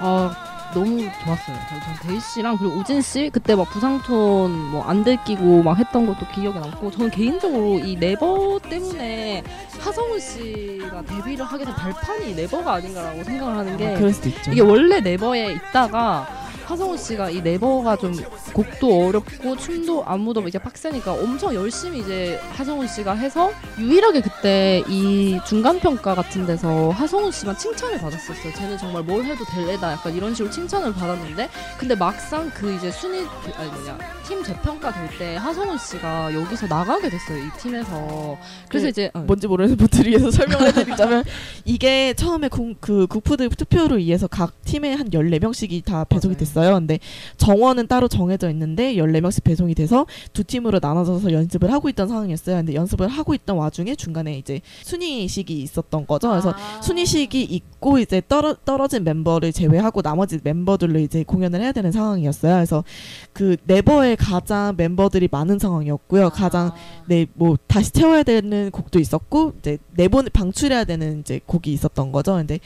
[0.00, 0.34] 아
[0.74, 1.56] 너무 좋았어요.
[1.70, 6.06] 저- 전 대휘 씨랑 그리고 우진 씨 그때 막 부상 투혼 뭐안 들키고 막 했던
[6.06, 9.42] 것도 기억에 남고 저는 개인적으로 이 Never 때문에
[9.78, 14.50] 하성운 씨가 데뷔를 하게 된 발판이 Never가 아닌가라고 생각을 하는 게 아, 수도 있죠.
[14.52, 16.26] 이게 원래 Never에 있다가
[16.64, 18.12] 하성운 씨가 이 Never가 좀
[18.52, 25.38] 곡도 어렵고 춤도 안무도 이제 빡세니까 엄청 열심히 이제 하성운 씨가 해서 유일하게 그때 이
[25.46, 28.52] 중간 평가 같은 데서 하성운 씨만 칭찬을 받았었어요.
[28.54, 29.92] 쟤는 정말 뭘 해도 될 애다.
[29.92, 31.48] 약간 이런 식으로 칭찬을 받았는데
[31.78, 36.66] 근데 막상 그 이제 순위 그- 아니 뭐냐 팀 재평가 될 때 하성우 씨가 여기서
[36.66, 37.38] 나가게 됐어요.
[37.38, 38.36] 이 팀에서
[38.68, 39.20] 그래서 그 이제 어.
[39.20, 41.24] 뭔지 모르는 분들을 위해서 설명을 해드리자면
[41.64, 46.38] 이게 처음에 국, 그 국푸드 투표로 의해서 각 팀에 한 14명씩이 다 배송이 맞아요.
[46.54, 46.74] 됐어요.
[46.74, 47.00] 근데
[47.36, 52.56] 정원은 따로 정해져 있는데 14명씩 배송이 돼서 두 팀으로 나눠져서 연습을 하고 있던 상황이었어요.
[52.56, 56.30] 근데 연습을 하고 있던 와중에 중간에 이제 순위식이 있었던 거죠.
[56.30, 56.80] 그래서 아.
[56.80, 62.54] 순위식이 있고 이제 떨어, 떨어진 멤버를 제외하고 나머지 멤버들로 이제 공연을 해야 되는 상황이었어요.
[62.54, 62.84] 그래서
[63.32, 66.30] 그 네버에 가장 멤버들이 많은 상황이었고요.
[66.30, 66.72] 가장
[67.06, 72.34] 네, 뭐 다시 채워야 되는 곡도 있었고 이제 네번 방출해야 되는 이제 곡이 있었던 거죠.
[72.34, 72.60] 근데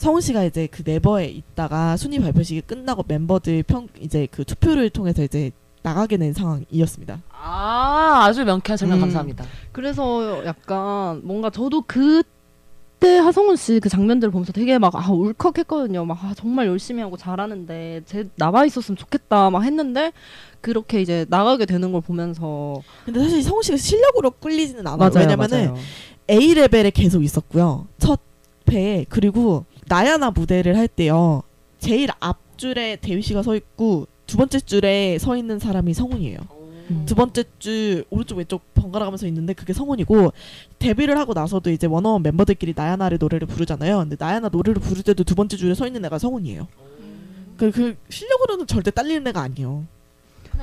[0.00, 5.22] 성훈 씨가 이제 그 네버에 있다가 순위 발표식이 끝나고 멤버들 평 이제 그 투표를 통해서
[5.22, 5.50] 이제
[5.82, 7.20] 나가게 된 상황이었습니다.
[7.30, 9.00] 아, 아주 명쾌한 설명 음.
[9.02, 9.44] 감사합니다.
[9.72, 16.06] 그래서 약간 뭔가 저도 그때 하성훈 씨 그 장면들을 보면서 되게 막 아, 울컥했거든요.
[16.06, 20.12] 막 아, 정말 열심히 하고 잘하는데 제 나와 있었으면 좋겠다 막 했는데
[20.62, 25.10] 그렇게 이제 나가게 되는 걸 보면서 근데 사실 성훈 씨가 실력으로 끌리지는 않아요.
[25.14, 25.76] 왜냐면은 맞아요.
[26.30, 27.86] A 레벨에 계속 있었고요.
[27.98, 28.18] 첫
[28.70, 31.42] 회에 그리고 나야나 무대를 할 때요.
[31.80, 36.38] 제일 앞줄에 대휘 씨가 서 있고 두 번째 줄에 서 있는 사람이 성훈이에요.
[36.90, 37.02] 음.
[37.06, 40.32] 두 번째 줄 오른쪽 왼쪽 번갈아 가면서 있는데 그게 성훈이고
[40.78, 43.98] 데뷔를 하고 나서도 이제 원어원 멤버들끼리 나야나를 노래를 부르잖아요.
[43.98, 46.68] 근데 나야나 노래를 부를 때도 두 번째 줄에 서 있는 애가 성훈이에요.
[47.56, 49.84] 그, 그 실력으로는 절대 딸리는 애가 아니에요.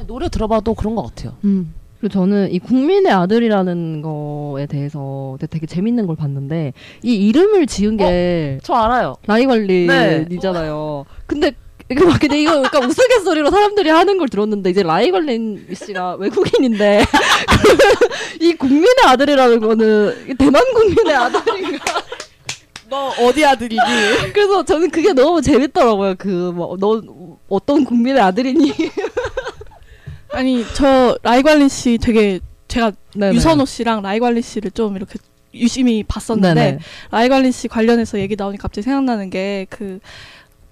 [0.06, 1.36] 노래 들어봐도 그런 것 같아요.
[1.44, 1.74] 음.
[2.00, 6.74] 그리고 저는 이 국민의 아들이라는 거에 대해서 되게 재밌는 걸 봤는데
[7.04, 9.16] 이 이름을 지은 게 저 알아요.
[9.26, 9.48] 라이 네.
[9.48, 11.06] 관리이잖아요.
[11.26, 11.52] 근데
[11.90, 17.04] 이게 막 근데 이거 약간 우스갯소리로 사람들이 하는 걸 들었는데 이제 라이 관리 씨가 외국인인데
[18.42, 21.86] 이 국민의 아들이라는 거는 이 대만 국민의 아들인가?
[22.90, 23.82] 너 어디 아들이니?
[24.34, 26.16] 그래서 저는 그게 너무 재밌더라고요.
[26.18, 27.02] 그 뭐 너
[27.50, 28.72] 어떤 국민의 아들이니?
[30.32, 33.36] 아니 저 라이관린 씨 되게 제가 네네.
[33.36, 35.20] 유선호 씨랑 라이관린 씨를 좀 이렇게
[35.54, 36.80] 유심히 봤었는데.
[37.12, 40.00] 라이관린 씨 관련해서 얘기 나오니 갑자기 생각나는 게그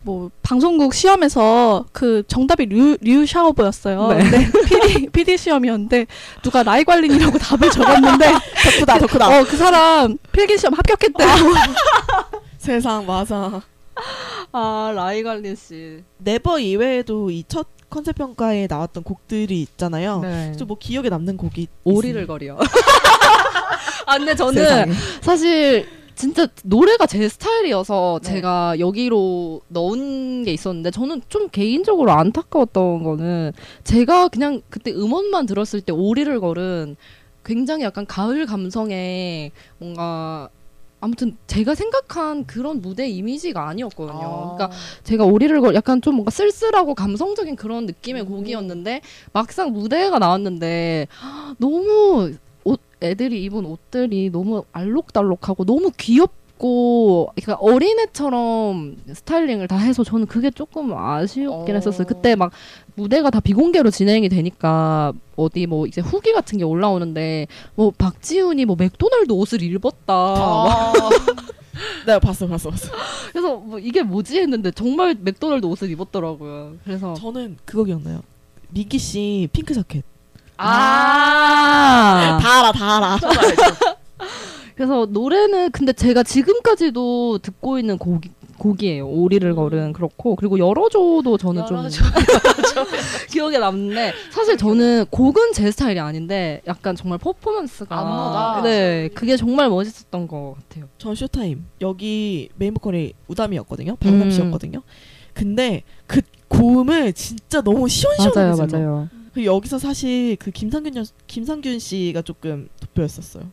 [0.01, 4.08] 뭐 방송국 시험에서 그 정답이 류, 류 샤오버였어요.
[4.10, 4.18] 네.
[4.20, 6.06] 근데 PD, PD 시험이었는데
[6.43, 8.26] 누가 라이관린이라고 답을 적었는데
[8.64, 9.39] 덕후다 덕후다.
[9.39, 11.28] 어그 사람 필기 시험 합격했대요.
[12.60, 13.62] 세상 맞아.
[14.52, 16.04] 아 라이 관리 씨.
[16.18, 20.20] 네버 이외에도 이 첫 컨셉 평가에 나왔던 곡들이 있잖아요.
[20.22, 20.52] 네.
[20.58, 22.26] 좀 뭐 기억에 남는 곡이 오리를.
[22.28, 22.58] 거려.
[24.08, 24.91] 아 근데 저는 세상에.
[25.22, 28.30] 사실 진짜 노래가 제 스타일이어서 네.
[28.34, 33.52] 제가 여기로 넣은 게 있었는데 저는 좀 개인적으로 안타까웠던 거는
[33.84, 36.96] 제가 그냥 그때 음원만 들었을 때 오리를 걸은
[37.43, 40.50] 굉장히 약간 가을 감성의 뭔가
[41.06, 44.56] 아무튼 제가 생각한 그런 무대 이미지가 아니었거든요.
[44.56, 44.72] 그러니까
[45.03, 49.01] 제가 오리를 걸 약간 좀 뭔가 쓸쓸하고 감성적인 그런 느낌의 곡이었는데
[49.32, 51.08] 막상 무대가 나왔는데
[51.60, 52.34] 너무
[52.64, 60.26] 옷 애들이 입은 옷들이 너무 알록달록하고 너무 귀엽 고 그러니까 어린애처럼 스타일링을 다 해서 저는
[60.26, 61.78] 그게 조금 아쉬웠긴 어.
[61.78, 62.08] 했었어요.
[62.08, 62.51] 그때 막
[62.95, 68.78] 무대가 다 비공개로 진행이 되니까 어디 뭐 이제 후기 같은 게 올라오는데 뭐 박지훈이 뭐
[68.80, 70.14] 맥도날드 옷을 입었다.
[70.14, 70.93] 막
[72.08, 72.89] 네 봤어 봤어 봤어.
[73.34, 76.76] 그래서 뭐 이게 뭐지 했는데 정말 맥도날드 옷을 입었더라고요.
[76.86, 78.22] 그래서 저는 그거 기억나요.
[78.70, 80.06] 민기 씨 핑크 자켓.
[80.56, 83.20] 아다 알아 다 알아.
[84.76, 89.07] 그래서 노래는 근데 제가 지금까지도 듣고 있는 곡이 곡이에요.
[89.07, 92.03] Oh Little Girl은 그렇고 그리고 열어줘도 저는 좀 열어줘.
[93.30, 98.61] 기억에 남는데 사실 저는 곡은 제 스타일이 아닌데 약간 정말 퍼포먼스가 안무가.
[98.63, 100.88] 네 그게 정말 멋있었던 것 같아요.
[100.97, 103.95] 전 Showtime 여기 메인 보컬이 우담이었거든요.
[103.97, 104.32] 박우담 음.
[104.32, 104.82] 씨였거든요.
[105.34, 108.88] 근데 그 고음을 진짜 너무 시원시원하게 맞아요.
[108.88, 109.09] 맞아요.
[109.34, 113.43] 그 여기서 사실 그 김상균 여, 김상균 씨가 조금 돋보였었어요.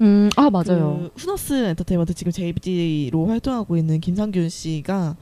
[0.00, 1.10] 음, 아 맞아요.
[1.14, 5.16] 그 후너스 엔터테인먼트 지금 JBJ로 활동하고 있는 김상균 씨가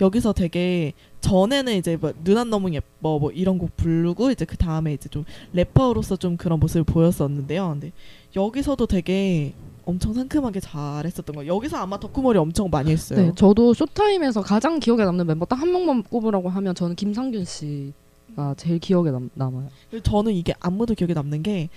[0.00, 4.94] 여기서 되게 전에는 이제 뭐 누난 너무 예뻐 뭐 이런 곡 부르고 이제 그 다음에
[4.94, 7.70] 이제 좀 래퍼로서 좀 그런 모습을 보였었는데요.
[7.70, 7.92] 근데
[8.34, 9.52] 여기서도 되게
[9.84, 11.46] 엄청 상큼하게 잘했었던 거.
[11.46, 13.20] 여기서 아마 덕후머리 엄청 많이 했어요.
[13.20, 18.54] 네, 저도 쇼타임에서 가장 기억에 남는 멤버 딱 한 명만 꼽으라고 하면 저는 김상균 씨가
[18.56, 19.68] 제일 기억에 남, 남아요.
[20.04, 21.68] 저는 이게 안무도 기억에 남는 게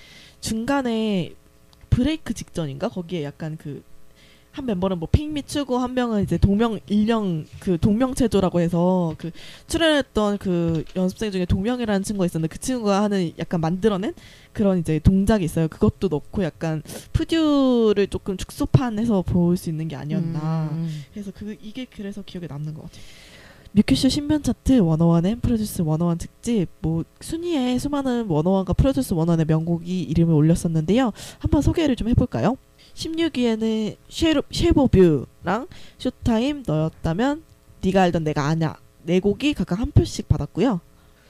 [0.42, 1.34] 중간에
[1.96, 3.84] 브레이크 직전인가 거기에 약간 그
[4.56, 9.32] 한 멤버는 뭐 핑미 추고 한 명은 이제 동명 일령 그 동명 체조라고 해서 그
[9.68, 14.14] 출연했던 그 연습생 중에 동명이라는 친구가 있었는데 그 친구가 하는 약간 만들어낸
[14.54, 15.68] 그런 이제 동작이 있어요.
[15.68, 20.70] 그것도 넣고 약간 프듀를 조금 축소판해서 볼 수 있는 게 아니었나.
[20.72, 21.04] 음.
[21.14, 23.02] 그래서 그 이게 그래서 기억에 남는 것 같아요.
[23.76, 24.80] 뮤큐쇼 신변 차트
[25.26, 31.12] and 프로듀스 원오원 특집 뭐 순위에 수많은 워너원과 프로듀스 원오원의 명곡이 이름을 올렸었는데요.
[31.40, 32.56] 한번 소개를 좀 해볼까요?
[32.94, 33.98] 16위에는
[34.50, 37.44] Shape of You랑 Showtime 너였다면
[37.84, 40.80] 네가 알던 내가 아냐 네 곡이 각각 한 표씩 받았고요.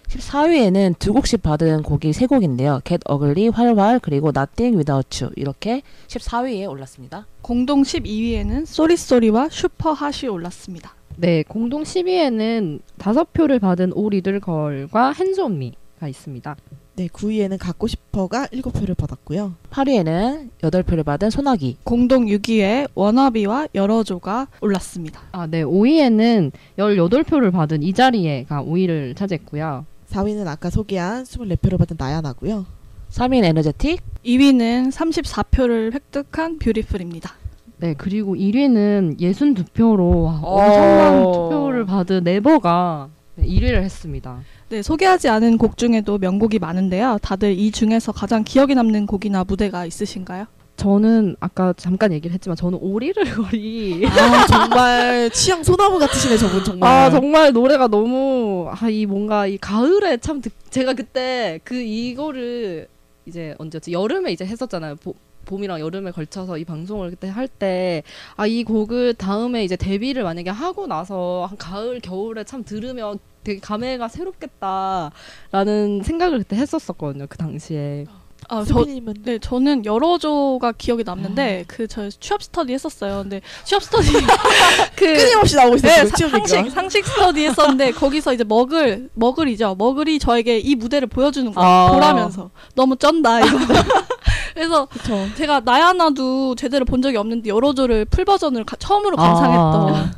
[0.10, 2.80] 14위에는 두 곡씩 받은 곡이 세 곡인데요.
[2.84, 7.26] Get Ugly, 활활, 그리고 Nothing Without You 이렇게 14위에 올랐습니다.
[7.42, 10.94] 공동 12위에는 Sorry Sorry와 슈퍼핫이 올랐습니다.
[11.18, 16.56] 네, 공동 10위에는 다섯 표를 받은 Oh Little Girl과 Hands on Me가 있습니다.
[16.98, 19.56] 네, 9위에는 갖고 싶어가 7표를 받았고요.
[19.70, 25.22] 8위에는 8표를 받은 소나기, 공동 6위에 워너비와 여러조가 올랐습니다.
[25.32, 29.86] 아, 네, 5위에는 18표를 받은 이 자리에가 5위를 차지했고요.
[30.10, 32.66] 4위는 아까 소개한 24표를 받은 나야나고요.
[33.10, 37.45] 3위는 에너제틱, 2위는 34표를 획득한 뷰티풀입니다.
[37.86, 40.28] 네, 그리고 1위는 62표로 오.
[40.44, 44.40] 엄청난 투표를 받은 네버가 네, 1위를 했습니다.
[44.70, 47.20] 네, 소개하지 않은 곡 중에도 명곡이 많은데요.
[47.22, 50.46] 다들 이 중에서 가장 기억에 남는 곡이나 무대가 있으신가요?
[50.78, 56.90] 저는 아까 잠깐 얘기를 했지만 저는 오리를 거리 아, 정말 취향 소나무 같으시네, 저분 정말.
[56.92, 62.88] 아 정말 노래가 너무 아 이 뭔가 이 가을에 참 듣, 제가 그때 그 이거를
[63.28, 64.96] 이제 언제였지 여름에 이제 했었잖아요.
[64.98, 65.14] 보,
[65.46, 68.04] 봄이랑 여름에 걸쳐서 이 방송을 그때 할 때
[68.38, 73.60] 아 이 곡을 다음에 이제 데뷔를 만약에 하고 나서 한 가을 겨울에 참 들으면 되게
[73.60, 77.28] 감회가 새롭겠다라는 생각을 그때 했었었거든요.
[77.30, 78.06] 그 당시에
[78.48, 83.22] 아, 저, 손PD님은 네, 저는 열어줘가 기억이 남는데 그저 취업 스터디 했었어요.
[83.24, 84.08] 근데 취업 스터디
[84.96, 86.04] 그 끊임없이 나오고 있어요.
[86.04, 86.70] 네, 취업 상식.
[86.72, 89.76] 상식 스터디 했었는데 거기서 이제 muggle muggle이죠.
[89.80, 91.68] muggle이 저에게 이 무대를 보여주는 거예요.
[91.70, 91.92] 아.
[91.92, 93.58] 보라면서 너무 쩐다 이거.
[94.56, 95.28] 그래서 그쵸.
[95.36, 99.22] 제가 나야나도 제대로 본 적이 없는데 열어줘를 풀 버전을 가- 처음으로 아.
[99.34, 100.14] 감상했던.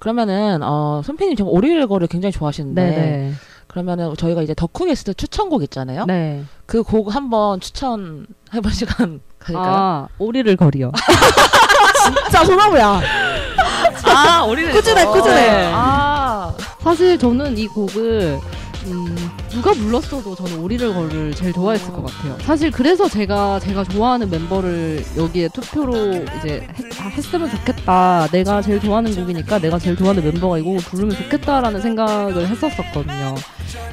[0.00, 3.32] 그러면은 어 손PD님 지금 Oh Little Girl을 굉장히 좋아하시는데 네네.
[3.68, 6.04] 그러면은 저희가 이제 덕후 게스트 추천곡 있잖아요.
[6.06, 6.44] 네.
[6.66, 9.66] 그 곡 한번 추천해볼 시간 가질까요?
[9.72, 10.90] 아 오리를 거리요.
[12.24, 13.00] 진짜 소나무야.
[14.06, 15.12] 아, 오리를 꾸준해, 거.
[15.12, 15.34] 꾸준해.
[15.34, 15.70] 네.
[15.74, 18.38] 아, 사실 저는 이 곡을
[18.86, 19.16] 음,
[19.50, 22.36] 누가 불렀어도 저는 오리를 걸을 제일 좋아했을 것 같아요.
[22.40, 28.28] 사실 그래서 제가 제가 좋아하는 멤버를 여기에 투표로 이제 했, 아, 했으면 좋겠다.
[28.30, 33.34] 내가 제일 좋아하는 곡이니까 내가 제일 좋아하는 멤버가 이 곡을 부르면 좋겠다라는 생각을 했었었거든요.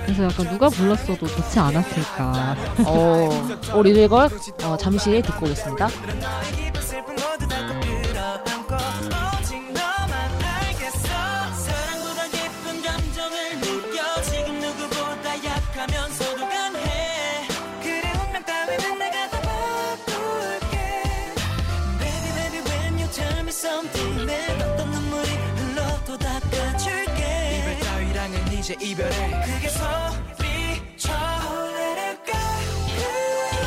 [0.06, 2.56] 그래서 약간 누가 불렀어도 좋지 않았을까.
[2.86, 3.30] 어,
[3.76, 4.30] 오리를 걸
[4.64, 5.88] 어, 잠시 듣고 오겠습니다.
[23.62, 31.14] Something 내 어떤 눈물이 흘러도 닦아줄게 이별 따위랑은 이제 이별해 그게 소리쳐
[31.78, 32.34] Let it go
[32.98, 33.02] 그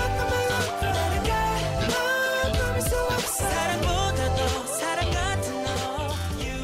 [0.03, 0.53] 어떤 말로
[0.83, 1.39] Let it go
[1.89, 5.71] 넌 꿈일 수 없어 사랑보다 더 사랑 같은 너
[6.43, 6.59] You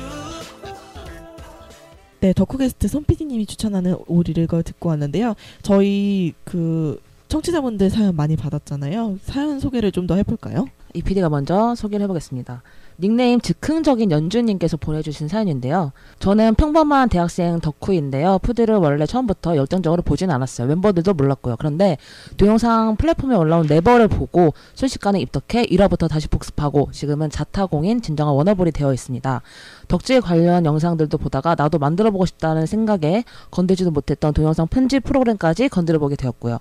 [2.20, 5.35] 네, 덕후게스트 손PD님이 추천하는 오리를 걸 듣고 왔는데요.
[5.62, 9.20] 저희 그 청취자분들 사연 많이 받았잖아요.
[9.23, 10.66] 사연 소개를 좀 더 해볼까요?
[10.94, 12.62] 이 PD가 먼저 소개를 해보겠습니다.
[13.01, 15.93] 닉네임 즉흥적인 연주님께서 보내주신 사연인데요.
[16.19, 18.39] 저는 평범한 대학생 덕후인데요.
[18.43, 20.69] 푸드를 원래 처음부터 열정적으로 보진 않았어요.
[20.69, 21.57] 멤버들도 몰랐고요.
[21.59, 21.97] 그런데
[22.37, 28.93] 동영상 플랫폼에 올라온 네버를 보고 순식간에 입덕해 1화부터 다시 복습하고 지금은 자타공인 진정한 워너블이 되어
[28.93, 29.41] 있습니다.
[29.89, 36.59] 덕질 관련 영상들도 보다가 나도 만들어보고 싶다는 생각에 건들지도 못했던 동영상 편집 프로그램까지 건드려보게 되었고요.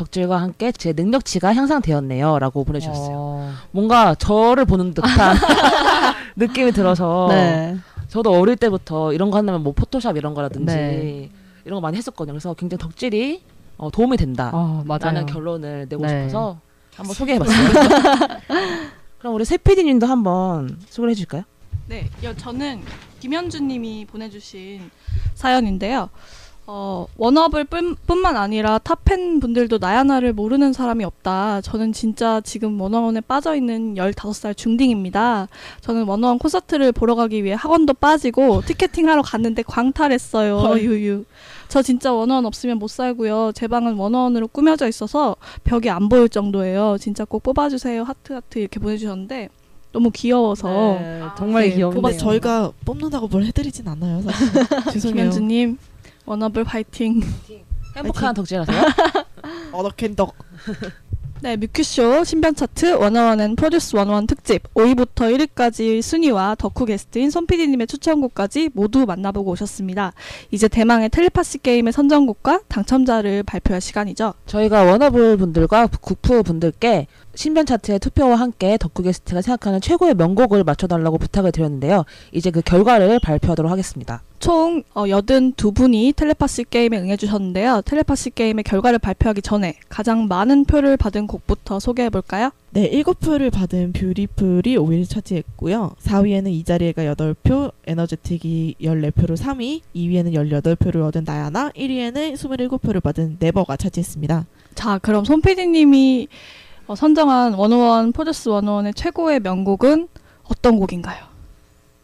[0.00, 2.38] 덕질과 함께 제 능력치가 향상되었네요.
[2.38, 3.14] 라고 보내주셨어요.
[3.14, 3.52] 어.
[3.70, 5.36] 뭔가 저를 보는 듯한
[6.36, 7.76] 느낌이 들어서 네.
[8.08, 11.30] 저도 어릴 때부터 이런 거 한다면 뭐 포토샵 이런 거라든지 네.
[11.66, 12.32] 이런 거 많이 했었거든요.
[12.32, 13.42] 그래서 굉장히 덕질이
[13.76, 14.50] 어, 도움이 된다.
[14.54, 15.00] 아 맞아요.
[15.02, 16.28] 라는 결론을 내고 네.
[16.28, 16.58] 싶어서
[16.96, 17.68] 한번 소개해봤어요.
[19.20, 21.42] 그럼 우리 세피디님도 한번 소개해 주실까요?
[21.88, 22.80] 네, 여- 저는
[23.20, 24.90] 김현주님이 보내주신
[25.34, 26.08] 사연인데요.
[26.72, 31.62] 어, 원업을 뿐, 뿐만 아니라 탑팬 분들도 나야나를 모르는 사람이 없다.
[31.62, 35.48] 저는 진짜 지금 원어원에 빠져있는 15살 중딩입니다.
[35.80, 40.58] 저는 워너원 콘서트를 보러 가기 위해 학원도 빠지고 티켓팅하러 갔는데 광탈했어요.
[40.58, 40.80] 헐.
[40.82, 41.24] 유유.
[41.66, 43.50] 저 진짜 워너원 없으면 못 살고요.
[43.56, 45.34] 제 방은 워너원으로 꾸며져 있어서
[45.64, 46.98] 벽이 안 보일 정도예요.
[47.00, 48.04] 진짜 꼭 뽑아주세요.
[48.04, 49.48] 하트 하트 이렇게 보내주셨는데
[49.90, 50.68] 너무 귀여워서
[51.00, 52.00] 네, 정말 네, 귀엽네요.
[52.00, 54.22] 뽑아 저희가 뽑는다고 뭘 해드리진 않아요.
[54.22, 54.46] 사실.
[54.92, 55.16] 죄송해요.
[55.16, 55.78] 김현주님
[56.26, 57.20] 워너블 파이팅.
[57.96, 58.82] 행복한 덕질하세요.
[59.72, 60.34] 어덕행덕.
[61.42, 67.86] 네, 뮤큐쇼 신변 차트 워너원 and 프로듀스 원오원 특집 5위부터 1위까지 순위와 덕후 게스트인 손PD님의
[67.86, 70.12] 추천곡까지 모두 만나보고 오셨습니다.
[70.50, 74.34] 이제 대망의 텔레파시 게임의 선정곡과 당첨자를 발표할 시간이죠.
[74.44, 81.16] 저희가 워너블 분들과 국프 분들께 신변 차트의 투표와 함께 덕후 게스트가 생각하는 최고의 명곡을 맞춰달라고
[81.16, 82.04] 부탁을 드렸는데요.
[82.32, 84.22] 이제 그 결과를 발표하도록 하겠습니다.
[84.40, 87.82] 총 어, 82분이 텔레파시 게임에 응해주셨는데요.
[87.84, 92.50] 텔레파시 게임의 결과를 발표하기 전에 가장 많은 표를 받은 곡부터 소개해볼까요?
[92.70, 95.92] 네, 7표를 받은 Beautiful이 5위를 차지했고요.
[96.02, 103.76] 4위에는 이 자리에가 8표, 에너제틱이 14표로 3위, 2위에는 18표를 얻은 나야나, 1위에는 27표를 받은 Never가
[103.76, 104.46] 차지했습니다.
[104.74, 106.28] 자, 그럼 손PD님이
[106.86, 110.08] 어, 선정한 워너원 프로듀스 원오원의 최고의 명곡은
[110.44, 111.24] 어떤 곡인가요?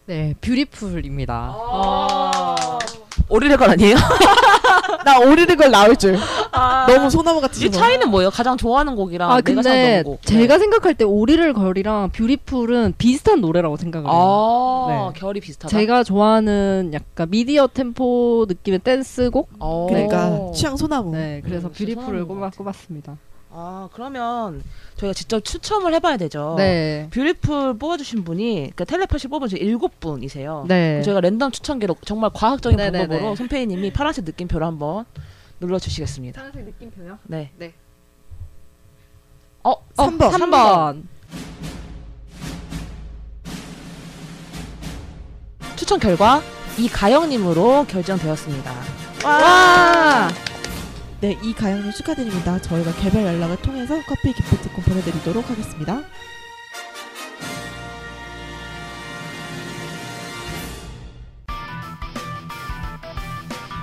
[0.06, 1.56] 네, Beautiful입니다.
[3.36, 3.96] Oh Little Girl 아니에요?
[5.04, 6.18] 나 Oh Little Girl 나올 줄.
[6.88, 8.30] 너무 소나무 같으신 이 차이는 뭐예요?
[8.30, 10.22] 가장 좋아하는 곡이랑 아 내가 근데 생각하는 곡.
[10.22, 14.16] 제가 생각할 때 Oh Little Girl이랑 Beautiful은 비슷한 노래라고 생각을 해요.
[14.18, 15.20] 아, 네.
[15.20, 15.68] 결이 비슷하다.
[15.76, 19.48] 제가 좋아하는 약간 medium 템포 느낌의 댄스곡.
[19.60, 19.86] 어.
[19.88, 21.12] 그러니까 취향 소나무.
[21.12, 23.16] 네, 그래서 음, Beautiful을 꼽아, 꼽았습니다.
[23.50, 24.62] 아, 그러면
[24.96, 26.54] 저희가 직접 추첨을 해봐야 되죠.
[26.58, 30.64] 네, Beautiful 뽑아주신 분이 그 텔레파시 뽑아주신 일곱 분이세요.
[30.68, 31.00] 네.
[31.02, 33.06] 저희가 랜덤 추첨기로 정말 과학적인 네네네.
[33.06, 35.04] 방법으로 손PD님이 파란색 느낌표를 한번
[35.60, 36.38] 눌러주시겠습니다.
[36.40, 37.18] 파란색 느낌표요?
[37.24, 37.50] 네.
[37.56, 37.72] 네.
[39.62, 40.30] 어, 어, 3번.
[40.32, 41.02] 3번.
[45.76, 46.42] 추천 결과
[46.78, 48.72] 이가영님으로 결정되었습니다.
[49.24, 50.28] 와!
[51.26, 52.56] 네, 이 가영님 축하드립니다.
[52.62, 56.00] 저희가 개별 연락을 통해서 커피 기프트콘 보내드리도록 하겠습니다.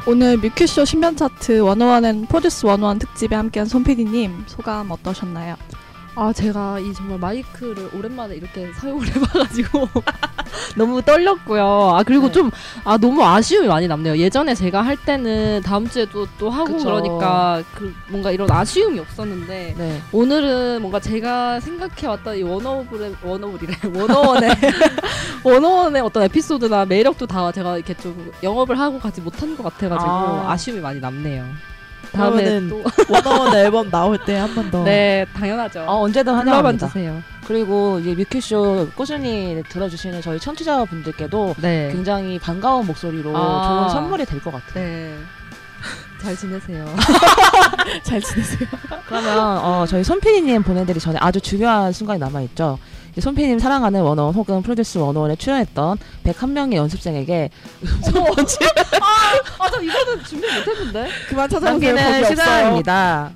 [0.07, 5.57] 오늘 뮤큐쇼 신변 차트 101 and 프로듀스 101 특집에 함께한 손PD님 소감 어떠셨나요?
[6.15, 9.87] 아 제가 이 정말 마이크를 오랜만에 이렇게 사용을 해봐가지고
[10.77, 11.63] 너무 떨렸고요.
[11.95, 12.33] 아 그리고 네.
[12.33, 14.17] 좀아 너무 아쉬움이 많이 남네요.
[14.17, 16.85] 예전에 제가 할 때는 다음 주에도 또 하고 그쵸.
[16.85, 20.01] 그러니까 그 뭔가 이런 아쉬움이 없었는데 네.
[20.11, 24.49] 오늘은 뭔가 제가 생각해왔던 이 워너블의 워너블이래 워너원의
[25.43, 30.51] 워너원의 어떤 에피소드나 매력도 다 제가 이렇게 좀 영업을 하고 가지 못한 것 같아가지고 아.
[30.51, 31.72] 아쉬움이 많이 남네요.
[32.13, 34.83] 다음에 또 원어원 앨범 나올 때 한 번 더.
[34.83, 35.81] 네 당연하죠.
[35.87, 36.87] 어, 언제든 환영합니다.
[36.87, 37.21] 주세요.
[37.45, 41.89] 그리고 이제 뮤큐쇼 꾸준히 들어주시는 저희 청취자분들께도 네.
[41.91, 43.67] 굉장히 반가운 목소리로 아.
[43.67, 44.83] 좋은 선물이 될 것 같아요.
[44.85, 45.17] 네.
[46.23, 46.85] 잘 지내세요.
[48.03, 48.69] 잘 지내세요.
[49.07, 52.79] 그러면 어, 저희 손피디님 보내드리기 전에 아주 중요한 순간이 남아있죠.
[53.13, 57.49] 이제 손피디님 사랑하는 원어원 혹은 프로듀스 원어원에 출연했던 101명의 연습생에게
[57.83, 58.57] 음성 편지
[59.59, 61.07] 아, 저 이거는 준비 못했는데.
[61.29, 61.71] 그만 찾아보세요.
[61.93, 62.35] 남기는 거기 없어요.
[62.35, 63.31] 시간입니다.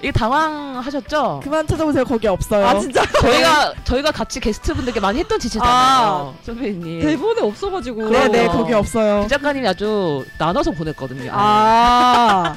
[0.00, 1.40] 이게 당황하셨죠?
[1.44, 2.04] 그만 찾아보세요.
[2.04, 2.66] 거기 없어요.
[2.66, 7.00] 아 진짜 저희가 저희가 같이 게스트분들께 많이 했던 짓이잖아요, 손피디님.
[7.00, 8.10] 대본에 없어가지고.
[8.10, 8.46] 네, 네.
[8.48, 9.22] 거기 없어요.
[9.22, 11.30] 기 작가님이 아주 나눠서 보냈거든요.
[11.32, 12.54] 아.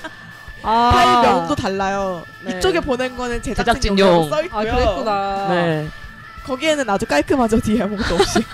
[0.64, 0.92] 아.
[0.92, 2.24] 파일 명도 달라요.
[2.44, 2.58] 네.
[2.58, 3.76] 이쪽에 보낸 거는 제작진용.
[3.96, 4.60] 제작진용 써 있고요.
[4.60, 5.48] 아 그랬구나.
[5.50, 5.88] 네.
[6.48, 7.60] 거기에는 아주 깔끔하죠.
[7.60, 8.40] 뒤에 아무것도 없이.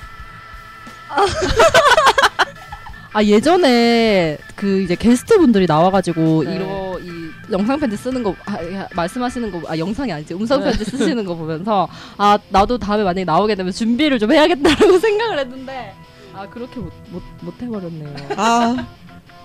[3.15, 6.55] 아 예전에 그 이제 게스트 분들이 나와가지고 네.
[6.55, 10.71] 이러 이 영상 편지 쓰는 거 아, 야, 말씀하시는 거 아 영상이 아니지 음성 네.
[10.71, 11.87] 편지 쓰시는 거 보면서
[12.17, 15.93] 아 나도 다음에 만약에 나오게 되면 준비를 좀 해야겠다라고 생각을 했는데
[16.33, 18.15] 아 그렇게 못 못 못 해버렸네요.
[18.37, 18.87] 아,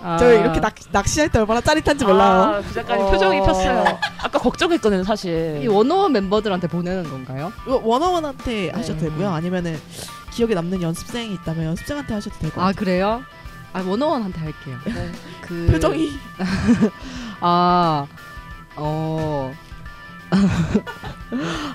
[0.01, 0.17] 아.
[0.17, 2.41] 저 이렇게 낚, 낚시할 때 얼마나 짜릿한지 몰라요.
[2.41, 3.11] 아, 그 작가님 어.
[3.11, 3.99] 표정이 폈어요.
[4.21, 5.59] 아까 걱정했거든요, 사실.
[5.61, 7.51] 이 원어원 멤버들한테 보내는 건가요?
[7.65, 9.09] 이거 원어원한테 하셔도 네.
[9.09, 9.29] 되고요.
[9.29, 9.79] 아니면은
[10.31, 12.61] 기억에 남는 연습생이 있다면 연습생한테 하셔도 되고.
[12.61, 13.23] 아 그래요?
[13.73, 14.77] 아 원어원한테 할게요.
[14.85, 15.11] 네.
[15.41, 16.11] 그 표정이
[17.41, 18.05] 아,
[18.75, 19.53] 어.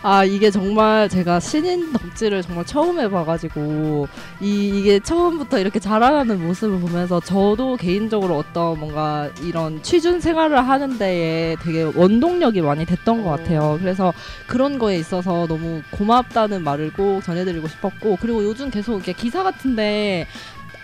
[0.02, 4.08] 아, 이게 정말 제가 신인 덕질을 정말 처음 해봐가지고,
[4.40, 10.98] 이, 이게 처음부터 이렇게 자라나는 모습을 보면서 저도 개인적으로 어떤 뭔가 이런 취준 생활을 하는
[10.98, 13.78] 데에 되게 원동력이 많이 됐던 것 같아요.
[13.80, 14.12] 그래서
[14.46, 20.26] 그런 거에 있어서 너무 고맙다는 말을 꼭 전해드리고 싶었고, 그리고 요즘 계속 이렇게 기사 같은데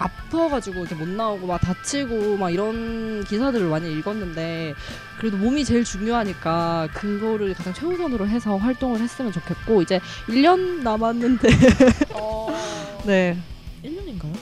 [0.00, 4.74] 아파가지고 이렇게 못 나오고 막 다치고 막 이런 기사들을 많이 읽었는데
[5.18, 11.48] 그래도 몸이 제일 중요하니까 그거를 가장 최우선으로 해서 활동을 했으면 좋겠고 이제 1년 남았는데
[13.06, 13.36] 네.
[13.84, 14.34] 1년인가요?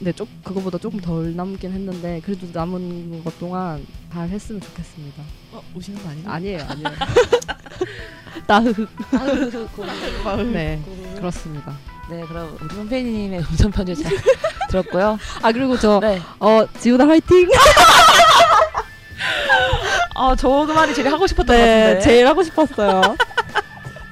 [0.00, 5.22] 네, 좀 그거보다 조금 덜 남긴 했는데 그래도 남은 것 동안 잘 했으면 좋겠습니다.
[5.52, 6.30] 어, 오시는 거 아니에요?
[6.30, 6.90] 아니에요, 아니에요.
[8.46, 8.88] 나흑.
[10.24, 10.52] 마을.
[10.52, 10.80] 네,
[11.16, 11.72] 그렇습니다.
[12.10, 14.12] 네, 그럼 우리 손피디님의 음성 편지 잘
[14.70, 15.18] 들었고요.
[15.42, 16.20] 아 그리고 저 네.
[16.40, 17.48] 어, 지우다 화이팅.
[20.14, 22.00] 아, 저 말이 제일 하고 싶었던 것 네, 같은데.
[22.00, 23.16] 제일 하고 싶었어요.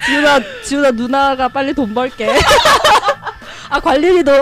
[0.06, 2.32] 지우다 지우다 누나가 빨리 돈 벌게.
[3.68, 4.32] 아 관리리도.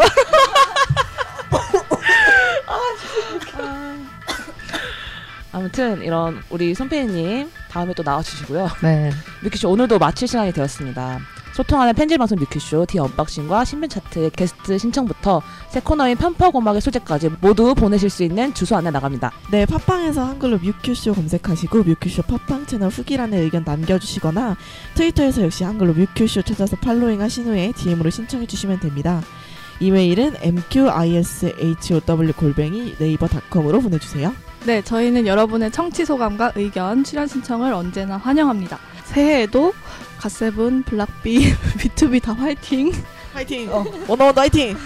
[5.54, 8.68] 아무튼 이런 우리 손피디님 다음에 또 나와주시고요.
[8.82, 9.10] 네.
[9.44, 11.20] 뮤큐쇼 오늘도 마칠 시간이 되었습니다.
[11.54, 15.40] 소통하는 편집 방송 뮤큐쇼 The Unboxing과 신변 차트 게스트 신청부터
[15.70, 19.30] 새 코너인 편퍼 고막의 소재까지 모두 보내실 수 있는 주소 안내 나갑니다.
[19.52, 24.56] 네, 팟빵에서 한글로 뮤큐쇼 검색하시고 뮤큐쇼 팟빵 채널 후기란에 의견 남겨주시거나
[24.94, 29.22] 트위터에서 역시 한글로 뮤큐쇼 찾아서 following 하신 후에 DM으로 신청해 주시면 됩니다.
[29.78, 32.00] 이메일은 mqishow
[32.36, 34.34] 골뱅이 네이버닷컴으로 보내주세요.
[34.66, 38.78] 네, 저희는 여러분의 청취 소감과 의견, 출연 신청을 언제나 환영합니다.
[39.04, 39.74] 새해에도
[40.18, 42.90] 갓세븐, 블락비, B2B 다 화이팅!
[43.34, 43.70] 화이팅!
[44.08, 44.76] 원어원 화이팅!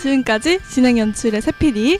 [0.00, 1.98] 지금까지 진행 연출의 세피디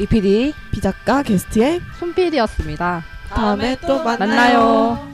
[0.00, 3.04] 이PD 비작가 게스트의 손PD였습니다.
[3.30, 4.18] 다음에 또 만나요.
[4.18, 5.12] 만나요.